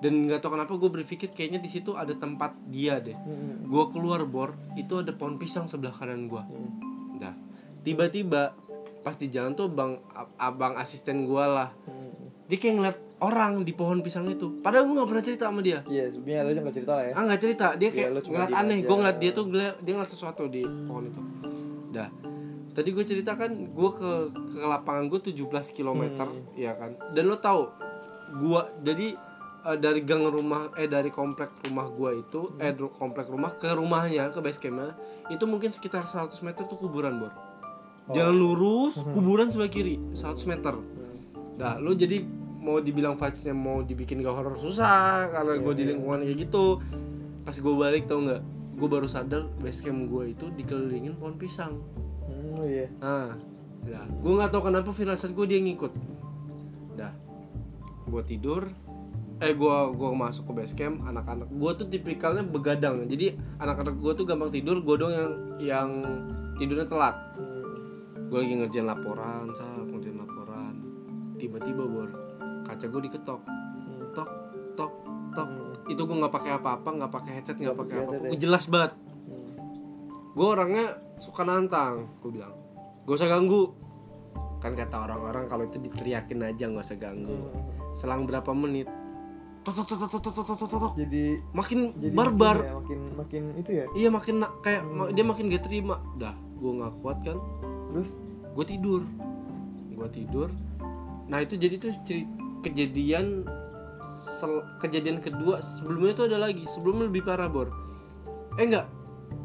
dan 0.00 0.24
nggak 0.24 0.40
tahu 0.40 0.52
kenapa 0.52 0.72
gue 0.74 0.90
berpikir 0.94 1.28
kayaknya 1.28 1.58
di 1.58 1.68
situ 1.68 1.92
ada 1.92 2.12
tempat 2.12 2.56
dia 2.66 2.98
deh. 2.98 3.14
Hmm. 3.14 3.62
gue 3.62 3.84
keluar 3.88 4.24
bor 4.24 4.50
itu 4.74 4.96
ada 4.96 5.12
pohon 5.12 5.36
pisang 5.36 5.64
sebelah 5.64 5.92
kanan 5.92 6.24
gue 6.24 6.40
Hmm. 6.40 6.70
Nah, 7.18 7.36
tiba-tiba 7.80 8.56
pas 8.98 9.12
di 9.12 9.28
jalan 9.28 9.52
tuh 9.52 9.68
bang 9.68 9.96
abang 10.36 10.74
asisten 10.74 11.24
gue 11.24 11.40
lah. 11.42 11.72
Hmm. 11.84 12.32
dia 12.44 12.58
kayak 12.58 12.74
ngeliat 12.74 12.98
orang 13.20 13.52
di 13.60 13.70
pohon 13.70 14.00
pisang 14.00 14.26
itu. 14.26 14.58
Padahal 14.58 14.82
gue 14.82 14.94
nggak 14.94 15.06
pernah 15.06 15.22
cerita 15.22 15.44
sama 15.46 15.60
dia. 15.60 15.84
Iya, 15.86 16.10
sebenarnya 16.10 16.42
lo 16.42 16.60
nggak 16.62 16.74
cerita 16.74 16.92
lah 16.92 17.04
ya. 17.04 17.12
ah 17.12 17.22
nggak 17.22 17.40
cerita. 17.40 17.66
Dia 17.72 17.84
Iya, 17.84 17.90
kayak 17.92 18.10
ngeliat 18.26 18.50
aneh. 18.50 18.78
gue 18.80 18.96
ngeliat 18.96 19.18
dia 19.18 19.30
tuh 19.30 19.44
ngeliat, 19.46 19.74
dia 19.78 19.92
ngeliat 19.92 20.10
sesuatu 20.10 20.42
di 20.46 20.62
pohon 20.64 21.04
itu. 21.06 21.20
Dah. 21.90 22.08
Tadi 22.70 22.88
gue 22.88 23.04
cerita 23.04 23.32
kan 23.34 23.50
gue 23.52 23.90
ke 23.92 24.10
ke 24.48 24.58
lapangan 24.58 25.04
gue 25.06 25.20
17 25.26 25.46
km 25.70 26.02
Hmm. 26.16 26.42
ya 26.54 26.72
kan? 26.72 26.90
Dan 27.10 27.22
lo 27.26 27.36
tahu 27.36 27.68
gue 28.32 28.60
jadi 28.82 29.08
eh, 29.62 29.76
dari 29.76 30.00
gang 30.00 30.24
rumah 30.24 30.72
eh 30.74 30.86
dari 30.86 31.08
komplek 31.08 31.52
rumah 31.62 31.86
gue 31.86 32.10
itu 32.18 32.40
Hmm. 32.50 32.62
eh 32.62 32.72
komplek 32.90 33.26
rumah 33.26 33.52
ke 33.52 33.68
rumahnya 33.68 34.28
ke 34.28 34.38
base 34.38 34.56
campnya 34.56 34.96
itu 35.26 35.44
mungkin 35.44 35.68
sekitar 35.68 36.04
100 36.04 36.40
meter 36.40 36.64
tuh 36.64 36.76
kuburan 36.76 37.18
bor 37.18 37.32
Oh. 38.06 38.12
jalan 38.12 38.34
lurus 38.34 38.98
Hmm. 38.98 39.12
kuburan 39.12 39.48
sebelah 39.48 39.68
kiri 39.68 40.00
100 40.12 40.44
meter 40.44 40.74
Nah, 41.54 41.76
lu 41.76 41.92
jadi 41.92 42.24
mau 42.56 42.80
dibilang 42.80 43.14
vibesnya 43.14 43.52
mau 43.52 43.80
dibikin 43.80 44.20
gak 44.20 44.32
horror 44.32 44.56
susah 44.56 45.28
karena 45.28 45.52
Iya, 45.54 45.60
gue 45.60 45.74
di 45.74 45.84
lingkungan 45.86 46.24
kayak 46.24 46.38
gitu. 46.40 46.64
Pas 47.42 47.52
gue 47.52 47.74
balik 47.74 48.08
tau 48.08 48.16
nggak, 48.18 48.40
gue 48.74 48.88
baru 48.88 49.04
sadar 49.04 49.44
base 49.58 49.80
camp 49.80 50.08
gue 50.08 50.32
itu 50.32 50.48
dikelilingin 50.50 51.12
pohon 51.14 51.36
pisang. 51.36 51.76
Hmm, 52.24 52.56
oh 52.56 52.64
iya. 52.64 52.88
Nah, 52.96 53.36
ya, 53.84 54.00
gue 54.00 54.32
nggak 54.34 54.48
tahu 54.48 54.62
kenapa 54.66 54.88
firasat 54.88 55.36
gue 55.36 55.44
dia 55.44 55.60
ngikut. 55.60 55.92
Dah, 56.96 57.12
gue 58.06 58.22
tidur, 58.24 58.72
eh 59.40 59.52
gue 59.52 59.76
gua 59.96 60.10
masuk 60.12 60.48
ke 60.48 60.52
base 60.52 60.74
camp, 60.74 61.00
anak-anak 61.02 61.48
gue 61.48 61.70
tuh 61.74 61.86
tipikalnya 61.88 62.44
begadang. 62.44 63.08
Jadi 63.08 63.32
anak-anak 63.56 63.96
gue 63.96 64.12
tuh 64.12 64.24
gampang 64.24 64.52
tidur, 64.52 64.84
gue 64.84 64.96
dong 64.96 65.12
yang 65.12 65.30
yang 65.58 65.88
tidurnya 66.54 66.84
telat. 66.84 67.16
Gue 68.28 68.38
lagi 68.44 68.54
ngerjain 68.60 68.84
laporan 68.84 69.48
sah 69.50 69.66
ngerjain 69.82 70.14
laporan 70.14 70.74
tiba-tiba 71.34 71.82
bor 71.82 72.08
kaca 72.62 72.84
gue 72.84 73.00
diketok 73.08 73.40
tok 74.12 74.30
tok 74.76 74.92
tok 75.32 75.48
Hmm. 75.48 75.72
itu 75.88 75.98
gue 75.98 76.16
nggak 76.20 76.34
pakai 76.34 76.52
apa-apa 76.52 76.88
nggak 76.90 77.10
pakai 77.10 77.30
headset 77.32 77.56
nggak 77.56 77.78
pakai 77.78 77.96
apa 77.96 78.02
headset 78.04 78.20
ya? 78.20 78.28
gue 78.28 78.38
jelas 78.38 78.64
banget 78.66 78.92
Hmm. 79.24 79.50
gue 80.30 80.46
orangnya 80.46 80.86
suka 81.16 81.42
nantang 81.42 82.12
gue 82.20 82.30
bilang 82.30 82.52
gak 83.02 83.16
usah 83.16 83.30
ganggu 83.30 83.72
kan 84.60 84.76
kata 84.76 84.96
orang-orang 85.00 85.48
kalau 85.48 85.64
itu 85.64 85.80
diteriakin 85.80 86.44
aja 86.44 86.64
nggak 86.66 86.84
usah 86.84 86.98
ganggu 86.98 87.32
Hmm. 87.32 87.94
selang 87.96 88.28
berapa 88.28 88.50
menit 88.52 88.86
tok 89.72 89.86
tok 89.86 89.98
tok 90.10 90.32
tok 90.34 90.56
tok 90.58 90.68
tok 90.68 90.92
jadi 90.98 91.24
makin 91.54 91.78
jadi 91.96 92.14
barbar 92.14 92.56
ya, 92.60 92.72
makin 92.78 92.98
makin 93.16 93.42
itu 93.58 93.70
ya 93.70 93.84
iya 93.96 94.08
makin 94.08 94.34
na- 94.42 94.54
kayak 94.62 94.82
hmm. 94.84 95.10
dia 95.14 95.24
makin 95.24 95.44
gak 95.50 95.64
terima 95.66 95.96
dah 96.18 96.34
gue 96.60 96.72
nggak 96.76 96.92
kuat 97.00 97.18
kan 97.24 97.38
terus 97.92 98.14
gue 98.54 98.64
tidur 98.66 99.02
gue 99.94 100.08
tidur 100.12 100.48
nah 101.30 101.38
itu 101.40 101.54
jadi 101.54 101.78
tuh 101.78 101.94
cerita 102.02 102.42
kejadian 102.60 103.48
sel, 104.40 104.60
kejadian 104.80 105.20
kedua 105.24 105.64
sebelumnya 105.64 106.12
itu 106.12 106.22
ada 106.28 106.38
lagi 106.40 106.64
sebelumnya 106.68 107.08
lebih 107.08 107.24
parah 107.24 107.48
bor 107.48 107.68
eh 108.58 108.64
enggak 108.66 108.86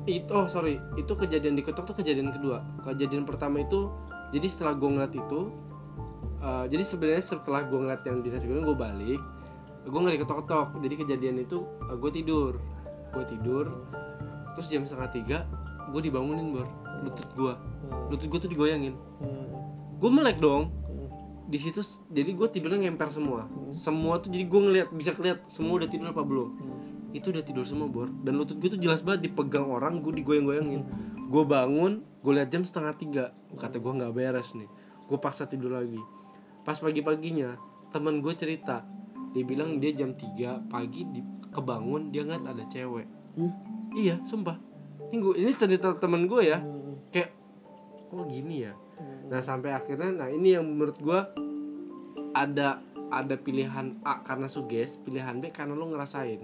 itu 0.05 0.29
oh 0.33 0.45
sorry 0.49 0.77
itu 0.99 1.13
kejadian 1.13 1.57
diketok 1.57 1.93
tuh 1.93 1.95
kejadian 1.97 2.33
kedua 2.33 2.61
kejadian 2.85 3.25
pertama 3.25 3.61
itu 3.61 3.89
jadi 4.33 4.47
setelah 4.49 4.73
gue 4.77 4.89
ngeliat 4.89 5.13
itu 5.13 5.39
uh, 6.41 6.65
jadi 6.69 6.83
sebenarnya 6.85 7.23
setelah 7.23 7.61
gue 7.65 7.79
ngeliat 7.79 8.01
yang 8.05 8.21
di 8.21 8.29
nasi 8.33 8.45
goreng 8.45 8.65
gue 8.65 8.77
balik 8.77 9.21
gue 9.85 9.99
nggak 10.01 10.15
diketok-ketok 10.19 10.67
jadi 10.81 10.95
kejadian 10.97 11.35
itu 11.41 11.63
gue 11.85 12.11
tidur. 12.11 12.57
Gue 13.13 13.23
tidur 13.29 13.65
terus 14.55 14.67
jam 14.71 14.83
setengah 14.83 15.11
tiga 15.13 15.37
gue 15.93 16.01
dibangunin 16.01 16.51
bor. 16.51 16.67
Lutut 17.05 17.29
gue 17.37 17.53
Hmm. 17.85 18.09
lutut 18.09 18.27
gue 18.33 18.39
tuh 18.41 18.49
digoyangin. 18.49 18.97
Hmm. 19.21 19.47
gue 19.95 20.09
melek 20.11 20.41
dong. 20.41 20.73
Hmm. 20.73 21.07
di 21.45 21.61
situ 21.61 21.77
jadi 22.09 22.33
gue 22.33 22.47
tidurnya 22.49 22.89
ngemper 22.89 23.13
semua. 23.13 23.45
Semua 23.69 24.17
tuh 24.17 24.33
jadi 24.33 24.49
gue 24.49 24.61
ngeliat 24.65 24.89
bisa 24.89 25.13
keliat 25.13 25.45
semua 25.45 25.77
udah 25.77 25.89
tidur 25.89 26.09
apa 26.09 26.25
belum. 26.25 26.49
Itu 27.13 27.29
udah 27.29 27.45
tidur 27.45 27.63
semua 27.69 27.85
bor. 27.85 28.09
Dan 28.25 28.41
lutut 28.41 28.57
gue 28.57 28.73
tuh 28.73 28.81
jelas 28.81 29.05
banget 29.05 29.29
dipegang 29.29 29.69
orang 29.69 30.01
gue 30.01 30.09
digoyang-goyangin. 30.17 30.81
Gue 31.29 31.43
bangun 31.45 32.01
gue 32.25 32.33
liat 32.33 32.49
jam 32.49 32.65
setengah 32.65 32.93
tiga. 32.97 33.25
Kata 33.53 33.77
gue 33.77 33.91
nggak 33.93 34.11
beres 34.17 34.57
nih. 34.57 34.65
Gue 35.05 35.21
paksa 35.21 35.45
tidur 35.45 35.77
lagi. 35.77 36.01
Pas 36.65 36.81
pagi-paginya 36.81 37.61
teman 37.93 38.25
gue 38.25 38.33
cerita 38.33 38.81
dia 39.35 39.43
bilang 39.43 39.77
dia 39.77 39.91
jam 39.91 40.15
3 40.15 40.71
pagi 40.71 41.03
di, 41.05 41.19
kebangun 41.51 42.09
dia 42.09 42.23
ngeliat 42.23 42.47
ada 42.47 42.63
cewek 42.65 43.03
Ih. 43.35 43.51
iya 43.93 44.15
sumpah 44.23 44.55
ini 45.05 45.19
gue 45.19 45.33
ini 45.35 45.51
cerita 45.53 45.91
temen 45.95 46.25
gue 46.25 46.41
ya 46.41 46.57
Hmm. 46.57 46.95
kayak 47.11 47.35
kok 48.07 48.25
gini 48.25 48.63
ya 48.63 48.73
Hmm. 48.95 49.27
Nah 49.27 49.43
sampai 49.43 49.75
akhirnya, 49.75 50.07
nah 50.07 50.31
ini 50.31 50.55
yang 50.55 50.63
menurut 50.63 50.95
gua 51.03 51.27
ada 52.31 52.79
ada 53.11 53.35
pilihan 53.35 53.99
A 54.01 54.23
karena 54.23 54.47
suges, 54.47 54.95
pilihan 54.97 55.39
B 55.39 55.51
karena 55.51 55.75
lo 55.75 55.87
ngerasain. 55.87 56.39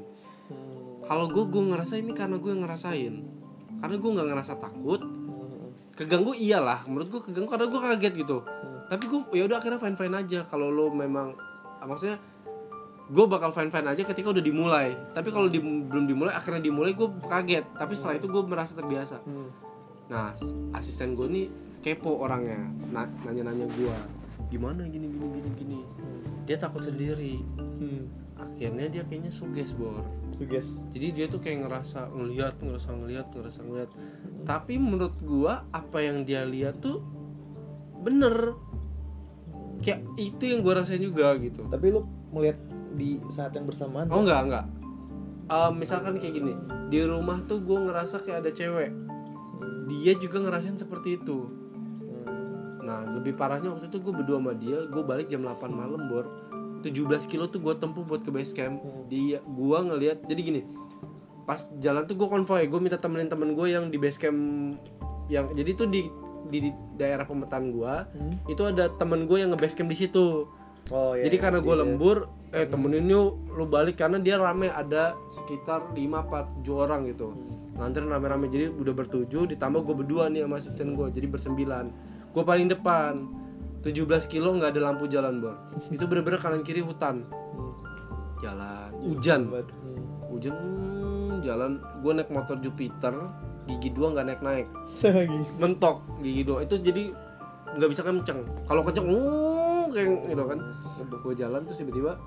Hmm. 0.52 1.00
Kalau 1.04 1.26
gue 1.28 1.48
gue 1.48 1.64
ngerasain 1.64 2.04
ini 2.04 2.12
karena 2.12 2.36
gue 2.36 2.52
ngerasain, 2.52 3.14
karena 3.80 3.96
gue 3.96 4.12
nggak 4.12 4.28
ngerasa 4.36 4.54
takut, 4.60 5.00
Hmm. 5.00 5.72
keganggu 5.96 6.36
iyalah. 6.36 6.84
Menurut 6.86 7.08
gue 7.08 7.22
keganggu 7.24 7.50
karena 7.50 7.68
gue 7.68 7.82
kaget 7.82 8.14
gitu. 8.20 8.38
Hmm. 8.44 8.80
Tapi 8.88 9.04
gue 9.08 9.20
ya 9.32 9.44
udah 9.48 9.58
akhirnya 9.58 9.80
fine 9.80 9.96
fine 9.96 10.16
aja. 10.16 10.39
Kalau 10.44 10.68
lo 10.68 10.92
memang, 10.92 11.34
maksudnya 11.82 12.20
gue 13.12 13.26
bakal 13.28 13.51
fine 13.51 13.68
fine 13.68 13.88
aja 13.91 14.01
ketika 14.07 14.32
udah 14.32 14.43
dimulai. 14.43 14.95
Tapi 15.12 15.30
kalau 15.36 15.51
di- 15.51 15.59
belum 15.59 16.07
dimulai 16.07 16.32
akhirnya 16.32 16.64
dimulai 16.64 16.95
gue 16.95 17.12
kaget. 17.28 17.68
Tapi 17.76 17.93
setelah 17.93 18.16
itu 18.18 18.28
gue 18.32 18.43
merasa 18.47 18.72
terbiasa. 18.74 19.20
Hmm. 19.28 19.51
nah 20.12 20.36
asisten 20.76 21.16
gue 21.16 21.24
nih 21.24 21.47
kepo 21.80 22.20
orangnya 22.20 22.59
na 22.91 23.07
nanya 23.24 23.47
nanya 23.47 23.64
gue 23.64 23.95
gimana 24.51 24.84
gini 24.84 25.07
gini 25.07 25.28
gini 25.39 25.49
gini? 25.55 25.80
Dia 26.47 26.59
takut 26.59 26.84
sendiri. 26.84 27.39
Hmm. 27.59 28.07
akhirnya 28.41 28.89
dia 28.89 29.05
kayaknya 29.05 29.30
suges 29.30 29.72
bor. 29.78 30.01
Guys. 30.41 30.82
jadi 30.89 31.07
dia 31.14 31.26
tuh 31.30 31.38
kayak 31.38 31.70
ngerasa 31.70 32.09
ngelihat 32.09 32.57
ngerasa 32.57 32.89
ngelihat 32.97 33.30
ngerasa 33.30 33.62
ngelihat 33.62 33.93
tapi 34.41 34.82
menurut 34.82 35.14
gua 35.22 35.70
apa 35.70 36.01
yang 36.01 36.26
dia 36.26 36.41
lihat 36.41 36.82
tuh 36.82 37.05
bener. 38.01 38.57
Kayak 39.86 40.01
itu 40.18 40.43
yang 40.49 40.66
gua 40.66 40.82
rasain 40.82 41.01
juga 41.01 41.38
gitu. 41.38 41.70
Tapi 41.70 41.93
lu 41.93 42.09
melihat 42.34 42.57
di 42.96 43.20
saat 43.32 43.56
yang 43.56 43.66
bersamaan? 43.66 44.08
Oh 44.12 44.24
enggak 44.24 44.42
enggak. 44.48 44.66
Eh, 45.52 45.72
misalkan 45.76 46.16
kayak 46.20 46.34
gini 46.39 46.54
di 46.88 47.00
rumah 47.04 47.44
tuh 47.48 47.60
gua 47.60 47.84
ngerasa 47.88 48.24
kayak 48.24 48.48
ada 48.48 48.52
cewek. 48.52 48.92
Dia 49.92 50.14
juga 50.16 50.38
ngerasain 50.39 50.80
seperti 50.80 51.20
itu. 51.20 51.48
Hmm. 52.02 52.80
nah 52.82 53.06
lebih 53.08 53.38
parahnya 53.38 53.72
waktu 53.72 53.88
itu 53.88 54.02
gue 54.02 54.14
berdua 54.14 54.42
sama 54.42 54.54
dia 54.58 54.84
gue 54.89 55.04
balik 55.06 55.30
jam 55.30 55.44
8 55.44 55.70
malam 55.70 56.08
bor. 56.10 56.26
17 56.82 57.30
kilo 57.30 57.46
tuh 57.46 57.62
gue 57.62 57.78
tempuh 57.78 58.02
buat 58.02 58.26
ke 58.26 58.32
base 58.34 58.56
camp. 58.56 58.82
Dia 59.06 59.38
gue 59.44 59.78
ngelihat 59.86 60.26
jadi 60.26 60.42
gini 60.42 60.62
pas 61.46 61.68
jalan 61.82 62.06
tuh 62.06 62.16
gue 62.16 62.28
konvoy 62.30 62.64
gue 62.70 62.80
minta 62.80 62.96
temenin 62.96 63.28
temen 63.28 63.58
gue 63.58 63.68
yang 63.68 63.89
di 63.89 63.98
base 63.98 64.16
camp 64.16 64.39
yang 65.28 65.52
jadi 65.52 65.74
tuh 65.74 65.89
di 65.89 66.08
di, 66.48 66.58
di 66.64 66.70
daerah 66.96 67.26
pemetaan 67.26 67.76
gue 67.76 67.94
Hmm. 68.16 68.36
itu 68.48 68.62
ada 68.64 68.88
temen 68.96 69.26
gue 69.26 69.38
yang 69.39 69.52
nge-base 69.52 69.76
camp 69.76 69.89
di 69.92 69.98
situ 69.98 70.48
Oh 70.89 71.13
iya. 71.13 71.29
jadi 71.29 71.38
karena 71.38 71.59
gue 71.61 71.75
iya. 71.77 71.82
lembur 71.86 72.17
eh 72.51 72.67
temenin 72.67 73.07
yuk 73.07 73.55
lu 73.55 73.63
balik 73.63 73.95
karena 73.95 74.19
dia 74.19 74.36
rame 74.36 74.67
ada 74.67 75.15
sekitar 75.32 75.95
5 75.95 75.95
4 75.95 76.67
7 76.67 76.84
orang 76.84 77.07
gitu. 77.07 77.32
Nganterin 77.79 78.11
rame-rame 78.11 78.51
jadi 78.51 78.67
udah 78.67 78.93
bertujuh 78.93 79.47
ditambah 79.55 79.88
gue 79.88 79.95
berdua 80.03 80.27
nih 80.27 80.43
sama 80.43 80.59
asisten 80.59 80.93
gue 80.99 81.07
jadi 81.15 81.27
bersembilan. 81.32 81.86
Gue 82.36 82.43
paling 82.43 82.67
depan 82.67 83.23
17 83.88 84.27
kilo 84.27 84.53
nggak 84.59 84.75
ada 84.75 84.82
lampu 84.91 85.07
jalan 85.07 85.39
bor. 85.39 85.55
Itu 85.89 86.05
bener-bener 86.11 86.43
kanan 86.43 86.61
kiri 86.67 86.84
hutan. 86.84 87.23
Hmm. 87.23 87.73
jalan. 88.43 88.89
Hujan. 88.99 89.41
Hmm. 89.47 90.03
hujan 90.27 90.53
hmm, 90.53 91.34
jalan. 91.47 91.71
Gue 92.03 92.11
naik 92.19 92.29
motor 92.29 92.59
Jupiter 92.59 93.15
gigi 93.69 93.93
dua 93.93 94.09
nggak 94.09 94.25
naik 94.25 94.41
naik 94.41 94.67
mentok 95.61 96.03
gigi 96.19 96.43
dua. 96.43 96.67
Itu 96.67 96.84
jadi 96.84 97.15
nggak 97.79 97.89
bisa 97.89 98.03
kenceng. 98.03 98.43
Kalau 98.67 98.82
kenceng 98.84 99.07
uh, 99.07 99.51
kayak 99.92 100.10
gitu 100.32 100.44
kan. 100.48 100.60
Gue 101.22 101.34
jalan 101.36 101.62
terus 101.68 101.80
tiba-tiba 101.84 102.18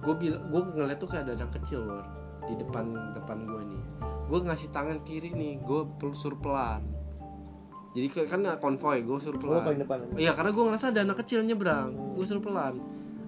gue 0.00 0.14
bilang 0.16 0.42
gue 0.48 0.62
ngeliat 0.80 0.96
tuh 0.96 1.08
kayak 1.12 1.28
ada 1.28 1.44
anak 1.44 1.50
kecil 1.60 1.84
Bor, 1.84 2.06
di 2.48 2.54
depan 2.56 3.12
depan 3.12 3.44
gue 3.44 3.62
nih 3.68 3.82
gue 4.30 4.38
ngasih 4.46 4.68
tangan 4.70 5.02
kiri 5.02 5.34
nih 5.34 5.58
gue 5.66 5.82
pelusur 5.98 6.38
pelan. 6.38 6.86
Jadi 7.90 8.06
kan 8.30 8.46
konvoy 8.62 9.02
gue 9.02 9.18
suruh 9.18 9.42
pelan. 9.42 9.66
depan. 9.74 9.98
Iya 10.14 10.38
karena 10.38 10.54
gue 10.54 10.62
ngerasa 10.62 10.94
ada 10.94 11.02
anak 11.02 11.26
kecil 11.26 11.42
nyebrang 11.42 12.14
Gue 12.14 12.22
suruh 12.22 12.38
pelan. 12.38 12.78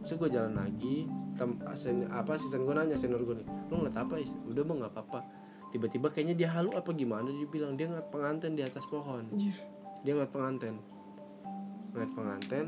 Terus 0.07 0.15
gue 0.23 0.31
jalan 0.39 0.55
lagi 0.55 1.11
tem, 1.35 1.59
asen, 1.67 2.07
Apa 2.07 2.39
asisten 2.39 2.63
gue 2.63 2.71
nanya 2.71 2.95
senior 2.95 3.27
gue 3.27 3.43
nih 3.43 3.47
Lu 3.67 3.83
ngeliat 3.83 3.99
apa 3.99 4.23
is? 4.23 4.31
Udah 4.47 4.63
bang 4.63 4.79
gak 4.87 4.95
apa-apa. 4.95 5.21
Tiba-tiba 5.75 6.07
kayaknya 6.15 6.35
dia 6.39 6.49
halu 6.55 6.71
apa 6.79 6.95
gimana 6.95 7.35
Dia 7.35 7.51
bilang 7.51 7.75
dia 7.75 7.91
ngeliat 7.91 8.07
pengantin 8.15 8.55
di 8.55 8.63
atas 8.63 8.87
pohon. 8.87 9.35
Dia 10.07 10.15
ngeliat 10.15 10.31
pengantin 10.31 10.79
Ngeliat 11.93 12.11
pengantin 12.17 12.67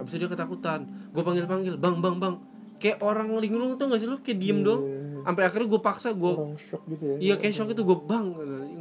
Habis 0.00 0.10
itu 0.16 0.18
dia 0.24 0.30
ketakutan. 0.32 0.80
Gue 1.12 1.22
panggil-panggil 1.22 1.76
Bang 1.76 2.00
bang 2.00 2.16
bang. 2.16 2.34
Kayak 2.82 2.98
orang 3.04 3.30
linglung 3.38 3.78
tuh 3.78 3.86
gak 3.86 4.00
sih 4.02 4.08
lu? 4.10 4.18
Kayak 4.18 4.38
diem 4.42 4.60
dong 4.64 4.82
Sampai 5.22 5.46
akhirnya 5.46 5.70
gue 5.70 5.78
paksa 5.78 6.10
gue 6.10 6.34
gitu 6.90 7.04
ya. 7.06 7.16
Iya 7.22 7.34
kayak 7.38 7.54
shock 7.54 7.70
itu 7.70 7.86
gue 7.86 7.94
bang 7.94 8.26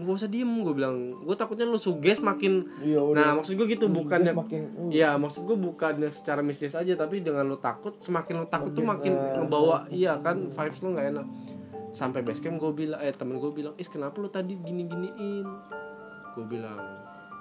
Gak 0.01 0.15
usah 0.17 0.31
diem 0.31 0.49
gue 0.49 0.73
bilang. 0.73 1.21
Gue 1.21 1.35
takutnya 1.37 1.69
lu 1.69 1.77
suges 1.77 2.17
makin 2.25 2.65
Iya. 2.81 2.97
Nah 3.13 3.37
maksud 3.37 3.53
gue 3.53 3.67
gitu 3.69 3.85
bukannya 3.91 4.33
semakin 4.33 4.61
uh, 4.73 4.89
Iya 4.89 5.09
maksud 5.21 5.45
gue 5.45 5.57
bukannya 5.59 6.09
secara 6.09 6.41
mistis 6.41 6.73
aja 6.73 6.97
tapi 6.97 7.21
dengan 7.21 7.45
lo 7.45 7.61
takut 7.61 7.93
semakin 8.01 8.41
lo 8.41 8.47
takut 8.49 8.73
tuh 8.73 8.81
Makin, 8.81 9.13
makin 9.13 9.37
eh, 9.37 9.37
ngebawa 9.37 9.77
iya 9.93 10.17
kan 10.17 10.49
vibes 10.49 10.81
lo 10.81 10.97
nggak 10.97 11.07
enak. 11.13 11.27
Sampai 11.91 12.25
base 12.25 12.41
camp 12.41 12.57
gue 12.57 12.71
bilang 12.73 13.03
eh 13.03 13.13
temen 13.13 13.37
gue 13.37 13.51
bilang 13.53 13.75
is 13.77 13.91
kenapa 13.91 14.17
lo 14.17 14.31
tadi 14.31 14.55
gini 14.57 14.87
giniin 14.87 15.45
gue 16.31 16.45
bilang 16.47 16.79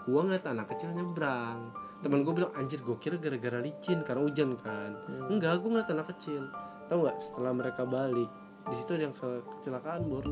gue 0.04 0.20
ngeliat 0.20 0.46
anak 0.50 0.74
kecil 0.74 0.90
nyebrang 0.90 1.70
temen 2.00 2.20
gue 2.20 2.32
bilang 2.32 2.52
anjir 2.54 2.80
gue 2.80 2.96
kira 2.96 3.16
gara-gara 3.16 3.58
licin 3.58 4.00
karena 4.00 4.22
hujan 4.22 4.56
kan 4.56 4.96
enggak 5.28 5.58
gue 5.58 5.68
ngeliat 5.68 5.90
anak 5.90 6.06
kecil 6.10 6.48
tau 6.86 7.00
nggak 7.00 7.16
setelah 7.18 7.52
mereka 7.52 7.84
balik 7.84 8.30
di 8.66 8.74
situ 8.74 8.90
ada 8.92 9.04
yang 9.04 9.14
ke- 9.14 9.44
kecelakaan 9.54 10.00
bor 10.04 10.24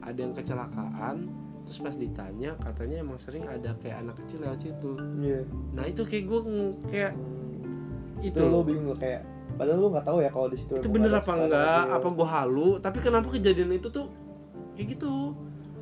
ada 0.00 0.18
yang 0.18 0.32
kecelakaan 0.32 1.16
terus 1.64 1.78
pas 1.80 1.94
ditanya 1.94 2.54
katanya 2.56 2.96
emang 3.00 3.18
sering 3.18 3.42
ada 3.44 3.74
kayak 3.76 3.98
anak 3.98 4.14
kecil 4.20 4.38
lewat 4.40 4.60
situ 4.60 4.92
Iya. 5.18 5.40
Nah 5.72 5.84
itu 5.84 6.02
kayak 6.02 6.24
gue 6.24 6.40
kayak 6.86 7.12
Hmm. 7.12 8.22
itu 8.22 8.38
Itu 8.38 8.46
lu 8.46 8.60
bingung 8.62 8.94
kayak 8.94 9.26
padahal 9.54 9.78
lu 9.78 9.88
nggak 9.90 10.06
tahu 10.06 10.18
ya 10.20 10.30
kalau 10.30 10.48
di 10.48 10.56
situ 10.56 10.72
itu 10.74 10.88
bener 10.88 11.10
apa 11.12 11.32
enggak? 11.34 11.84
Apa 11.92 12.08
gue 12.08 12.28
halu? 12.28 12.68
Tapi 12.78 12.98
kenapa 12.98 13.28
kejadian 13.28 13.72
itu 13.72 13.88
tuh 13.88 14.06
kayak 14.72 14.94
gitu? 14.94 15.34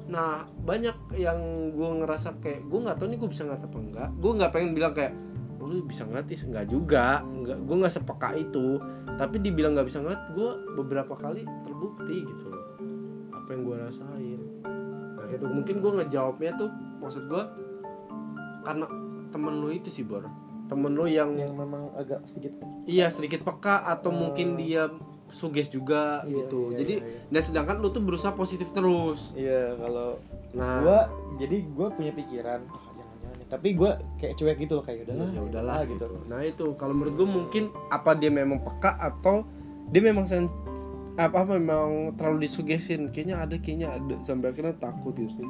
Nah 0.04 0.44
banyak 0.44 1.16
yang 1.16 1.38
gue 1.72 1.88
ngerasa 2.04 2.36
kayak 2.40 2.68
gue 2.68 2.78
nggak 2.84 2.96
tahu 3.00 3.06
nih 3.08 3.18
gue 3.18 3.30
bisa 3.30 3.42
ngeliat 3.44 3.64
apa 3.64 3.78
enggak. 3.80 4.08
Gue 4.20 4.32
nggak 4.36 4.50
pengen 4.52 4.70
bilang 4.76 4.92
kayak 4.92 5.12
oh, 5.60 5.66
lu 5.68 5.84
bisa 5.84 6.04
ngeliat 6.04 6.28
is 6.28 6.44
enggak 6.44 6.66
juga. 6.68 7.24
Enggak, 7.24 7.58
gue 7.64 7.76
nggak 7.80 7.94
sepeka 7.94 8.28
itu. 8.36 8.66
Tapi 9.14 9.36
dibilang 9.40 9.78
nggak 9.78 9.86
bisa 9.86 10.02
ngeliat, 10.02 10.22
gue 10.34 10.50
beberapa 10.74 11.14
kali 11.14 11.46
terbukti 11.64 12.26
gitu 12.26 12.44
loh. 12.50 12.64
Apa 13.30 13.48
yang 13.54 13.62
gue 13.62 13.76
rasain? 13.78 14.40
Nah 15.14 15.26
itu 15.30 15.46
mungkin 15.48 15.74
gue 15.80 15.92
ngejawabnya 16.02 16.52
tuh 16.58 16.68
maksud 17.00 17.24
gue 17.28 17.42
karena 18.64 18.86
temen 19.28 19.54
lu 19.60 19.68
itu 19.68 19.92
sih 19.92 20.04
bor 20.04 20.24
temen 20.64 20.96
lu 20.96 21.04
yang 21.04 21.36
yang 21.36 21.52
memang 21.52 21.92
agak 21.92 22.24
sedikit 22.24 22.56
Iya 22.84 23.12
sedikit 23.12 23.44
peka 23.44 23.84
atau 23.84 24.08
Hmm. 24.12 24.20
mungkin 24.28 24.56
dia 24.56 24.88
suges 25.28 25.68
juga 25.68 26.22
Iya, 26.22 26.44
gitu. 26.44 26.60
iya, 26.68 26.78
Jadi 26.78 26.94
iya, 26.96 27.06
iya. 27.06 27.20
dan 27.28 27.42
sedangkan 27.42 27.76
lu 27.78 27.88
tuh 27.88 28.00
berusaha 28.00 28.32
positif 28.32 28.68
terus. 28.70 29.32
iya 29.34 29.72
kalau 29.74 30.18
Nah, 30.52 30.78
gua 30.80 30.98
jadi 31.36 31.56
gua 31.68 31.90
punya 31.90 32.10
pikiran 32.10 32.62
ah 32.62 32.82
jangan 32.88 33.16
jangan 33.18 33.36
nih." 33.36 33.46
tapi 33.48 33.68
gua 33.72 33.90
kayak 34.16 34.34
cuek 34.34 34.56
gitu 34.58 34.72
loh 34.72 34.84
kayak 34.84 34.98
udahlah 35.04 35.28
ya 35.28 35.40
udahlah 35.42 35.78
gitu 35.84 36.04
gitu. 36.04 36.18
Nah 36.24 36.40
itu 36.40 36.66
kalau 36.74 36.92
menurut 36.92 37.14
gue 37.14 37.28
mungkin 37.28 37.62
apa 37.88 38.10
dia 38.12 38.28
memang 38.28 38.60
peka 38.60 38.94
atau 38.94 39.42
dia 39.86 40.00
memang 40.00 40.24
sen 40.24 40.46
apa 41.14 41.42
memang 41.44 42.14
terlalu 42.14 42.44
disugesin 42.44 43.06
kayaknya 43.08 43.38
ada 43.38 43.54
kayaknya 43.56 43.88
ada 43.88 44.14
sampai 44.20 44.50
akhirnya 44.50 44.74
takut 44.74 45.14
gitu 45.14 45.30
sih. 45.36 45.48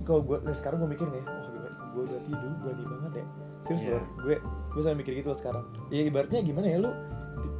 kalau 0.00 0.20
gua 0.20 0.38
nah 0.40 0.50
sekarang 0.50 0.78
gua 0.78 0.88
mikir 0.88 1.06
nih 1.06 1.18
wah 1.20 1.42
gimana 1.44 1.68
gua 1.90 2.02
berarti 2.04 2.30
dulu 2.30 2.54
berani 2.60 2.84
banget 2.84 3.12
ya 3.12 3.24
serius 3.62 3.82
Iya. 3.82 3.90
loh 3.92 4.04
gue 4.18 4.36
gue 4.70 4.80
sampai 4.80 4.98
mikir 4.98 5.12
gitu 5.14 5.28
loh 5.28 5.38
sekarang 5.38 5.64
ya 5.88 6.00
ibaratnya 6.02 6.40
gimana 6.40 6.66
ya 6.66 6.78
lu 6.78 6.90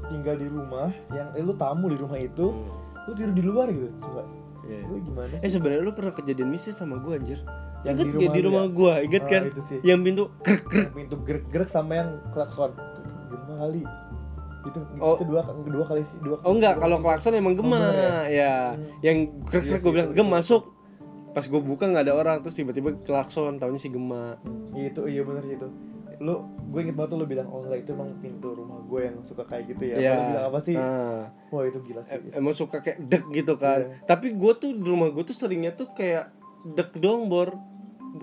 tinggal 0.07 0.35
di 0.35 0.47
rumah 0.47 0.89
yang 1.11 1.29
eh, 1.33 1.41
lu 1.41 1.55
tamu 1.55 1.87
di 1.87 1.97
rumah 1.97 2.17
itu 2.17 2.47
lu 3.01 3.13
tidur 3.13 3.33
di 3.33 3.43
luar 3.43 3.67
gitu 3.69 3.89
coba 4.01 4.23
Iya. 4.61 4.87
lu 4.87 5.03
gimana 5.03 5.35
Eh 5.35 5.43
sih 5.43 5.53
sebenarnya 5.53 5.83
lu 5.83 5.91
pernah 5.91 6.13
kejadian 6.13 6.47
mistis 6.47 6.75
sama 6.75 6.95
gue 6.97 7.13
anjir. 7.13 7.41
Yang 7.81 7.97
Ingat 7.97 8.05
di 8.05 8.13
rumah 8.13 8.31
di 8.31 8.41
rumah 8.45 8.63
ya? 8.63 8.71
gua, 8.71 8.95
ingat 9.01 9.23
Ah, 9.23 9.27
kan? 9.27 9.43
itu 9.49 9.63
sih. 9.65 9.79
Yang 9.83 10.01
pintu 10.05 10.23
krek. 10.39 10.63
Yang 10.69 10.95
pintu 10.95 11.17
gerak-gerak 11.21 11.69
sama 11.69 11.93
yang 11.97 12.11
klakson 12.29 12.71
gimana 13.27 13.55
kali 13.59 13.83
itu 14.61 14.79
Oh. 15.01 15.17
itu 15.17 15.25
dua 15.25 15.41
dua 15.65 15.85
kali 15.87 16.03
sih 16.05 16.19
dua 16.21 16.37
Oh 16.45 16.53
enggak, 16.53 16.77
kalau 16.77 17.01
klakson 17.01 17.33
emang 17.33 17.57
gema, 17.57 17.73
Oh, 17.73 17.81
bener 17.81 18.29
ya. 18.29 18.55
Hmm. 18.69 18.85
Yang 19.01 19.17
krek 19.43 19.63
sih, 19.65 19.79
gue 19.81 19.91
bilang 19.91 20.09
gem 20.11 20.21
gitu. 20.21 20.29
masuk. 20.31 20.63
Pas 21.31 21.43
gue 21.43 21.61
buka 21.61 21.85
nggak 21.87 22.05
ada 22.05 22.15
orang, 22.15 22.37
terus 22.39 22.55
tiba-tiba 22.55 22.91
klakson, 23.01 23.57
tahunya 23.57 23.81
si 23.81 23.89
gema. 23.89 24.37
Itu 24.73 25.07
iya 25.07 25.23
bener 25.23 25.43
sih 25.43 25.57
itu 25.57 25.67
lu 26.21 26.37
gue 26.69 26.81
inget 26.83 26.93
banget 26.93 27.11
tuh 27.11 27.19
lu 27.19 27.27
bilang 27.27 27.49
oh 27.49 27.65
enggak 27.65 27.81
itu 27.81 27.91
emang 27.91 28.13
pintu 28.21 28.53
rumah 28.53 28.77
gue 28.79 29.01
yang 29.03 29.17
suka 29.23 29.43
kayak 29.43 29.65
gitu 29.67 29.83
ya 29.87 29.97
Iya. 29.97 30.13
Lu 30.13 30.23
bilang 30.29 30.45
apa 30.47 30.59
sih 30.61 30.77
Ah. 30.77 31.33
wah 31.49 31.65
itu 31.65 31.81
gila 31.81 32.03
sih 32.03 32.13
Em- 32.15 32.33
emang 32.37 32.53
suka 32.53 32.77
kayak 32.79 32.99
dek 33.03 33.25
gitu 33.31 33.57
kan. 33.57 33.81
Iya. 33.83 34.05
Tapi 34.05 34.27
gue 34.33 34.53
tuh 34.55 34.71
di 34.71 34.85
rumah 34.85 35.09
gue 35.09 35.23
tuh 35.23 35.33
seringnya 35.33 35.73
tuh 35.73 35.89
kayak 35.91 36.29
dek 36.69 36.93
dong 36.95 37.27
bor. 37.27 37.57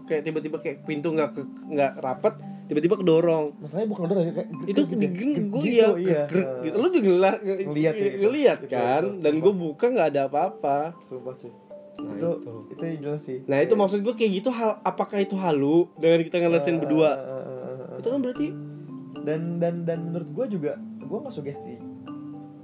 Kayak 0.04 0.24
tiba-tiba 0.26 0.58
kayak 0.58 0.84
pintu 0.84 1.10
nggak 1.10 1.32
nggak 1.66 1.92
rapet, 1.98 2.34
tiba-tiba 2.68 2.96
kedorong. 2.98 3.56
masalahnya 3.58 3.88
bukan 3.88 4.02
udah 4.06 4.16
kayak 4.36 4.50
Itu 4.68 4.82
gitu, 4.84 4.94
di 4.94 5.08
gitu, 5.08 5.42
gue 5.48 5.64
ya 5.66 5.88
iya 5.96 6.22
gitu. 6.62 6.76
Lu 6.76 6.88
juga 6.92 7.08
ngeliat, 7.08 7.38
gitu. 7.96 8.20
ngeliat 8.22 8.60
kan. 8.68 9.04
Dan 9.18 9.34
gue 9.40 9.54
buka 9.54 9.86
nggak 9.88 10.08
ada 10.12 10.22
apa-apa. 10.28 10.92
sumpah 11.02 11.34
sih 11.36 11.50
Nah, 11.98 12.14
itu, 12.14 12.30
itu. 12.30 12.52
itu 12.70 12.84
jelas 13.02 13.22
sih 13.22 13.42
Nah 13.44 13.58
itu 13.58 13.74
maksud 13.74 14.00
gue 14.00 14.14
kayak 14.14 14.32
gitu 14.36 14.50
hal 14.52 14.78
apakah 14.82 15.18
itu 15.18 15.34
halu 15.34 15.90
dengan 15.98 16.22
kita 16.22 16.38
ngerasain 16.38 16.78
Ah, 16.78 16.80
berdua? 16.80 17.12
Itu 17.98 18.08
kan 18.08 18.20
berarti 18.20 18.48
dan 19.20 19.42
dan 19.58 19.76
dan 19.84 20.00
menurut 20.04 20.30
gue 20.30 20.46
juga 20.52 20.72
gue 21.00 21.18
nggak 21.18 21.34
sugesti 21.34 21.76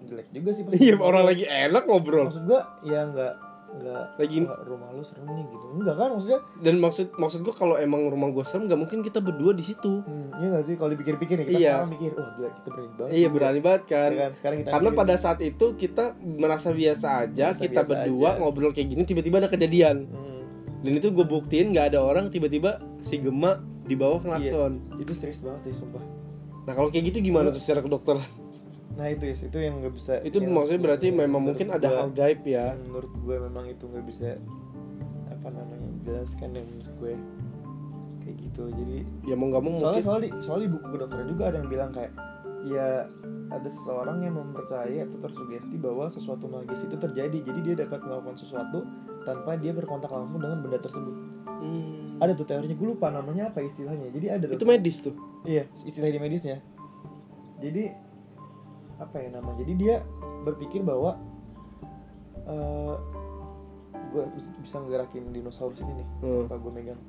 jelek 0.04 0.28
juga 0.30 0.50
sih 0.52 0.62
pasti. 0.64 0.78
iya 0.80 0.96
orang 0.96 1.24
lagi 1.26 1.44
enak 1.44 1.84
ngobrol. 1.84 2.28
maksud 2.28 2.44
gue 2.44 2.62
ya 2.86 3.02
nggak 3.06 3.34
nggak 3.74 4.04
Lagi- 4.16 4.46
"Wah, 4.46 4.62
rumah 4.62 4.90
lu 4.92 5.02
serem 5.02 5.26
nih 5.28 5.46
gitu 5.48 5.66
enggak 5.74 5.96
kan 5.98 6.10
maksudnya 6.12 6.40
dan 6.62 6.76
maksud 6.78 7.08
maksud 7.16 7.40
gue 7.42 7.50
kalau 7.52 7.74
emang 7.76 8.06
rumah 8.06 8.30
gue 8.30 8.46
serem 8.46 8.70
gak 8.70 8.78
mungkin 8.78 9.02
kita 9.02 9.18
berdua 9.18 9.50
di 9.52 9.66
situ 9.66 10.06
hmm, 10.06 10.30
iya 10.32 10.48
nggak 10.48 10.64
sih 10.64 10.74
kalau 10.76 10.94
dipikir-pikir 10.94 11.36
ya 11.36 11.44
kita 11.44 11.58
Iya. 11.58 11.74
sekarang 11.74 11.90
mikir 11.90 12.12
wah 12.14 12.30
gila 12.30 12.50
kita 12.54 12.68
berani 12.70 12.92
banget 12.94 13.12
iya 13.12 13.28
berani 13.28 13.60
banget 13.60 13.84
kan 13.88 14.10
Ya 14.12 14.20
kan? 14.20 14.32
sekarang 14.36 14.58
kita 14.60 14.70
karena 14.70 14.90
pada 14.94 15.16
saat 15.18 15.40
itu 15.42 15.66
kita 15.74 16.04
merasa 16.22 16.70
biasa 16.70 17.08
aja 17.24 17.46
Merasa 17.50 17.62
kita 17.64 17.82
biasa 17.82 17.90
berdua 17.98 18.28
aja. 18.28 18.38
ngobrol 18.38 18.72
kayak 18.72 18.88
gini 18.88 19.04
tiba-tiba 19.04 19.36
ada 19.40 19.50
kejadian 19.50 19.96
hmm, 20.06 20.42
dan 20.80 20.92
itu 20.94 21.08
gue 21.10 21.26
buktiin 21.26 21.68
nggak 21.72 21.86
ada 21.90 22.00
orang 22.00 22.30
tiba-tiba 22.30 22.70
si 23.00 23.18
Gema 23.18 23.58
di 23.84 23.96
bawah 23.96 24.20
klakson. 24.24 24.80
Itu 25.00 25.12
serius 25.16 25.40
banget 25.44 25.72
sih 25.72 25.84
sumpah. 25.84 26.04
Nah 26.64 26.74
kalau 26.74 26.90
kayak 26.90 27.12
gitu 27.12 27.20
gimana 27.32 27.52
tuh 27.52 27.60
secara 27.60 27.84
kedokteran? 27.84 28.24
Nah 28.94 29.08
itu 29.10 29.24
ya 29.26 29.36
itu 29.36 29.58
yang 29.58 29.82
nggak 29.82 29.94
bisa 29.94 30.14
itu 30.22 30.38
maksudnya 30.40 30.82
berarti 30.82 31.08
memang 31.10 31.42
mungkin 31.42 31.68
ada 31.74 31.88
gua- 31.90 32.00
hal 32.06 32.10
gaib 32.14 32.42
ya? 32.46 32.78
Menurut 32.78 33.12
gue 33.12 33.36
memang 33.42 33.66
itu 33.68 33.84
nggak 33.90 34.06
bisa 34.06 34.38
apa 35.28 35.48
namanya 35.52 35.90
jelaskan 36.08 36.50
yang 36.56 36.68
menurut 36.70 36.96
gue 37.02 37.14
kayak 38.24 38.36
gitu 38.40 38.64
jadi 38.72 38.98
ya 39.28 39.36
mau 39.36 39.52
nggak 39.52 39.64
mau 39.68 39.76
soalnya 39.76 40.00
mungkin 40.00 40.08
soalnya 40.08 40.24
di, 40.24 40.30
soalnya 40.48 40.64
di 40.64 40.72
buku 40.72 40.88
kedokteran 40.96 41.26
juga 41.28 41.44
ada 41.52 41.58
yang 41.60 41.70
bilang 41.70 41.92
kayak 41.92 42.12
ya 42.64 42.88
ada 43.52 43.70
seseorang 43.70 44.18
yang 44.24 44.34
mempercayai 44.40 45.04
atau 45.04 45.18
tersugesti 45.20 45.76
bahwa 45.76 46.08
sesuatu 46.08 46.48
magis 46.48 46.88
itu 46.88 46.96
terjadi 46.96 47.38
jadi 47.44 47.60
dia 47.60 47.76
dapat 47.84 48.00
melakukan 48.08 48.40
sesuatu 48.40 48.88
tanpa 49.28 49.60
dia 49.60 49.76
berkontak 49.76 50.12
langsung 50.12 50.40
dengan 50.40 50.60
benda 50.64 50.80
tersebut. 50.80 51.16
Hmm. 51.46 52.13
Ada 52.24 52.34
tuh 52.34 52.48
teorinya 52.48 52.76
gue 52.76 52.88
lupa 52.88 53.12
namanya 53.12 53.52
apa 53.52 53.60
istilahnya. 53.60 54.08
Jadi 54.10 54.26
ada 54.32 54.46
tuh 54.48 54.56
itu 54.56 54.66
medis 54.66 54.98
tuh? 55.04 55.16
Iya 55.44 55.68
istilah 55.84 56.08
di 56.10 56.20
medisnya. 56.24 56.64
Jadi 57.60 57.92
apa 59.02 59.16
ya 59.20 59.30
nama 59.36 59.52
jadi 59.60 59.74
dia 59.76 59.96
berpikir 60.48 60.86
bahwa 60.86 61.20
eh 62.48 62.96
gue 64.14 64.24
bisa 64.62 64.78
ngerakin 64.78 65.34
dinosaurus 65.34 65.82
ini 65.82 66.04
nih 66.04 66.08
Hmm. 66.22 66.46
apa 66.48 66.56
gue 66.60 66.72
megang. 66.72 67.02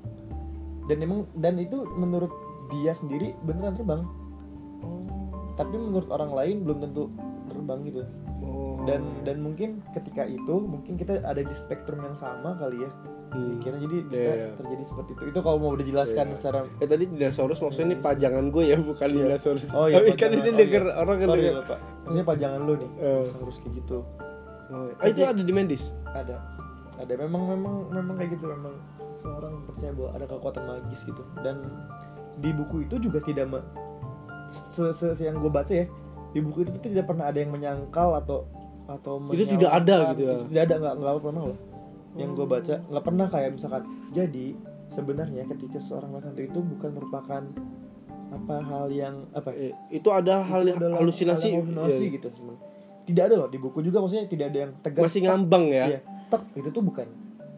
Dan 0.89 0.97
emang 1.01 1.21
dan 1.37 1.57
itu 1.57 1.85
menurut 1.97 2.33
dia 2.73 2.93
sendiri 2.93 3.37
beneran 3.45 3.77
terbang. 3.77 4.03
Tapi 5.55 5.75
menurut 5.79 6.11
orang 6.11 6.35
lain 6.35 6.57
belum 6.67 6.79
tentu 6.83 7.13
terbang 7.47 7.79
gitu. 7.87 8.03
Oh. 8.43 8.74
Dan 8.85 9.01
dan 9.23 9.37
mungkin 9.39 9.81
ketika 9.91 10.23
itu 10.23 10.55
mungkin 10.57 10.95
kita 10.95 11.21
ada 11.21 11.41
di 11.41 11.55
spektrum 11.55 12.01
yang 12.01 12.15
sama 12.15 12.55
kali 12.55 12.85
ya 12.85 12.93
Hmm. 13.35 13.59
jadi 13.59 13.99
bisa 14.07 14.15
Iya, 14.23 14.35
iya. 14.37 14.49
terjadi 14.55 14.85
seperti 14.87 15.11
itu 15.11 15.23
itu 15.27 15.41
kalau 15.43 15.59
mau 15.59 15.75
dijelaskan 15.75 16.31
Iya. 16.31 16.37
secara 16.39 16.71
Eh 16.79 16.87
tadi 16.87 17.05
dinosaurus 17.09 17.59
maksudnya 17.59 17.87
ini 17.89 17.97
pajangan 17.99 18.47
gue 18.47 18.65
ya 18.65 18.79
bukan 18.79 19.09
Iya. 19.11 19.19
dinosaurus. 19.27 19.65
Oh 19.75 19.91
iya, 19.91 19.99
Tapi 19.99 20.11
kan 20.15 20.31
ini 20.31 20.41
Oh 20.45 20.55
denger 20.55 20.83
iya. 20.85 20.95
orang 20.95 21.17
kan 21.19 21.27
sorry 21.27 21.43
denger. 21.43 21.57
ya 21.57 21.67
pak 21.67 21.79
maksudnya 21.99 22.25
pajangan 22.25 22.61
lu 22.63 22.75
nih 22.79 22.91
Eh. 22.97 23.25
harus 23.35 23.57
kayak 23.59 23.73
gitu 23.75 23.99
Oh, 24.65 24.87
ah, 24.95 25.05
itu 25.05 25.21
ada 25.21 25.43
di 25.43 25.51
medis. 25.51 25.91
ada 26.07 26.37
ada 26.95 27.13
memang 27.19 27.43
memang 27.51 27.75
memang 27.91 28.15
kayak 28.17 28.31
gitu 28.33 28.45
memang 28.47 28.75
seorang 29.19 29.55
percaya 29.67 29.91
bahwa 29.93 30.11
ada 30.15 30.25
kekuatan 30.25 30.63
magis 30.65 31.01
gitu 31.03 31.23
dan 31.43 31.57
di 32.35 32.51
buku 32.51 32.77
itu 32.81 32.97
juga 32.99 33.19
tidak 33.21 33.47
me, 33.47 33.59
se, 34.47 34.91
se, 34.91 35.07
se- 35.11 35.25
yang 35.25 35.37
gue 35.37 35.49
baca 35.49 35.71
ya 35.71 35.87
di 36.31 36.39
buku 36.39 36.65
itu 36.65 36.79
tidak 36.85 37.07
pernah 37.07 37.29
ada 37.29 37.39
yang 37.39 37.51
menyangkal 37.51 38.15
atau 38.15 38.47
atau 38.87 39.17
Itu 39.31 39.45
tidak 39.47 39.71
ada 39.75 40.13
gitu 40.13 40.23
ya? 40.23 40.37
Tidak 40.45 40.63
ada 40.63 40.75
nggak 40.79 40.95
nggak 40.97 41.15
pernah 41.21 41.43
loh 41.47 41.59
yang 42.15 42.31
gue 42.31 42.47
baca 42.47 42.75
nggak 42.81 43.05
pernah 43.05 43.27
kayak 43.27 43.51
misalkan 43.53 43.83
jadi 44.11 44.55
sebenarnya 44.87 45.43
ketika 45.49 45.79
seorang 45.79 46.09
melakukan 46.09 46.39
itu 46.39 46.61
bukan 46.61 46.91
merupakan 46.93 47.43
apa 48.31 48.57
hal 48.61 48.87
yang 48.89 49.15
apa 49.31 49.51
Eh, 49.51 49.75
itu 49.91 50.09
ada 50.09 50.39
hal 50.41 50.63
itu 50.63 50.75
adalah 50.77 50.99
halusinasi. 51.01 51.49
hal 51.49 51.55
yang 51.57 51.67
halusinasi 51.75 52.05
Iya. 52.05 52.15
gitu 52.15 52.29
sebenarnya. 52.31 52.63
tidak 53.05 53.23
ada 53.25 53.35
loh 53.37 53.49
di 53.49 53.59
buku 53.59 53.79
juga 53.81 53.99
maksudnya 53.99 54.27
tidak 54.27 54.47
ada 54.49 54.59
yang 54.61 54.73
tegas 54.81 55.03
Masih 55.05 55.21
ngambang 55.23 55.65
ya. 55.69 55.85
Iya, 55.87 55.99
tek 56.29 56.43
itu 56.55 56.69
tuh 56.71 56.83
bukan 56.83 57.07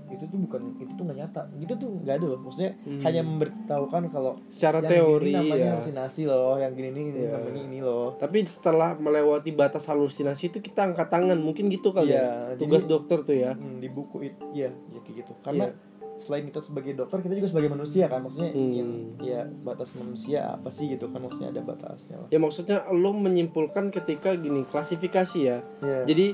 itu 0.08 0.24
tuh 0.24 0.38
bukan 0.38 0.60
itu 0.76 0.92
tuh 0.92 1.02
nggak 1.02 1.18
nyata 1.18 1.42
gitu 1.56 1.72
tuh 1.74 1.88
nggak 1.98 2.14
ada 2.14 2.26
loh 2.26 2.38
maksudnya 2.38 2.72
Hmm. 2.80 3.02
hanya 3.02 3.20
memberitahukan 3.20 4.02
kalau 4.08 4.32
Secara 4.48 4.78
yang 4.78 4.88
teori 4.88 5.26
gini 5.26 5.38
namanya 5.42 5.58
ya. 5.58 5.72
halusinasi 5.74 6.20
loh 6.24 6.54
yang 6.56 6.72
gini 6.72 6.88
ini 6.88 7.02
ini 7.06 7.20
Iya. 7.20 7.30
namanya 7.32 7.62
ini 7.64 7.78
loh 7.80 8.06
Tapi 8.16 8.38
setelah 8.44 8.94
melewati 8.94 9.50
batas 9.50 9.84
halusinasi 9.84 10.48
itu 10.48 10.58
kita 10.60 10.84
angkat 10.84 11.08
tangan, 11.08 11.36
mungkin 11.36 11.66
gitu 11.68 11.90
kali 11.90 12.10
Iya, 12.10 12.52
ya. 12.52 12.56
Tugas 12.56 12.82
jadi- 12.82 12.92
dokter 12.92 13.18
tuh 13.22 13.36
ya. 13.36 13.52
Hmm, 13.52 13.78
di 13.78 13.88
buku 13.88 14.16
itu 14.24 14.44
ya 14.52 14.68
ya 14.68 14.98
kayak 15.00 15.16
gitu 15.18 15.32
karena 15.40 15.66
Iya. 15.66 15.94
selain 16.16 16.44
kita 16.44 16.60
sebagai 16.60 16.92
dokter 16.94 17.20
kita 17.20 17.34
juga 17.34 17.48
sebagai 17.48 17.68
manusia 17.68 18.04
kan 18.06 18.20
maksudnya 18.20 18.48
Hmm. 18.48 18.62
ingin 18.62 18.88
ya 19.20 19.44
batas 19.60 19.92
manusia 19.94 20.48
apa 20.50 20.68
sih 20.68 20.88
gitu 20.88 21.08
kan 21.08 21.20
maksudnya 21.20 21.50
ada 21.50 21.60
batasnya 21.62 22.16
lah 22.16 22.28
Ya 22.28 22.38
maksudnya 22.38 22.88
lo 22.88 23.12
menyimpulkan 23.12 23.90
ketika 23.90 24.32
gini 24.34 24.64
klasifikasi 24.64 25.38
ya. 25.38 25.60
Iya. 25.78 26.00
Jadi 26.04 26.26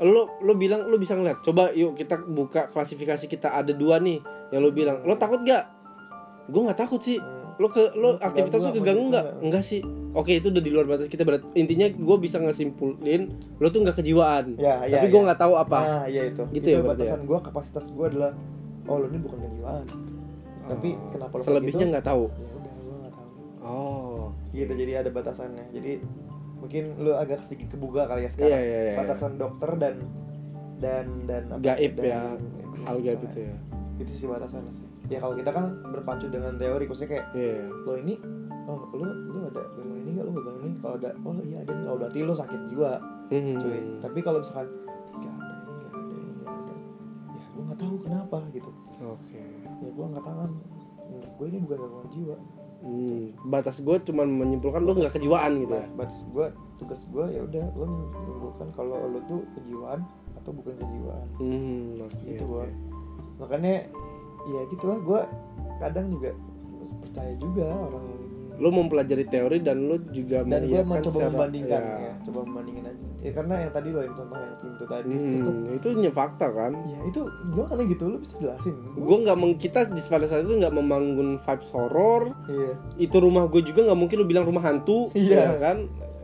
lo 0.00 0.38
lo 0.38 0.52
bilang 0.54 0.86
lo 0.86 0.96
bisa 0.96 1.12
ngeliat. 1.12 1.42
Coba 1.42 1.70
yuk 1.70 1.94
kita 1.94 2.18
buka 2.20 2.66
klasifikasi 2.68 3.26
kita 3.26 3.50
ada 3.50 3.70
dua 3.70 3.98
nih 3.98 4.22
yang 4.50 4.60
lo 4.60 4.70
bilang. 4.70 5.02
Lo 5.02 5.14
takut 5.14 5.42
gak? 5.42 5.66
Gue 6.46 6.62
nggak 6.64 6.78
takut 6.78 6.98
sih. 6.98 7.18
Hmm. 7.18 7.58
Lo 7.58 7.66
ke 7.66 7.90
lo 7.92 8.14
Lo 8.14 8.18
aktivitas 8.18 8.62
lo 8.62 8.70
keganggu 8.70 9.04
nggak? 9.10 9.24
gitu 9.26 9.42
Enggak 9.42 9.62
sih. 9.62 9.80
Oke 10.14 10.32
itu 10.34 10.48
udah 10.48 10.62
di 10.62 10.70
luar 10.70 10.86
batas 10.86 11.06
kita 11.06 11.22
berat. 11.22 11.42
Intinya 11.52 11.90
gue 11.90 12.16
bisa 12.16 12.38
ngesimpulin 12.38 13.22
lo 13.58 13.68
tuh 13.68 13.80
nggak 13.82 13.98
kejiwaan. 13.98 14.54
Ya, 14.56 14.86
ya, 14.86 15.02
Tapi 15.02 15.06
gue 15.08 15.20
ya. 15.20 15.24
nggak 15.28 15.40
tahu 15.40 15.54
apa. 15.54 15.78
Nah, 15.78 16.04
iya 16.06 16.22
itu. 16.26 16.42
Gitu 16.48 16.62
itu 16.62 16.68
ya 16.72 16.78
berarti 16.80 17.02
batasan 17.02 17.20
gua 17.22 17.38
kapasitas 17.38 17.84
gua 17.90 18.06
adalah 18.06 18.32
oh 18.84 18.96
lu 18.96 19.06
ini 19.08 19.18
bukan 19.20 19.38
kejiwaan. 19.42 19.84
Tapi 20.64 20.88
Oh. 20.90 21.10
kenapa 21.10 21.32
lu 21.32 21.36
kayak 21.36 21.48
Selebihnya 21.50 21.78
gitu? 21.80 21.92
nggak 21.92 22.06
tahu. 22.06 22.24
Ya 22.24 22.46
udah 22.48 22.72
gua 22.78 22.96
nggak 22.96 23.12
tahu. 23.12 23.28
Oh. 23.60 24.24
Gitu 24.50 24.72
jadi 24.72 24.92
ada 24.96 25.10
batasannya. 25.10 25.64
Jadi 25.70 25.92
mungkin 26.58 26.84
lu 26.98 27.12
agak 27.12 27.42
sedikit 27.42 27.72
kebuka 27.72 28.04
kali 28.04 28.22
ya 28.22 28.30
sekarang. 28.30 28.50
Iya, 28.50 28.60
iya, 28.60 28.80
iya. 28.84 28.96
Batasan 28.96 29.32
dokter 29.34 29.70
dan 29.74 29.94
dan 30.76 31.06
dan 31.24 31.42
apa? 31.48 31.62
Gaib 31.64 31.92
dan- 31.94 32.04
ya. 32.04 32.20
dan- 32.34 32.84
Hal 32.84 32.96
gaib 32.98 33.20
itu 33.24 33.38
ya. 33.40 33.54
Itu 33.96 34.12
sih 34.12 34.26
batasannya 34.26 34.72
sih. 34.72 34.86
Ya 35.08 35.18
kalau 35.18 35.34
kita 35.34 35.50
kan 35.50 35.64
berpacu 35.84 36.26
dengan 36.26 36.54
teori, 36.54 36.84
maksudnya 36.84 37.10
kayak 37.10 37.26
Iya. 37.32 37.66
lo 37.82 37.92
ini 37.96 38.14
oh 38.64 38.84
lu 38.92 39.00
lu 39.26 39.38
ada 39.46 39.64
ilmu 39.74 39.94
ini 39.96 40.10
nggak 40.12 40.24
lu 40.24 40.32
pegang 40.34 40.56
ini 40.60 40.76
kalau 40.76 40.94
ada 40.94 41.10
oh 41.18 41.32
iya 41.40 41.58
ada 41.62 41.72
oh 41.88 41.96
berarti 41.96 42.18
lu 42.20 42.34
sakit 42.34 42.60
jiwa 42.68 42.92
Hmm. 43.28 43.56
cuy 43.56 43.80
tapi 43.98 44.18
kalau 44.20 44.38
misalkan 44.40 44.68
nggak 45.14 45.32
ada 45.32 45.54
ini 45.56 45.72
nggak 45.72 45.88
ada 45.88 46.04
ini 46.04 46.32
nggak 46.36 46.52
ada 46.52 46.74
ya 47.32 47.44
gue 47.48 47.62
nggak 47.64 47.78
tahu 47.78 47.94
kenapa 47.98 48.36
gitu 48.52 48.70
Oke. 49.02 49.40
ya 49.40 49.88
gue 49.88 50.04
angkat 50.04 50.20
tangan 50.22 50.50
menurut 51.02 51.32
gue 51.32 51.46
ini 51.48 51.58
bukan 51.58 51.76
gangguan 51.78 52.08
jiwa 52.10 52.36
Hmm. 52.78 53.34
Batas 53.44 53.78
gue 53.78 53.96
cuma 54.02 54.22
menyimpulkan 54.22 54.80
lo 54.80 54.94
nggak 54.94 55.10
kejiwaan 55.12 55.58
gitu 55.58 55.74
ya. 55.74 55.82
nah, 55.82 55.88
batas 55.98 56.22
gue 56.24 56.46
tugas 56.78 57.02
gue 57.04 57.24
ya 57.28 57.40
udah 57.42 57.64
lo 57.74 57.84
menyimpulkan 57.84 58.68
kalau 58.72 58.96
lo 59.04 59.18
tuh 59.26 59.42
kejiwaan 59.52 60.06
atau 60.34 60.50
bukan 60.52 60.74
kejiwaan 60.76 61.26
Hmm. 61.36 61.98
Oke. 61.98 62.22
gitu 62.24 62.44
gue 62.46 62.66
makanya 63.36 63.74
ya 64.46 64.60
gitulah 64.70 64.98
gue 65.00 65.20
kadang 65.76 66.06
juga 66.08 66.30
percaya 67.00 67.34
juga 67.34 67.66
orang 67.66 68.06
Lo 68.58 68.74
mempelajari 68.74 69.22
teori 69.24 69.58
dan 69.58 69.86
lo 69.86 70.02
juga 70.10 70.42
dan 70.42 70.66
gue 70.66 70.82
mencoba 70.82 71.30
membandingkan 71.30 71.78
ya. 71.80 71.98
ya 72.00 72.12
coba 72.26 72.38
membandingkan 72.42 72.84
aja 72.90 73.07
ya 73.18 73.30
karena 73.32 73.54
yang 73.58 73.72
tadi 73.72 73.88
lo 73.90 73.98
yang 73.98 74.14
contoh 74.14 74.36
yang 74.36 74.56
pintu 74.58 74.84
tadi 74.84 75.10
itu 75.10 75.42
Hmm, 75.42 75.74
itu 75.74 75.88
nya 75.92 76.10
fakta 76.10 76.46
kan. 76.48 76.72
ya 76.86 76.98
itu 77.02 77.20
gimana 77.48 77.82
gitu 77.82 78.02
lo 78.06 78.16
bisa 78.16 78.34
jelasin 78.38 78.74
Gue 78.94 79.16
nggak 79.20 79.36
meng 79.36 79.54
kita 79.54 79.80
di 79.86 79.98
pada 80.00 80.24
saat 80.24 80.42
itu 80.42 80.54
nggak 80.54 80.70
membangun 80.70 81.28
vibes 81.36 81.68
horror. 81.68 82.30
iya 82.46 82.72
Itu 82.96 83.18
rumah 83.18 83.46
gue 83.46 83.58
juga 83.60 83.84
nggak 83.84 83.98
mungkin 83.98 84.16
lo 84.16 84.24
bilang 84.24 84.44
rumah 84.44 84.62
hantu, 84.62 85.10
Iya. 85.12 85.34
ya 85.44 85.58
kan? 85.58 85.76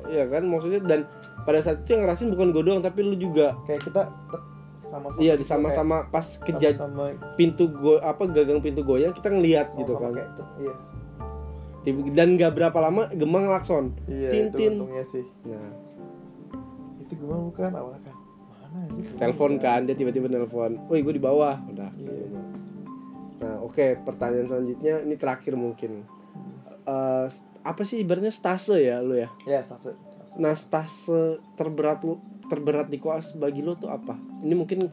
Iya 0.05 0.25
kan 0.29 0.43
maksudnya 0.45 0.81
dan 0.81 1.01
pada 1.43 1.59
saat 1.59 1.83
itu 1.83 1.93
yang 1.93 2.05
ngerasin 2.05 2.31
bukan 2.31 2.49
gue 2.51 2.63
doang 2.63 2.79
tapi 2.79 3.01
lu 3.01 3.17
juga. 3.17 3.59
kayak 3.65 3.83
kita 3.83 4.03
sama-sama 4.87 5.19
Iya, 5.19 5.33
gitu, 5.35 5.49
sama-sama 5.49 5.97
pas 6.07 6.27
kejadian 6.39 6.95
pintu 7.35 7.67
go 7.67 7.99
apa 7.99 8.23
gagang 8.27 8.63
pintu 8.63 8.81
goyang 8.81 9.11
kita 9.11 9.27
ngelihat 9.29 9.75
gitu 9.75 9.99
kan. 9.99 10.15
kayak 10.15 10.31
tuh, 10.33 10.47
iya 10.61 10.75
Dan 12.15 12.39
nggak 12.39 12.55
berapa 12.55 12.79
lama 12.79 13.11
gemang 13.11 13.45
klakson. 13.45 13.93
iya 14.07 14.31
Tin, 14.31 14.45
itu 14.47 14.57
tin. 14.57 14.73
sih 15.03 15.27
Nah, 15.45 15.84
itu 17.05 17.13
gue 17.15 17.29
bukan 17.53 17.71
awalnya 17.71 18.01
kan 18.03 18.17
mana 18.51 18.79
aja 18.89 19.11
telepon 19.21 19.53
kan 19.57 19.81
dia 19.85 19.95
tiba-tiba 19.95 20.27
nelpon. 20.27 20.81
Woi, 20.89 21.01
gue 21.01 21.15
di 21.15 21.23
bawah. 21.23 21.61
Udah. 21.69 21.93
iya 21.95 22.41
Nah, 23.35 23.61
oke, 23.61 24.01
pertanyaan 24.03 24.49
selanjutnya 24.49 25.05
ini 25.05 25.15
terakhir 25.15 25.53
mungkin. 25.53 26.01
Eh, 26.85 27.27
apa 27.61 27.83
sih 27.85 28.01
ibaratnya 28.01 28.33
stase 28.33 28.81
ya 28.81 28.99
lu 28.99 29.15
ya? 29.15 29.29
ya 29.45 29.61
stase 29.61 29.93
stase. 29.93 30.35
Nah, 30.37 30.57
stase 30.57 31.21
terberat 31.53 32.01
lu 32.01 32.17
terberat 32.45 32.89
di 32.89 32.97
koas 32.97 33.33
bagi 33.33 33.61
lu 33.61 33.77
tuh 33.77 33.89
apa? 33.89 34.17
Ini 34.41 34.55
mungkin 34.55 34.89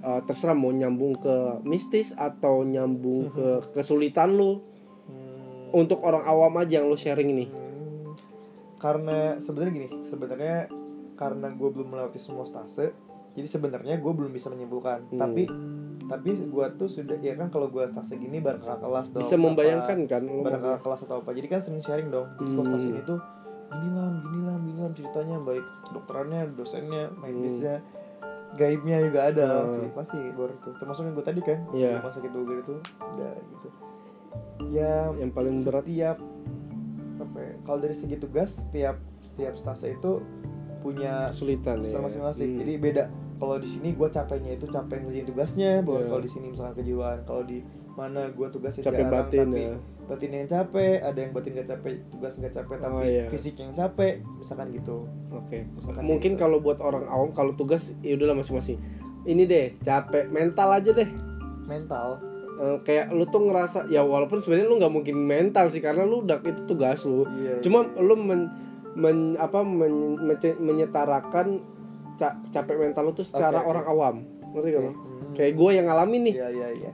eh, 0.00 0.20
terserah 0.22 0.54
mau 0.54 0.70
nyambung 0.70 1.18
ke 1.18 1.34
mistis 1.62 2.14
atau 2.14 2.62
nyambung 2.62 3.30
ke 3.30 3.46
kesulitan 3.72 4.32
lu 4.32 4.62
Hmm, 5.00 5.74
untuk 5.74 5.98
orang 6.06 6.22
awam 6.22 6.54
aja 6.56 6.78
yang 6.78 6.86
lu 6.86 6.94
sharing 6.94 7.34
ini. 7.34 7.46
hmm, 7.46 8.14
karena 8.78 9.34
sebenarnya 9.36 9.72
gini 9.74 9.88
sebenarnya 10.06 10.70
karena 11.20 11.52
gue 11.52 11.68
belum 11.68 11.86
melewati 11.86 12.16
semua 12.16 12.42
stase 12.42 12.96
jadi 13.30 13.44
sebenarnya 13.46 13.94
gue 13.96 14.10
belum 14.10 14.32
bisa 14.32 14.48
menyimpulkan. 14.48 15.04
Hmm. 15.06 15.20
tapi 15.20 15.44
tapi 16.02 16.34
gue 16.34 16.66
tuh 16.74 16.88
sudah 16.88 17.14
ya 17.16 17.36
kan 17.36 17.46
kalau 17.46 17.68
gue 17.68 17.84
stase 17.86 18.16
gini 18.16 18.40
bareng 18.40 18.58
kakak 18.58 18.80
kelas 18.80 19.06
dong 19.10 19.22
Bisa 19.22 19.36
apa, 19.36 19.44
membayangkan 19.44 19.98
kan 20.04 20.22
lu 20.24 20.40
bareng 20.40 20.58
kakak 20.58 20.82
kelas 20.82 21.00
atau 21.04 21.16
apa. 21.20 21.30
Jadi 21.30 21.46
kan 21.46 21.60
sering 21.60 21.78
sharing 21.78 22.08
dong. 22.08 22.26
Jadi 22.34 22.50
kalau 22.50 22.66
stase 22.66 22.82
Hmm. 22.82 22.90
ini 22.90 23.02
tuh 23.04 23.18
gini 23.70 23.88
lah 23.94 24.08
gini 24.18 24.40
lah 24.42 24.56
gini 24.58 24.78
lah 24.80 24.90
ceritanya 24.90 25.36
baik 25.38 25.64
dokterannya 25.90 26.40
dosennya 26.50 27.02
medisnya 27.14 27.74
gaibnya 28.52 28.98
juga 29.00 29.20
ada 29.24 29.46
Hmm. 29.46 29.62
pasti 29.62 29.86
pasti 29.94 30.18
baru 30.32 30.54
tuh 30.58 30.74
termasuk 30.74 31.02
yang 31.04 31.14
gue 31.14 31.22
tadi 31.22 31.40
kan 31.40 31.58
Iya. 31.70 32.02
rumah 32.02 32.10
sakit 32.10 32.30
Bogor 32.32 32.58
itu 32.58 32.74
ada 32.98 33.28
gitu. 33.38 33.68
Ya 34.68 34.94
yang 35.12 35.30
paling 35.30 35.62
berat. 35.62 35.86
setiap 35.86 36.16
apa 37.20 37.38
ya, 37.38 37.54
kalau 37.62 37.78
dari 37.78 37.92
segi 37.92 38.16
tugas 38.16 38.50
setiap 38.58 38.96
setiap 39.20 39.54
stase 39.54 39.92
itu 39.92 40.18
punya 40.80 41.28
kesulitan 41.28 41.76
ya 41.82 41.96
masing-masing 41.96 42.48
Hmm. 42.50 42.60
jadi 42.60 42.72
beda 42.76 43.02
kalau 43.36 43.56
di 43.56 43.64
sini 43.64 43.92
gue 43.92 44.08
capeknya 44.08 44.52
itu 44.52 44.66
capek 44.66 44.96
ngerjain 45.00 45.24
tugasnya 45.24 45.70
bahwa 45.80 46.00
Iya. 46.00 46.08
kalau 46.08 46.20
di 46.20 46.30
sini 46.30 46.46
misalkan 46.48 46.74
kejiwaan 46.76 47.18
kalau 47.22 47.42
di 47.42 47.58
mana 47.90 48.20
gue 48.28 48.46
tugasnya 48.48 48.82
Capek 48.82 48.96
jarang, 49.02 49.12
batin 49.14 49.40
tapi 49.42 49.60
ya. 49.60 49.74
batin 50.06 50.30
yang 50.32 50.48
capek 50.48 50.94
ada 51.00 51.18
yang 51.18 51.32
batin 51.32 51.50
gak 51.54 51.68
capek 51.68 51.92
tugas 52.08 52.32
gak 52.34 52.54
capek 52.54 52.76
tapi 52.78 52.94
Oh, 52.94 53.02
iya. 53.02 53.24
fisik 53.28 53.54
yang 53.56 53.72
capek 53.72 54.12
misalkan 54.34 54.68
gitu 54.70 54.96
oke 55.28 55.58
Misalkan 55.70 56.02
mungkin 56.02 56.32
gitu. 56.34 56.40
kalau 56.40 56.58
buat 56.58 56.78
orang 56.78 57.04
awam 57.06 57.30
kalau 57.30 57.52
tugas 57.52 57.92
ya 58.00 58.14
udahlah 58.14 58.34
masing-masing 58.34 58.80
ini 59.22 59.44
deh 59.44 59.76
capek 59.78 60.28
mental 60.28 60.68
aja 60.72 60.90
deh 60.90 61.08
mental 61.62 62.18
Eh, 62.52 62.76
kayak 62.84 63.08
lu 63.08 63.24
tuh 63.24 63.40
ngerasa 63.40 63.88
ya 63.88 64.04
walaupun 64.04 64.36
sebenarnya 64.38 64.68
lu 64.68 64.76
nggak 64.76 64.92
mungkin 64.92 65.16
mental 65.16 65.64
sih 65.66 65.80
karena 65.80 66.04
lu 66.04 66.20
udah 66.20 66.36
itu 66.38 66.60
tugas 66.66 67.08
lu 67.08 67.24
iya 67.34 67.56
cuma 67.58 67.88
lu 67.96 68.12
men, 68.14 68.52
men- 68.92 69.36
apa 69.36 69.60
men- 69.60 70.18
mence- 70.18 70.58
menyetarakan 70.58 71.62
ca- 72.14 72.38
capek 72.48 72.76
mental 72.80 73.04
lu 73.04 73.12
tuh 73.12 73.24
secara 73.24 73.58
oke. 73.58 73.68
orang 73.68 73.84
awam 73.86 74.14
ngerti 74.50 74.68
gak 74.68 74.82
lu? 74.82 74.90
Hmm. 74.90 75.32
kayak 75.32 75.52
gue 75.54 75.70
yang 75.72 75.86
ngalamin 75.86 76.20
nih 76.24 76.34
Iya 76.36 76.48
iya 76.50 76.68
iya. 76.76 76.90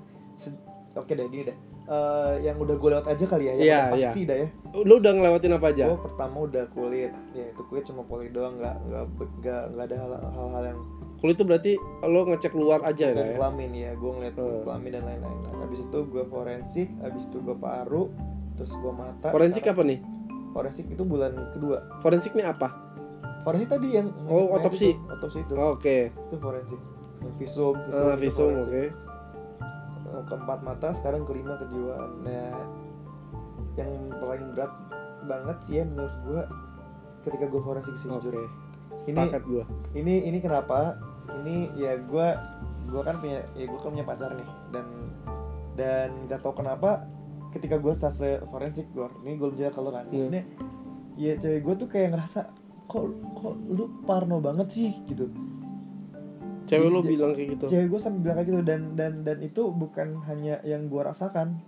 Oke 0.95 1.13
deh 1.13 1.25
gini 1.27 1.45
deh. 1.45 1.57
Eh, 1.87 2.35
yang 2.43 2.57
udah 2.57 2.75
gue 2.75 2.91
lewat 2.91 3.07
aja 3.07 3.25
kali 3.25 3.47
ya, 3.47 3.53
yang 3.53 3.63
Iya, 3.63 3.79
udah 3.79 3.93
pasti 3.95 4.21
dah 4.23 4.37
ya. 4.37 4.49
lu 4.75 4.95
udah 4.97 5.13
ngelewatin 5.13 5.55
apa 5.55 5.67
aja 5.71 5.85
Gue 5.87 6.01
pertama 6.03 6.37
udah 6.43 6.65
kulit, 6.69 7.13
ya 7.31 7.45
itu 7.47 7.63
kulit 7.63 7.85
cuma 7.85 8.03
kulit 8.03 8.31
doang, 8.31 8.59
nggak 8.59 8.75
nggak 8.83 9.05
nggak 9.71 9.85
ada 9.85 9.97
hal- 9.97 10.25
hal-hal 10.27 10.65
yang 10.67 10.81
kulit 11.17 11.35
itu 11.35 11.45
berarti 11.45 11.73
lu 12.03 12.21
ngecek 12.27 12.53
luar 12.53 12.81
aja 12.83 13.07
dan 13.07 13.17
lah 13.17 13.27
ya 13.27 13.37
kelamin 13.37 13.71
ya. 13.73 13.91
Gue 13.95 14.11
ngeliat 14.11 14.35
Hmm. 14.35 14.63
kelamin 14.63 14.91
dan 14.91 15.03
lain-lain. 15.05 15.39
Nah, 15.39 15.55
habis 15.63 15.79
itu 15.81 15.99
gue 16.03 16.25
forensik, 16.27 16.89
habis 16.99 17.23
itu 17.25 17.39
gue 17.39 17.57
paru, 17.57 18.03
terus 18.57 18.73
gue 18.73 18.93
mata. 18.93 19.29
forensik 19.29 19.63
Sekarang- 19.63 19.79
apa 19.79 19.83
nih 19.87 19.99
Forensik 20.57 20.89
itu 20.89 21.05
bulan 21.05 21.37
kedua. 21.53 21.85
forensik 22.01 22.33
nih 22.33 22.49
apa 22.49 22.73
Forensik 23.45 23.69
tadi 23.69 23.93
yang 23.93 24.09
Oh, 24.25 24.49
yang 24.49 24.57
otopsi. 24.57 24.91
itu, 24.91 25.05
otopsi 25.07 25.39
itu. 25.41 25.53
oke 25.55 25.97
Itu 26.09 26.37
forensik. 26.41 26.81
Visum, 27.37 27.75
Ah, 27.93 28.17
visum 28.17 28.51
forensik. 28.51 28.65
oke 28.67 28.85
Eh, 30.07 30.23
keempat 30.25 30.59
mata 30.63 30.89
sekarang 30.93 31.27
kelima 31.27 31.59
kejiwaan 31.59 32.23
nah 32.23 32.55
yang 33.77 33.91
paling 34.15 34.55
berat 34.55 34.71
banget 35.25 35.57
sih 35.61 35.75
ya 35.77 35.85
menurut 35.85 36.15
gua 36.23 36.43
ketika 37.21 37.45
gua 37.45 37.61
forensik 37.61 37.99
sih 37.99 38.07
oke 38.09 38.23
jujur 38.23 38.47
ini 39.05 39.23
gue 39.29 39.65
ini 39.93 40.15
ini 40.25 40.39
kenapa 40.39 40.95
ini 41.37 41.75
ya 41.75 41.99
gua 42.01 42.39
gua 42.87 43.03
kan 43.03 43.19
punya 43.19 43.43
ya 43.53 43.67
gua 43.67 43.79
kan 43.79 43.91
punya 43.93 44.07
pacar 44.07 44.31
nih 44.33 44.49
dan 44.71 44.87
dan 45.75 46.09
gak 46.25 46.41
tau 46.41 46.55
kenapa 46.55 47.03
ketika 47.59 47.77
gua 47.81 47.95
stase 47.97 48.43
forensik 48.49 48.87
gua 48.93 49.09
ini 49.25 49.37
gua 49.41 49.49
bicara 49.53 49.73
kalau 49.73 49.91
kan. 49.91 50.05
Iya. 50.09 50.13
maksudnya 50.13 50.45
ya 51.17 51.33
cewek 51.41 51.61
gua 51.65 51.75
tuh 51.75 51.89
kayak 51.89 52.09
ngerasa 52.13 52.41
kok 52.87 53.05
kok 53.35 53.55
lu 53.67 53.85
parno 54.07 54.39
banget 54.39 54.69
sih? 54.71 54.91
Gitu. 55.05 55.27
Cewek 56.67 56.89
lu 56.91 56.99
bilang 57.03 57.31
kayak 57.31 57.49
gitu? 57.55 57.65
cewek 57.71 57.87
gue 57.95 58.01
sampai 58.03 58.21
bilang 58.27 58.37
kayak 58.43 58.49
gitu 58.51 58.61
dan 58.67 58.81
dan 58.99 59.13
dan 59.23 59.39
itu 59.39 59.71
bukan 59.71 60.19
hanya 60.27 60.59
yang 60.67 60.91
gue 60.91 60.99
rasakan. 60.99 61.63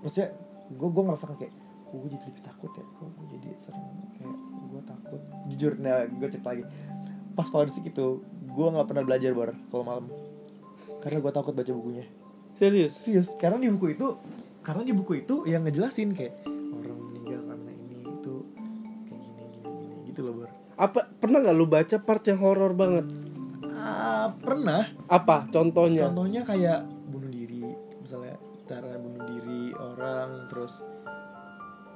Maksudnya 0.00 0.32
gue 0.72 0.88
gue 0.88 1.02
ngerasakan 1.04 1.36
kayak 1.36 1.52
gue 1.92 2.08
jadi 2.08 2.24
lebih 2.24 2.44
takut 2.44 2.70
ya? 2.72 2.84
Kok 2.96 3.08
gue 3.20 3.26
jadi 3.36 3.48
sering 3.60 3.86
kayak 4.16 4.36
gue 4.72 4.82
takut? 4.88 5.20
Jujur 5.52 5.72
nah 5.76 6.08
gue 6.08 6.28
cerita 6.32 6.48
lagi. 6.56 6.64
Pas 7.36 7.48
forensik 7.52 7.84
itu 7.84 8.24
gue 8.24 8.66
nggak 8.72 8.88
pernah 8.88 9.04
belajar 9.04 9.30
bar 9.36 9.52
kalau 9.68 9.84
malam. 9.84 10.06
Karena 11.04 11.20
gue 11.20 11.32
takut 11.36 11.52
baca 11.52 11.72
bukunya. 11.76 12.08
Serius? 12.56 13.00
Serius. 13.04 13.36
Karena 13.36 13.60
di 13.60 13.68
buku 13.68 13.92
itu 13.92 14.16
karena 14.60 14.82
di 14.82 14.92
buku 14.92 15.12
itu 15.18 15.44
yang 15.44 15.62
ngejelasin 15.62 16.12
kayak 16.12 16.34
orang 16.70 16.98
meninggal 17.00 17.40
karena 17.42 17.70
ini 17.72 17.96
itu 18.04 18.34
kayak 19.02 19.20
gini 19.20 19.42
gini 19.48 19.66
gini 19.66 19.96
gitu 20.06 20.20
loh 20.22 20.34
bar 20.36 20.50
apa 20.76 21.00
pernah 21.10 21.38
nggak 21.38 21.54
lu 21.54 21.66
baca 21.66 21.96
part 21.98 22.22
yang 22.24 22.38
horor 22.38 22.72
banget 22.72 23.06
ah 23.72 24.32
pernah 24.34 24.84
apa 25.06 25.48
contohnya 25.48 26.06
Contohnya 26.06 26.42
kayak 26.42 26.84
bunuh 27.06 27.28
diri, 27.28 27.64
misalnya 27.98 28.36
cara 28.64 28.94
bunuh 28.94 29.24
diri 29.26 29.72
orang, 29.72 30.46
terus 30.46 30.84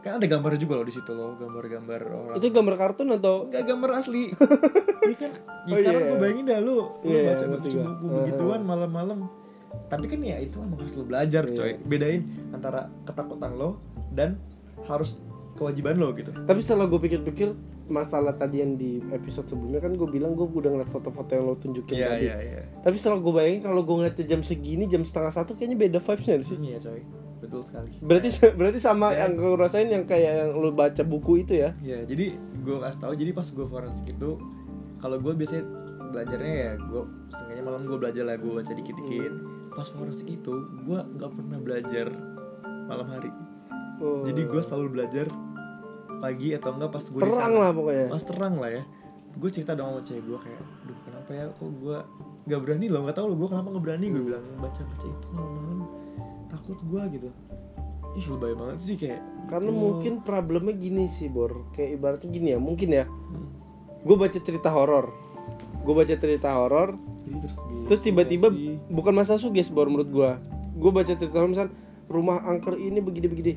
kan 0.00 0.16
ada 0.16 0.26
gambar 0.26 0.56
juga 0.56 0.74
loh 0.74 0.84
di 0.84 0.92
situ 0.92 1.10
loh, 1.10 1.32
gambar-gambar 1.34 2.00
orang. 2.02 2.34
itu 2.34 2.48
gambar 2.50 2.74
kartun 2.74 3.08
atau 3.14 3.46
enggak 3.46 3.64
gambar 3.64 3.90
asli. 3.94 4.28
Iya 5.04 5.16
kan? 5.18 5.32
Ya 5.62 5.68
Oh, 5.68 5.76
sekarang 5.76 6.00
iya. 6.00 6.08
gue 6.08 6.16
bayangin 6.18 6.44
dah 6.46 6.58
lu, 6.58 6.72
lu 6.72 6.84
Iya, 7.04 7.20
baca 7.26 7.44
ngerti 7.46 7.68
buku 7.76 8.04
begituan 8.10 8.60
malam-malam. 8.64 9.18
Tapi 9.84 10.04
kan 10.06 10.18
ya 10.18 10.36
itu 10.38 10.56
emang 10.56 10.76
harus 10.76 10.92
lo 10.92 11.04
belajar 11.04 11.42
Iya. 11.44 11.56
coy. 11.56 11.72
Bedain 11.80 12.20
antara 12.50 12.86
ketakutan 13.04 13.52
lo 13.52 13.78
dan 14.10 14.38
harus 14.84 15.16
kewajiban 15.52 15.94
lo 15.94 16.10
gitu. 16.12 16.34
tapi 16.34 16.58
setelah 16.58 16.84
gue 16.84 16.98
pikir-pikir 16.98 17.54
masalah 17.84 18.34
tadi 18.34 18.58
yang 18.58 18.74
di 18.74 18.98
episode 19.08 19.46
sebelumnya 19.46 19.78
kan 19.78 19.94
gue 19.94 20.08
bilang 20.08 20.34
gue 20.34 20.42
udah 20.42 20.66
ngeliat 20.68 20.90
foto-foto 20.90 21.30
yang 21.30 21.44
lo 21.44 21.54
tunjukin 21.54 21.94
tadi 21.94 22.26
iya. 22.26 22.66
tapi 22.80 22.98
setelah 22.98 23.22
gue 23.22 23.30
bayangin 23.30 23.62
kalau 23.62 23.80
gue 23.80 23.94
ngeliatnya 23.94 24.26
jam 24.26 24.42
segini 24.42 24.84
jam 24.84 25.00
setengah 25.00 25.30
satu 25.30 25.54
kayaknya 25.54 25.78
beda 25.80 25.98
vibesnya 26.00 26.42
sih 26.42 26.58
Iya 26.58 26.78
coy. 26.80 27.02
Betul 27.38 27.60
sekali. 27.62 27.86
berarti 28.00 28.28
berarti 28.52 28.78
sama 28.80 29.06
Ya. 29.08 29.16
yang 29.22 29.38
gue 29.38 29.50
rasain 29.54 29.86
yang 29.86 30.04
kayak 30.04 30.32
yang 30.34 30.50
lo 30.52 30.70
baca 30.70 31.02
buku 31.02 31.32
itu 31.40 31.52
ya 31.56 31.70
Ya, 31.78 32.02
jadi 32.02 32.34
gue 32.34 32.76
kasih 32.80 32.98
tahu 32.98 33.12
jadi 33.14 33.30
pas 33.30 33.46
gue 33.46 33.66
forensik 33.68 34.06
itu 34.08 34.30
kalau 34.98 35.16
gue 35.18 35.32
biasanya 35.32 35.62
belajarnya 36.10 36.54
ya 36.56 36.72
gue 36.80 37.02
setengahnya 37.28 37.62
malam 37.62 37.82
gue 37.84 37.96
belajar 37.96 38.22
lah 38.24 38.34
gue 38.34 38.50
baca 38.50 38.72
dikit-dikit. 38.72 39.32
Pas 39.74 39.86
forensik 39.90 40.30
itu 40.30 40.54
gue 40.86 40.98
nggak 40.98 41.30
pernah 41.34 41.58
belajar 41.58 42.06
malam 42.86 43.08
hari. 43.10 43.30
Oh. 43.98 44.22
Jadi 44.26 44.46
gue 44.46 44.62
selalu 44.62 44.86
belajar 45.00 45.26
pagi 46.18 46.54
atau 46.54 46.70
enggak 46.74 46.90
pas 46.94 47.04
gue 47.04 47.20
terang 47.20 47.54
lah 47.58 47.70
pokoknya 47.74 48.06
Pas 48.08 48.24
terang 48.24 48.54
lah 48.58 48.70
ya. 48.70 48.82
Gue 49.34 49.50
cerita 49.50 49.74
dong 49.74 49.90
sama 49.90 50.00
cewek 50.06 50.22
gue 50.30 50.38
kayak, 50.46 50.62
duh 50.86 50.98
kenapa 51.02 51.30
ya 51.34 51.44
kok 51.50 51.70
gue 51.82 51.98
nggak 52.44 52.60
berani 52.60 52.86
loh 52.86 53.00
nggak 53.02 53.16
tahu 53.18 53.26
loh 53.34 53.36
gue 53.40 53.48
kenapa 53.50 53.68
nggak 53.74 53.84
berani 53.84 54.06
gue 54.14 54.22
bilang 54.22 54.44
baca 54.62 54.80
baca 54.84 55.06
itu 55.10 55.26
malam-malam 55.34 55.78
takut 56.46 56.78
gue 56.78 57.02
gitu. 57.18 57.28
Ih 58.14 58.26
lebay 58.30 58.54
banget 58.54 58.78
sih 58.78 58.94
kayak. 58.94 59.22
karena 59.44 59.70
oh, 59.74 59.76
mungkin 59.76 60.24
problemnya 60.24 60.72
gini 60.72 61.04
sih 61.10 61.28
bor 61.28 61.68
kayak 61.76 62.00
ibaratnya 62.00 62.28
gini 62.32 62.48
ya 62.56 62.58
mungkin 62.62 62.88
ya 62.96 63.04
hmm, 63.04 63.48
gue 64.08 64.16
baca 64.16 64.38
cerita 64.40 64.72
horor 64.72 65.12
gue 65.84 65.94
baca 65.94 66.14
cerita 66.16 66.48
horor 66.56 66.96
Jadi 67.24 67.36
terus, 67.40 67.56
terus 67.86 68.00
tiba-tiba 68.02 68.48
bukan 68.86 69.12
masa 69.12 69.34
suges 69.34 69.68
bor 69.68 69.86
menurut 69.86 70.06
gue 70.06 70.30
gue 70.74 70.90
baca 70.90 71.08
cerita 71.08 71.40
misal 71.40 71.72
rumah 72.04 72.42
angker 72.42 72.74
ini 72.74 72.98
begini 72.98 73.26
begini 73.26 73.52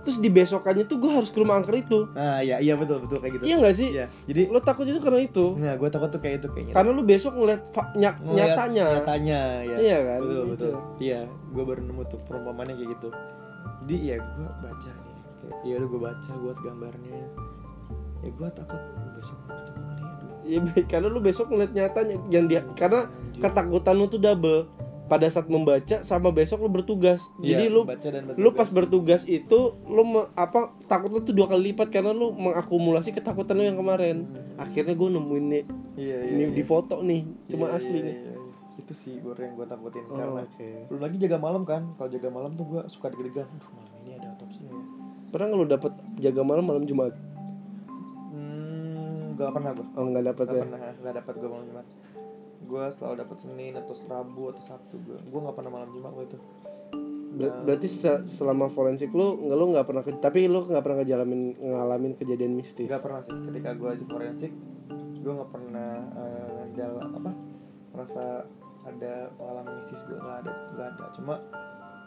terus 0.00 0.16
di 0.16 0.26
besokannya 0.26 0.82
tuh 0.82 0.96
gue 0.96 1.12
harus 1.12 1.28
ke 1.28 1.36
rumah 1.36 1.54
angker 1.56 1.76
itu 1.76 2.10
Nah, 2.10 2.40
iya 2.40 2.58
iya 2.58 2.74
betul 2.74 2.98
betul 2.98 3.18
kayak 3.18 3.36
gitu. 3.36 3.44
iya 3.44 3.54
nggak 3.56 3.70
sih 3.72 3.88
Iya. 3.92 4.06
Jadi 4.24 4.40
lo 4.46 4.58
takut 4.58 4.82
itu 4.82 4.98
karena 4.98 5.20
itu 5.20 5.44
nah 5.54 5.72
gue 5.72 5.88
takut 5.88 6.08
tuh 6.08 6.18
kayak 6.18 6.36
itu 6.38 6.48
kayaknya. 6.48 6.72
karena 6.72 6.90
lu 6.90 7.02
besok 7.02 7.32
ngeliat 7.32 7.62
fa- 7.68 7.92
ny- 7.92 8.18
Ngeliat 8.18 8.48
nyatanya 8.48 8.84
Nyatanya 8.96 9.40
ya. 9.62 9.76
Iya 9.78 9.98
kan, 10.00 10.18
Betul 10.18 10.32
gitu. 10.32 10.46
betul. 10.48 10.74
Iya, 10.98 11.20
gue 11.28 11.62
baru 11.62 11.80
nemu 11.82 12.02
tuh 12.04 12.18
perumpamannya 12.20 12.74
kayak 12.74 12.90
gitu. 12.90 13.08
Jadi 13.82 13.96
ya 14.00 14.16
gue 14.18 14.48
baca 14.58 14.90
nih. 14.90 15.16
Kayak 15.38 15.56
ya 15.62 15.74
udah 15.76 15.88
gue 15.88 16.00
baca 16.00 16.30
buat 16.36 16.58
gambarnya. 16.58 17.20
Ya 18.18 18.30
gue 18.32 18.48
takut 18.52 18.80
besok 19.12 19.38
ketemu. 19.44 19.91
Iya, 20.42 20.58
karena 20.84 21.06
lu 21.06 21.18
besok 21.18 21.48
ngeliat 21.48 21.70
nyatanya 21.70 22.16
yang 22.28 22.46
dia 22.46 22.66
karena 22.72 23.06
ketakutan 23.36 23.94
lu 23.94 24.06
tuh 24.06 24.18
double 24.18 24.66
pada 25.04 25.28
saat 25.28 25.44
membaca 25.44 26.00
sama 26.00 26.28
besok 26.28 26.62
lu 26.62 26.70
bertugas 26.72 27.20
jadi 27.38 27.66
Iya, 27.66 27.74
lu 27.74 27.80
baca 27.84 28.08
dan 28.08 28.22
lu 28.32 28.48
pas 28.50 28.66
bertugas 28.66 29.22
itu 29.22 29.58
lu 29.84 30.02
me- 30.02 30.30
apa 30.32 30.72
takut 30.86 31.08
lu 31.08 31.20
tuh 31.20 31.30
dua 31.30 31.46
kali 31.46 31.70
lipat 31.70 31.88
karena 31.88 32.10
lu 32.10 32.32
mengakumulasi 32.32 33.12
ketakutan 33.12 33.54
lu 33.54 33.64
yang 33.64 33.76
kemarin 33.76 34.24
akhirnya 34.56 34.92
gue 34.92 35.08
nemuin 35.10 35.44
nih 35.46 35.64
iya, 35.94 36.16
iya, 36.18 36.30
ini 36.32 36.42
iya. 36.48 36.54
di 36.54 36.62
foto 36.62 37.00
nih 37.00 37.22
cuma 37.46 37.68
Iya, 37.68 37.76
asli 37.76 37.92
iya, 37.94 38.02
nih 38.02 38.16
iya, 38.16 38.30
iya. 38.30 38.40
Itu 38.72 38.92
sih 38.96 39.20
gue 39.20 39.36
yang 39.36 39.52
gue 39.52 39.68
takutin 39.68 40.00
Oh, 40.08 40.16
karena 40.16 40.42
oke 40.42 40.68
belum 40.88 41.00
lagi 41.00 41.16
jaga 41.20 41.36
malam 41.36 41.62
kan. 41.62 41.92
Kalau 41.92 42.08
jaga 42.08 42.28
malam 42.28 42.56
tuh 42.56 42.64
gue 42.66 42.80
suka 42.88 43.12
deg-degan. 43.12 43.44
Aduh 43.44 43.68
malam 43.70 43.92
ini 44.00 44.10
ada 44.16 44.32
otopsi 44.32 44.64
ya. 44.64 44.72
pernah 45.28 45.44
nggak 45.48 45.60
lu 45.60 45.66
dapet 45.66 45.92
jaga 46.18 46.40
malam 46.40 46.64
malam 46.64 46.84
jumat 46.84 47.12
gak 49.42 49.52
pernah 49.52 49.72
gue. 49.72 49.86
oh 49.92 50.04
nggak 50.04 50.24
dapet 50.24 50.44
Gak 50.44 50.54
ya? 50.54 50.62
pernah, 50.62 50.78
gak 50.94 51.14
dapat 51.16 51.34
gue 51.34 51.48
malam 51.48 51.66
Jumat. 51.66 51.86
Gue 52.62 52.84
selalu 52.88 53.14
dapat 53.18 53.36
Senin 53.38 53.72
atau 53.74 53.94
Rabu 54.02 54.44
atau 54.48 54.62
Sabtu 54.62 54.96
gue 54.98 55.18
Gue 55.20 55.40
gak 55.42 55.56
pernah 55.56 55.72
malam 55.72 55.88
Jumat 55.90 56.12
waktu 56.12 56.28
itu. 56.28 56.38
Ber- 57.32 57.64
berarti 57.64 57.88
se- 57.88 58.24
selama 58.26 58.68
forensik 58.68 59.08
lu 59.10 59.40
nggak 59.40 59.56
lu 59.56 59.66
nggak 59.72 59.86
pernah 59.86 60.02
ke- 60.02 60.20
tapi 60.20 60.44
lu 60.46 60.62
nggak 60.62 60.78
pernah 60.80 61.00
ngejalamin 61.00 61.40
ngalamin 61.56 62.12
kejadian 62.14 62.52
mistis? 62.52 62.86
Gak 62.86 63.00
pernah 63.00 63.18
sih, 63.18 63.32
ketika 63.42 63.72
gue 63.72 63.90
di 63.94 64.04
forensik 64.04 64.52
Gue 65.18 65.32
gak 65.32 65.48
pernah 65.48 65.90
jalan 66.70 67.08
apa 67.14 67.30
Merasa 67.90 68.44
ada 68.82 69.12
pengalaman 69.32 69.72
mistis 69.76 70.02
gue 70.02 70.14
gak 70.14 70.36
ada, 70.42 70.52
gak 70.74 70.86
ada. 70.92 71.04
Cuma 71.14 71.34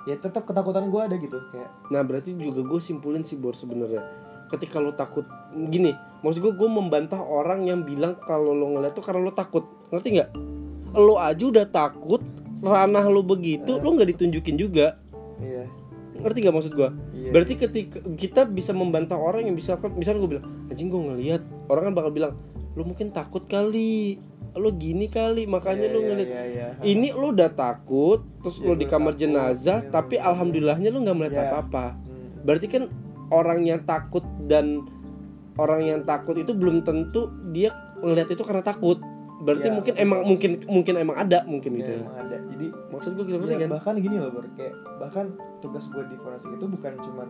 ya 0.03 0.15
tetap 0.15 0.43
ketakutan 0.43 0.87
gue 0.87 1.01
ada 1.01 1.15
gitu 1.15 1.39
Kayak 1.49 1.71
Nah 1.87 2.01
berarti 2.01 2.35
juga 2.35 2.61
gue 2.61 2.77
simpulin 2.79 3.21
sih 3.21 3.35
Bor 3.35 3.53
sebenarnya 3.53 4.05
Ketika 4.47 4.77
lo 4.77 4.91
takut 4.91 5.25
Gini 5.69 5.91
Maksud 6.19 6.39
gue 6.39 6.53
gue 6.53 6.69
membantah 6.69 7.19
orang 7.19 7.65
yang 7.65 7.81
bilang 7.81 8.17
Kalau 8.19 8.51
lo 8.51 8.73
ngeliat 8.73 8.93
tuh 8.93 9.01
karena 9.01 9.21
lo 9.21 9.31
takut 9.31 9.65
Ngerti 9.89 10.09
nggak? 10.15 10.29
lo 10.95 11.19
aja 11.19 11.43
udah 11.43 11.67
takut 11.67 12.23
ranah 12.63 13.03
lo 13.05 13.19
begitu 13.19 13.75
Eh. 13.75 13.81
lo 13.83 13.91
nggak 13.91 14.15
ditunjukin 14.15 14.55
juga 14.55 14.95
iya 15.37 15.67
ngerti 16.15 16.39
gak 16.39 16.55
maksud 16.55 16.71
gua 16.71 16.95
Iya. 17.11 17.35
berarti 17.35 17.53
ketika 17.59 17.99
kita 18.15 18.41
bisa 18.47 18.71
membantah 18.71 19.19
orang 19.19 19.43
yang 19.43 19.53
bisa 19.53 19.75
misalnya 19.91 20.23
gue 20.23 20.31
bilang 20.31 20.45
anjing 20.65 20.87
gue 20.87 21.01
ngelihat 21.03 21.41
orang 21.67 21.91
kan 21.91 21.93
bakal 21.93 22.11
bilang 22.15 22.33
lo 22.71 22.81
mungkin 22.81 23.11
takut 23.11 23.43
kali 23.43 24.23
lo 24.55 24.71
gini 24.71 25.11
kali 25.11 25.43
makanya 25.43 25.91
Iya, 25.91 25.93
lo 25.93 25.99
iya, 25.99 26.07
ngeliat 26.07 26.29
iya, 26.31 26.43
iya. 26.47 26.67
ini 26.81 27.11
lo 27.11 27.35
udah 27.35 27.51
takut 27.51 28.23
terus 28.39 28.57
Iya, 28.57 28.65
lo 28.65 28.73
di 28.73 28.85
kamar 28.87 29.11
takut, 29.11 29.19
jenazah 29.19 29.79
iya, 29.83 29.91
tapi 29.91 30.15
iya. 30.15 30.23
alhamdulillahnya 30.23 30.89
lo 30.89 30.99
nggak 31.03 31.17
melihat 31.19 31.35
Iya. 31.35 31.43
apa-apa 31.51 31.85
Hmm. 31.91 32.39
berarti 32.41 32.67
kan 32.71 32.83
orang 33.29 33.63
yang 33.63 33.81
takut 33.83 34.21
dan 34.45 34.85
orang 35.55 35.81
yang 35.81 35.99
takut 36.03 36.35
itu 36.35 36.51
belum 36.51 36.83
tentu 36.83 37.27
dia 37.49 37.71
ngelihat 37.99 38.29
itu 38.29 38.43
karena 38.43 38.61
takut. 38.61 38.99
Berarti 39.35 39.67
Iya, 39.67 39.73
mungkin 39.73 39.93
betul. 39.93 40.05
emang 40.07 40.21
mungkin 40.23 40.51
mungkin 40.65 40.93
emang 40.95 41.17
ada 41.19 41.39
mungkin 41.43 41.71
gitu 41.75 41.91
ya. 41.91 41.99
emang 42.01 42.17
ada. 42.17 42.37
Jadi 42.49 42.65
maksud 42.89 43.11
gue 43.13 43.23
gitu 43.23 43.37
ngerti 43.37 43.53
ya, 43.53 43.59
kan 43.61 43.71
bahkan 43.71 43.93
gini 43.95 44.15
loh 44.15 44.31
bro 44.31 44.47
kayak 44.53 44.73
bahkan 44.97 45.25
tugas 45.59 45.85
gue 45.87 46.03
di 46.05 46.15
forensik 46.17 46.49
itu 46.49 46.65
bukan 46.65 46.93
cuman 46.97 47.27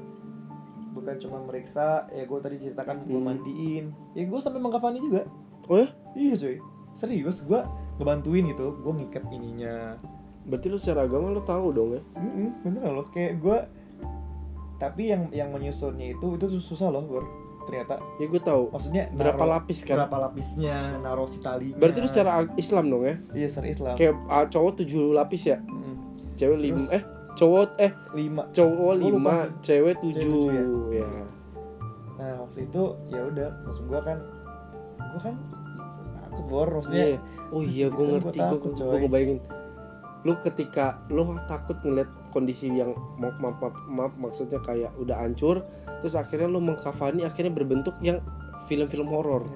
bukan 0.92 1.16
cuma 1.20 1.38
meriksa. 1.44 2.06
Ya 2.10 2.24
gue 2.24 2.40
tadi 2.40 2.56
ceritakan 2.58 3.04
gue 3.04 3.14
Hmm. 3.14 3.26
mandiin. 3.26 3.86
Ya 4.14 4.24
gue 4.24 4.40
sampai 4.40 4.60
mengkafani 4.60 5.00
juga. 5.00 5.26
Oh 5.66 5.78
ya? 5.78 5.90
Iya 6.14 6.34
cuy. 6.36 6.58
Serius 6.94 7.42
gue 7.42 7.60
ngebantuin 7.98 8.48
gitu. 8.48 8.78
Gue 8.80 8.94
ngikat 8.96 9.26
ininya. 9.28 9.98
Berarti 10.46 10.66
lu 10.68 10.78
secara 10.78 11.04
agama 11.04 11.30
lu 11.30 11.42
tahu 11.42 11.74
dong 11.74 11.90
ya? 11.92 12.02
Mm-mm, 12.16 12.48
beneran 12.62 12.92
loh. 12.96 13.08
Kayak 13.10 13.42
gue 13.42 13.58
tapi 14.76 15.08
yang 15.08 15.28
yang 15.30 15.50
menyusunnya 15.50 16.14
itu 16.14 16.36
itu 16.36 16.46
susah 16.60 16.90
loh 16.90 17.02
bro. 17.02 17.24
Ternyata. 17.66 17.98
Ya 18.18 18.26
gue 18.26 18.38
tahu. 18.40 18.70
Maksudnya 18.70 19.10
berapa 19.12 19.40
naro- 19.40 19.54
lapis 19.58 19.80
kan? 19.82 19.98
berapa 19.98 20.18
lapisnya 20.22 20.78
naruh 21.00 21.26
si 21.26 21.40
talinya. 21.40 21.76
Berarti 21.76 21.98
lu 21.98 22.08
secara 22.08 22.32
Islam 22.56 22.84
dong 22.88 23.04
ya? 23.04 23.16
Iya 23.34 23.48
secara 23.50 23.68
Islam. 23.68 23.94
Kayak 23.96 24.14
ah, 24.28 24.46
cowok 24.46 24.72
tujuh 24.78 25.04
lapis 25.12 25.42
ya? 25.46 25.58
Mm-mm. 25.64 25.96
cewek 26.36 26.58
lima 26.60 26.78
Terus- 26.80 26.94
eh 26.94 27.04
cowok 27.34 27.68
eh 27.78 27.92
lima. 28.14 28.44
cowok 28.50 28.94
lima 28.96 29.36
cewek 29.60 29.96
tujuh 29.98 30.22
tujuh 30.22 30.80
ya. 30.94 31.10
Nah 32.16 32.32
waktu 32.40 32.60
itu 32.64 32.82
ya 33.08 33.22
udah 33.24 33.50
maksud 33.62 33.84
gua 33.86 34.02
kan 34.04 34.18
gua 35.02 35.20
kan 35.22 35.36
takut 36.22 36.46
bor 36.46 36.68
maksudnya 36.70 37.06
Iya. 37.08 37.20
Oh 37.46 37.62
iya, 37.62 37.88
gue 37.88 37.98
Kan 37.98 38.06
gua 38.06 38.18
ngerti, 38.20 38.40
gue 38.42 38.58
gue 38.58 38.74
coy. 38.76 38.98
ngebayangin. 39.00 39.40
Lu 40.22 40.34
ketika 40.38 40.86
lu 41.08 41.22
takut 41.46 41.78
ngeliat 41.80 42.10
kondisi 42.36 42.68
yang 42.68 42.92
maaf, 43.16 43.40
maaf, 43.40 43.56
maaf, 43.64 43.76
maaf, 43.88 44.14
maksudnya 44.20 44.60
kayak 44.60 44.92
udah 45.00 45.16
hancur, 45.24 45.64
terus 46.04 46.20
akhirnya 46.20 46.52
lu 46.52 46.60
mengkafani 46.60 47.24
akhirnya 47.24 47.56
berbentuk 47.56 47.96
yang 48.04 48.20
film-film 48.68 49.08
horor. 49.08 49.48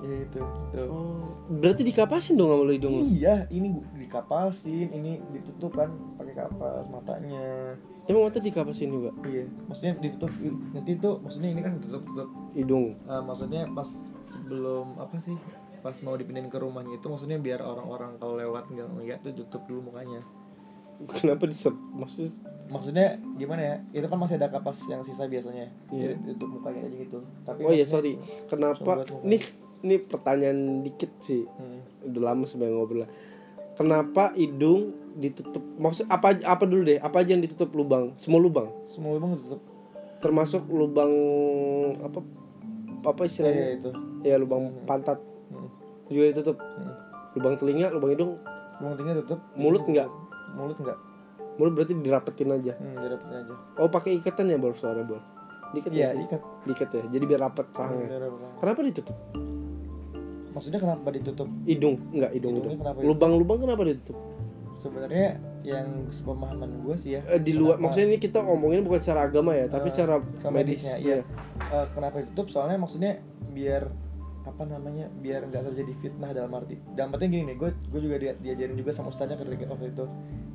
ya 0.00 0.16
itu 0.24 0.40
itu. 0.40 0.80
Oh, 0.88 1.36
berarti 1.60 1.84
dikapasin 1.84 2.32
dong 2.34 2.48
sama 2.48 2.64
lu 2.64 2.72
hidung? 2.72 3.04
Iya, 3.12 3.44
ini 3.52 3.68
dikapasin, 4.00 4.88
ini 4.90 5.20
ditutup 5.28 5.76
kan 5.76 5.92
pakai 6.16 6.34
kapas 6.34 6.88
matanya. 6.88 7.76
Emang 8.08 8.26
mata 8.26 8.40
dikapasin 8.40 8.88
juga 8.88 9.12
Iya, 9.22 9.44
maksudnya 9.68 10.00
ditutup 10.00 10.32
nanti 10.72 10.96
itu 10.96 11.10
maksudnya 11.20 11.52
ini 11.52 11.60
kan 11.60 11.72
ditutup 11.78 12.02
tutup. 12.08 12.28
hidung. 12.56 12.96
Eh, 12.96 13.22
maksudnya 13.22 13.68
pas 13.70 13.86
sebelum 14.24 14.96
apa 14.96 15.20
sih? 15.20 15.36
Pas 15.84 15.92
mau 16.00 16.16
dipindahin 16.16 16.48
ke 16.48 16.56
rumahnya 16.56 16.96
itu 16.96 17.06
maksudnya 17.06 17.36
biar 17.36 17.60
orang-orang 17.60 18.16
kalau 18.16 18.40
lewat 18.40 18.72
nggak 18.72 18.88
ngeliat 18.96 19.20
tuh 19.20 19.36
tutup 19.36 19.68
dulu 19.68 19.92
mukanya. 19.92 20.24
Kenapa 21.08 21.48
disep? 21.48 21.72
Maksud 21.72 22.32
Maksudnya 22.70 23.18
gimana 23.34 23.62
ya? 23.66 23.76
Itu 23.90 24.06
kan 24.06 24.14
masih 24.14 24.38
ada 24.38 24.46
kapas 24.46 24.86
yang 24.86 25.02
sisa 25.02 25.26
biasanya. 25.26 25.66
Iya. 25.90 26.14
Jadi 26.14 26.38
tutup 26.38 26.54
mukanya 26.54 26.86
aja 26.86 26.96
gitu. 27.02 27.18
Tapi 27.42 27.66
Oh 27.66 27.74
iya, 27.74 27.82
sorry. 27.82 28.14
Kenapa? 28.46 29.02
Ini 29.26 29.36
ini 29.82 29.98
pertanyaan 29.98 30.86
dikit 30.86 31.10
sih. 31.18 31.42
Hmm. 31.50 31.82
Udah 32.06 32.30
lama 32.30 32.46
sebenarnya 32.46 32.74
ngobrol. 32.78 33.06
Kenapa 33.74 34.30
hidung 34.38 34.94
ditutup? 35.18 35.66
Maksud 35.82 36.06
apa 36.06 36.38
apa 36.38 36.62
dulu 36.62 36.86
deh? 36.86 37.02
Apa 37.02 37.26
aja 37.26 37.34
yang 37.34 37.42
ditutup 37.42 37.74
lubang? 37.74 38.14
Semua 38.14 38.38
lubang? 38.38 38.70
Semua 38.86 39.18
lubang 39.18 39.34
tutup. 39.36 39.60
termasuk 40.20 40.68
lubang 40.68 41.08
apa 41.98 42.20
apa 43.00 43.20
istilahnya 43.24 43.80
itu. 43.80 43.90
ya 44.20 44.36
lubang 44.36 44.68
Hmm. 44.68 44.84
pantat 44.84 45.16
Hmm. 45.48 45.64
juga 46.06 46.28
ditutup 46.28 46.60
Hmm. 46.60 46.92
lubang 47.32 47.56
telinga 47.56 47.88
lubang 47.88 48.12
hidung 48.12 48.36
Lubang 48.76 48.94
telinga 48.94 49.14
tutup. 49.24 49.40
Mulut 49.56 49.80
Hidung 49.80 49.92
nggak? 49.96 50.08
tutup. 50.08 50.29
Mulut 50.52 50.78
enggak. 50.78 50.98
mulut 51.52 51.72
berarti 51.74 51.92
dirapetin 51.94 52.48
aja 52.50 52.72
Hmm, 52.74 52.96
dirapetin 52.96 53.36
aja. 53.38 53.54
oh 53.76 53.86
pakai 53.86 54.16
ikatan 54.16 54.48
ya 54.48 54.56
bor 54.56 54.72
suara 54.72 55.02
bor 55.02 55.20
diikat 55.70 55.92
ya 55.92 56.16
diikat 56.64 56.88
ya 56.90 57.04
jadi 57.10 57.24
biar 57.26 57.40
rapet 57.42 57.66
Hmm, 57.68 57.76
rahangnya 57.76 58.06
dirapetin. 58.08 58.50
kenapa 58.56 58.80
ditutup 58.82 59.16
Maksudnya 60.50 60.80
kenapa 60.80 61.08
ditutup? 61.10 61.46
hidung 61.64 61.94
enggak 62.10 62.30
hidung 62.32 62.52
hidung 62.56 62.74
lubang-lubang 63.02 63.58
kenapa 63.60 63.82
ditutup 63.84 64.16
Sebenarnya 64.74 65.36
yang 65.60 66.08
sepemahaman 66.08 66.80
gue 66.80 66.96
sih 66.96 67.10
ya. 67.12 67.20
Eh, 67.28 67.36
di 67.36 67.52
luar 67.52 67.76
kenapa- 67.76 67.92
maksudnya 67.92 68.06
ini 68.08 68.18
kita 68.18 68.38
ngomongin 68.40 68.80
bukan 68.80 68.96
secara 68.98 69.20
agama 69.22 69.52
ya 69.52 69.68
tapi 69.68 69.88
Eh, 69.88 69.94
cara 69.94 70.14
medisnya 70.16 70.50
medisnya, 70.50 70.94
iya. 70.96 71.16
eh, 71.68 71.86
kenapa 71.92 72.16
ditutup? 72.18 72.46
Soalnya 72.48 72.78
maksudnya 72.78 73.20
biar 73.52 73.92
apa 74.40 74.62
namanya 74.64 75.12
biar 75.20 75.44
nggak 75.52 75.68
terjadi 75.72 75.92
fitnah 76.00 76.32
dalam 76.32 76.48
arti 76.56 76.80
dalam 76.96 77.12
artinya 77.12 77.30
gini 77.36 77.44
nih 77.52 77.56
gue 77.60 77.70
gue 77.92 78.00
juga 78.00 78.16
dia, 78.16 78.32
diajarin 78.40 78.76
juga 78.76 78.90
sama 78.96 79.12
ustaznya 79.12 79.36
ketika 79.36 79.68
waktu 79.68 79.92
itu. 79.92 80.04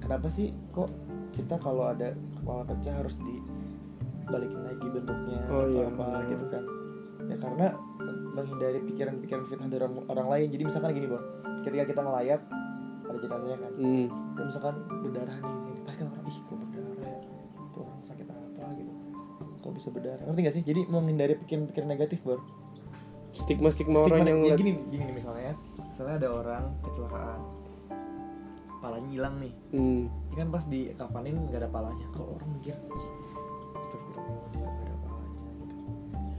Kenapa 0.02 0.28
sih 0.30 0.50
kok 0.74 0.90
kita 1.38 1.56
kalau 1.62 1.94
ada 1.94 2.14
kepala 2.42 2.66
pecah 2.66 2.94
harus 2.98 3.14
dibalikin 3.22 4.62
lagi 4.66 4.88
bentuknya 4.90 5.40
Oh, 5.50 5.66
atau 5.66 5.82
iya. 5.82 5.90
apa 5.90 6.06
gitu 6.30 6.46
kan? 6.50 6.64
Ya 7.26 7.36
karena 7.42 7.68
menghindari 8.36 8.80
pikiran-pikiran 8.86 9.44
fitnah 9.50 9.70
dari 9.70 9.82
orang, 9.86 10.06
orang 10.10 10.28
lain. 10.30 10.48
Jadi 10.54 10.64
misalkan 10.66 10.90
gini 10.94 11.08
bro. 11.10 11.22
Ketika 11.66 11.84
kita 11.90 12.02
ngelayat 12.02 12.42
ada 13.06 13.18
jenazahnya 13.22 13.58
kan. 13.62 13.72
Hmm. 13.78 14.06
dan 14.36 14.44
misalkan 14.50 14.76
berdarah 15.06 15.38
nih 15.38 15.56
ini 15.56 15.82
pasti 15.86 16.00
kan 16.02 16.08
orang 16.10 16.26
ih 16.26 16.38
kok 16.42 16.58
berdarah 16.58 16.96
ya? 17.06 17.18
Tuh 17.72 17.82
orang 17.86 18.02
sakit 18.02 18.26
apa? 18.28 18.66
gitu. 18.82 18.92
Kok 19.62 19.74
bisa 19.78 19.88
berdarah? 19.94 20.24
Ngerti 20.26 20.42
gak 20.42 20.56
sih? 20.58 20.64
Jadi 20.66 20.82
menghindari 20.90 21.34
pikiran-pikiran 21.38 21.90
negatif 21.90 22.20
bro 22.26 22.65
stigma 23.36 23.70
stigma 23.70 24.00
orang 24.08 24.24
yang 24.24 24.40
ya 24.48 24.56
gini 24.56 24.80
gini 24.88 25.12
misalnya 25.12 25.54
misalnya 25.84 26.16
ada 26.24 26.30
orang 26.32 26.64
kecelakaan 26.84 27.40
palanya 28.86 29.10
hilang 29.10 29.36
nih. 29.42 29.54
Hmm. 29.74 30.06
ini 30.30 30.36
kan 30.38 30.48
pas 30.54 30.64
di 30.70 30.94
kafanin 30.94 31.36
nggak 31.50 31.60
ada 31.66 31.70
palanya. 31.74 32.06
Kalau 32.14 32.38
orang 32.38 32.50
mikir 32.54 32.78
ih 32.78 33.08
astagfirullah 33.82 34.46
dia 34.54 34.62
nggak 34.62 34.86
ada 34.86 34.96
palanya 35.02 35.40
gitu. 35.58 35.76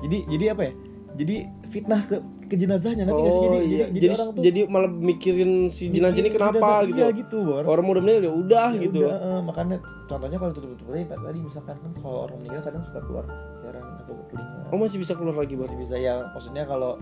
Jadi 0.06 0.18
jadi 0.30 0.44
apa 0.54 0.62
ya 0.62 0.72
jadi 1.16 1.36
fitnah 1.72 2.00
ke 2.06 2.16
ke 2.46 2.54
jenazahnya 2.54 3.02
sih? 3.02 3.12
Oh, 3.12 3.18
jadi, 3.18 3.58
iya. 3.58 3.60
jadi 3.66 3.66
jadi, 3.66 3.90
jadi 3.90 4.06
orang 4.14 4.28
tuh 4.30 4.42
jadi 4.46 4.60
malah 4.70 4.90
mikirin 4.92 5.50
si 5.74 5.90
jenazah 5.90 6.20
ini 6.22 6.30
kenapa 6.30 6.54
jenazah, 6.54 6.78
gitu 6.86 6.98
iya 7.00 7.06
gitu 7.10 7.36
bor. 7.42 7.62
Orang 7.66 7.84
muda 7.88 8.00
meninggal 8.04 8.30
ya 8.30 8.32
udah 8.32 8.68
Ya 8.70 8.80
gitu. 8.86 8.98
udah, 9.02 9.16
eh, 9.18 9.40
makanya 9.42 9.76
contohnya 10.06 10.38
kalau 10.38 10.52
tutup 10.54 10.70
tutup 10.78 10.86
tadi 10.94 11.04
tadi 11.10 11.38
misalkan 11.42 11.74
kan 11.82 11.92
kalau 11.98 12.18
orang 12.30 12.36
meninggal 12.38 12.62
kadang 12.62 12.82
suka 12.86 13.00
keluar 13.02 13.24
cairan 13.64 13.84
atau 14.04 14.14
telinga. 14.30 14.60
Oh 14.70 14.78
masih 14.78 14.98
bisa 15.02 15.12
keluar 15.18 15.36
lagi 15.42 15.54
bang 15.58 15.66
masih 15.66 15.80
bisa 15.82 15.94
ya. 15.98 16.14
Maksudnya 16.30 16.62
kalau 16.70 16.92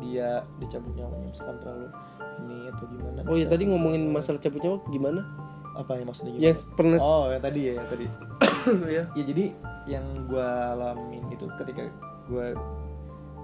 dia 0.00 0.28
dicabut 0.60 0.92
nyawanya 0.96 1.28
misalkan 1.28 1.56
terlalu 1.60 1.86
ini 2.40 2.58
atau 2.72 2.84
gimana 2.88 3.18
oh 3.28 3.36
ya 3.36 3.44
bisa. 3.44 3.52
tadi 3.52 3.62
ngomongin 3.68 4.02
masalah 4.08 4.40
cabut 4.40 4.60
nyawa 4.64 4.78
gimana? 4.88 5.20
Apa 5.76 5.92
ya 5.96 6.04
maksudnya 6.04 6.32
yang 6.40 6.56
gimana? 6.56 6.76
pernah 6.76 6.98
oh 7.00 7.24
yang 7.30 7.42
tadi 7.44 7.60
ya 7.60 7.72
yang 7.76 7.88
tadi. 7.88 8.06
Ya 8.92 9.02
ya 9.16 9.24
jadi 9.24 9.44
yang 9.88 10.04
gua 10.28 10.76
alamin 10.76 11.24
itu 11.32 11.48
ketika 11.56 11.88
gua 12.28 12.52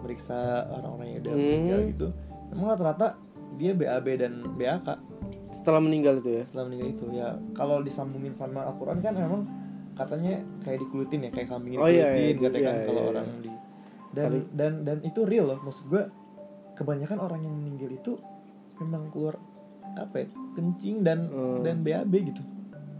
meriksa 0.06 0.38
orang-orang 0.70 1.06
yang 1.08 1.18
udah 1.20 1.32
Hmm. 1.32 1.42
meninggal 1.42 1.80
gitu 1.90 2.06
memang 2.48 2.66
rata-rata 2.70 3.06
dia 3.56 3.72
BAB 3.72 4.06
dan 4.16 4.32
BAK 4.54 4.88
setelah 5.50 5.80
meninggal 5.80 6.20
itu 6.20 6.30
ya 6.32 6.42
setelah 6.44 6.64
meninggal 6.66 6.88
itu 6.92 7.04
ya 7.10 7.28
kalau 7.52 7.80
disambungin 7.80 8.30
sama 8.30 8.62
Al-Quran 8.64 9.00
kan 9.00 9.12
memang 9.12 9.42
katanya 9.92 10.38
kayak 10.60 10.78
dikulutin 10.78 11.24
ya 11.24 11.30
kayak 11.30 11.48
kambing 11.48 11.74
Oh, 11.74 11.88
iya, 11.88 12.12
iya, 12.12 12.30
dikulutin 12.30 12.42
katanya 12.44 12.60
iya, 12.60 12.68
kan 12.68 12.76
iya, 12.76 12.86
kalau 12.86 13.00
iya. 13.00 13.10
orang 13.10 13.26
di 13.40 13.50
dan 14.12 14.24
Sorry. 14.24 14.40
dan 14.52 14.72
dan 14.82 14.98
itu 15.02 15.20
real 15.24 15.46
loh 15.46 15.58
maksud 15.60 15.84
gua 15.88 16.04
kebanyakan 16.72 17.18
orang 17.18 17.40
yang 17.42 17.54
meninggal 17.54 17.90
itu 17.90 18.12
memang 18.76 19.08
keluar 19.08 19.40
apa 19.96 20.16
ya 20.22 20.26
kencing 20.52 21.00
dan 21.00 21.26
Hmm. 21.26 21.64
dan 21.64 21.80
BAB 21.80 22.12
gitu 22.26 22.42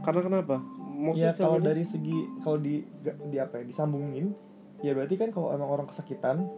karena 0.00 0.20
kenapa 0.22 0.57
maksudnya 0.88 1.32
ya 1.32 1.36
kalau 1.36 1.61
dari 1.61 1.84
segi 1.84 2.16
kalau 2.40 2.57
di 2.57 2.80
di 3.04 3.36
apa 3.36 3.61
ya 3.61 3.64
disambungin 3.64 4.32
ya 4.80 4.92
berarti 4.92 5.14
kan 5.16 5.28
kalau 5.28 5.52
emang 5.52 5.68
orang 5.68 5.86
kesakitan 5.86 6.48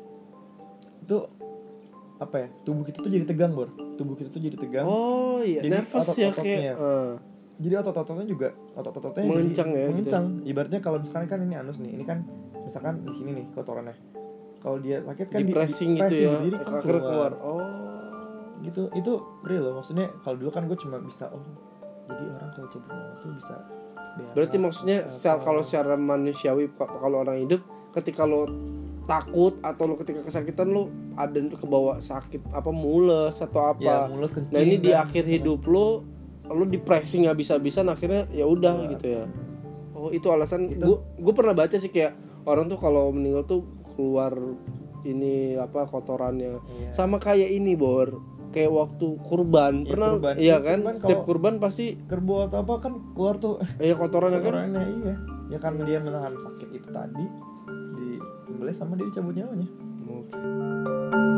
itu 1.09 1.19
apa 2.21 2.37
ya 2.45 2.49
tubuh 2.69 2.85
kita 2.85 3.01
tuh 3.01 3.09
jadi 3.09 3.25
tegang 3.25 3.57
bor 3.57 3.73
tubuh 3.97 4.13
kita 4.13 4.29
tuh 4.29 4.43
jadi 4.45 4.61
tegang 4.61 4.85
oh 4.85 5.41
iya 5.41 5.65
Jadi 5.65 5.73
nervous 5.73 6.09
ya 6.13 6.29
otot-ototnya. 6.29 6.45
kayak 6.45 6.75
eh. 6.77 7.13
jadi 7.63 7.75
otot-ototnya 7.81 8.27
juga 8.29 8.49
otot-ototnya 8.77 9.25
Mengencang 9.25 9.69
ya, 9.73 9.79
gitu. 9.81 9.89
mengencang 9.89 10.25
ibaratnya 10.45 10.81
kalau 10.85 10.99
misalkan 11.01 11.25
kan 11.31 11.39
ini 11.41 11.55
anus 11.57 11.81
nih 11.81 11.97
ini 11.97 12.05
kan 12.05 12.19
misalkan 12.67 13.01
di 13.09 13.13
sini 13.17 13.31
nih 13.41 13.47
kotorannya 13.57 13.97
kalau 14.61 14.77
dia 14.83 15.01
sakit 15.07 15.27
kan 15.33 15.39
di 15.41 15.55
pressing 15.55 15.91
gitu 15.97 16.05
pressing, 16.05 16.29
ya 16.29 16.39
jadi 16.45 16.57
kan 16.61 16.81
keluar. 16.85 17.03
keluar 17.09 17.33
oh 17.41 17.65
gitu 18.61 18.91
itu 18.93 19.13
real 19.47 19.63
loh 19.71 19.73
maksudnya 19.81 20.11
kalau 20.27 20.37
dulu 20.37 20.51
kan 20.51 20.67
gue 20.67 20.79
cuma 20.83 20.99
bisa 20.99 21.31
oh 21.31 21.47
jadi 22.11 22.25
orang 22.35 22.51
kalau 22.53 22.69
nyawa 22.69 23.15
tuh 23.23 23.33
bisa 23.39 23.57
berarti 24.35 24.57
maksudnya 24.59 24.99
apa. 25.07 25.39
kalau 25.47 25.63
secara 25.63 25.95
manusiawi 25.95 26.67
kalau 26.75 27.23
orang 27.23 27.39
hidup 27.47 27.63
ketika 27.95 28.27
lo 28.27 28.51
takut 29.09 29.57
atau 29.59 29.89
lo 29.89 29.97
ketika 29.97 30.21
kesakitan 30.21 30.69
lo 30.69 30.87
ada 31.17 31.41
kebawa 31.57 31.97
sakit 31.99 32.53
apa 32.53 32.69
mules 32.69 33.41
atau 33.41 33.61
apa. 33.67 33.81
Ya 33.81 34.05
mulus 34.07 34.31
kencing 34.31 34.53
nah 34.53 34.61
ini 34.61 34.77
di 34.77 34.93
kan. 34.93 35.09
akhir 35.09 35.25
hidup 35.25 35.65
lo 35.65 36.05
lo 36.45 36.65
depresi 36.65 37.25
nggak 37.25 37.35
bisa-bisan 37.35 37.89
akhirnya 37.89 38.29
ya 38.29 38.45
udah 38.45 38.75
Iya. 38.79 38.89
gitu 38.93 39.07
ya. 39.09 39.25
Oh 39.93 40.09
itu 40.09 40.29
alasan 40.29 40.69
gue 40.71 40.97
gue 41.17 41.35
pernah 41.35 41.53
baca 41.53 41.75
sih 41.75 41.89
kayak 41.89 42.13
orang 42.45 42.69
tuh 42.69 42.77
kalau 42.77 43.09
meninggal 43.09 43.43
tuh 43.43 43.65
keluar 43.91 44.37
ini 45.03 45.57
apa 45.57 45.85
kotorannya. 45.85 46.61
Iya. 46.61 46.91
sama 46.93 47.17
kayak 47.17 47.49
ini 47.49 47.73
bor. 47.75 48.21
Kayak 48.49 48.73
waktu 48.73 49.07
kurban. 49.23 49.85
Iya, 49.85 49.91
pernah 49.91 50.09
kurban. 50.15 50.35
iya 50.37 50.45
Iya, 50.45 50.57
kan? 50.59 50.79
kurban 50.79 50.95
setiap 50.97 51.21
kurban 51.25 51.55
pasti 51.59 51.87
kerbau 52.03 52.45
atau 52.45 52.59
apa 52.61 52.75
kan 52.79 52.93
keluar 53.13 53.37
tuh. 53.37 53.57
Ya 53.79 53.93
kotorannya 53.93 54.39
kan? 54.39 54.47
Kotorannya 54.47 54.83
iya. 55.01 55.15
Ya 55.49 55.59
karena 55.59 55.83
dia 55.83 55.99
menahan 55.99 56.33
sakit 56.35 56.69
itu 56.71 56.89
tadi 56.89 57.25
sembelih 58.59 58.75
sama 58.75 58.99
dia 58.99 59.07
dicabut 59.07 59.39
nyawanya 59.39 59.71
Oke. 60.11 61.38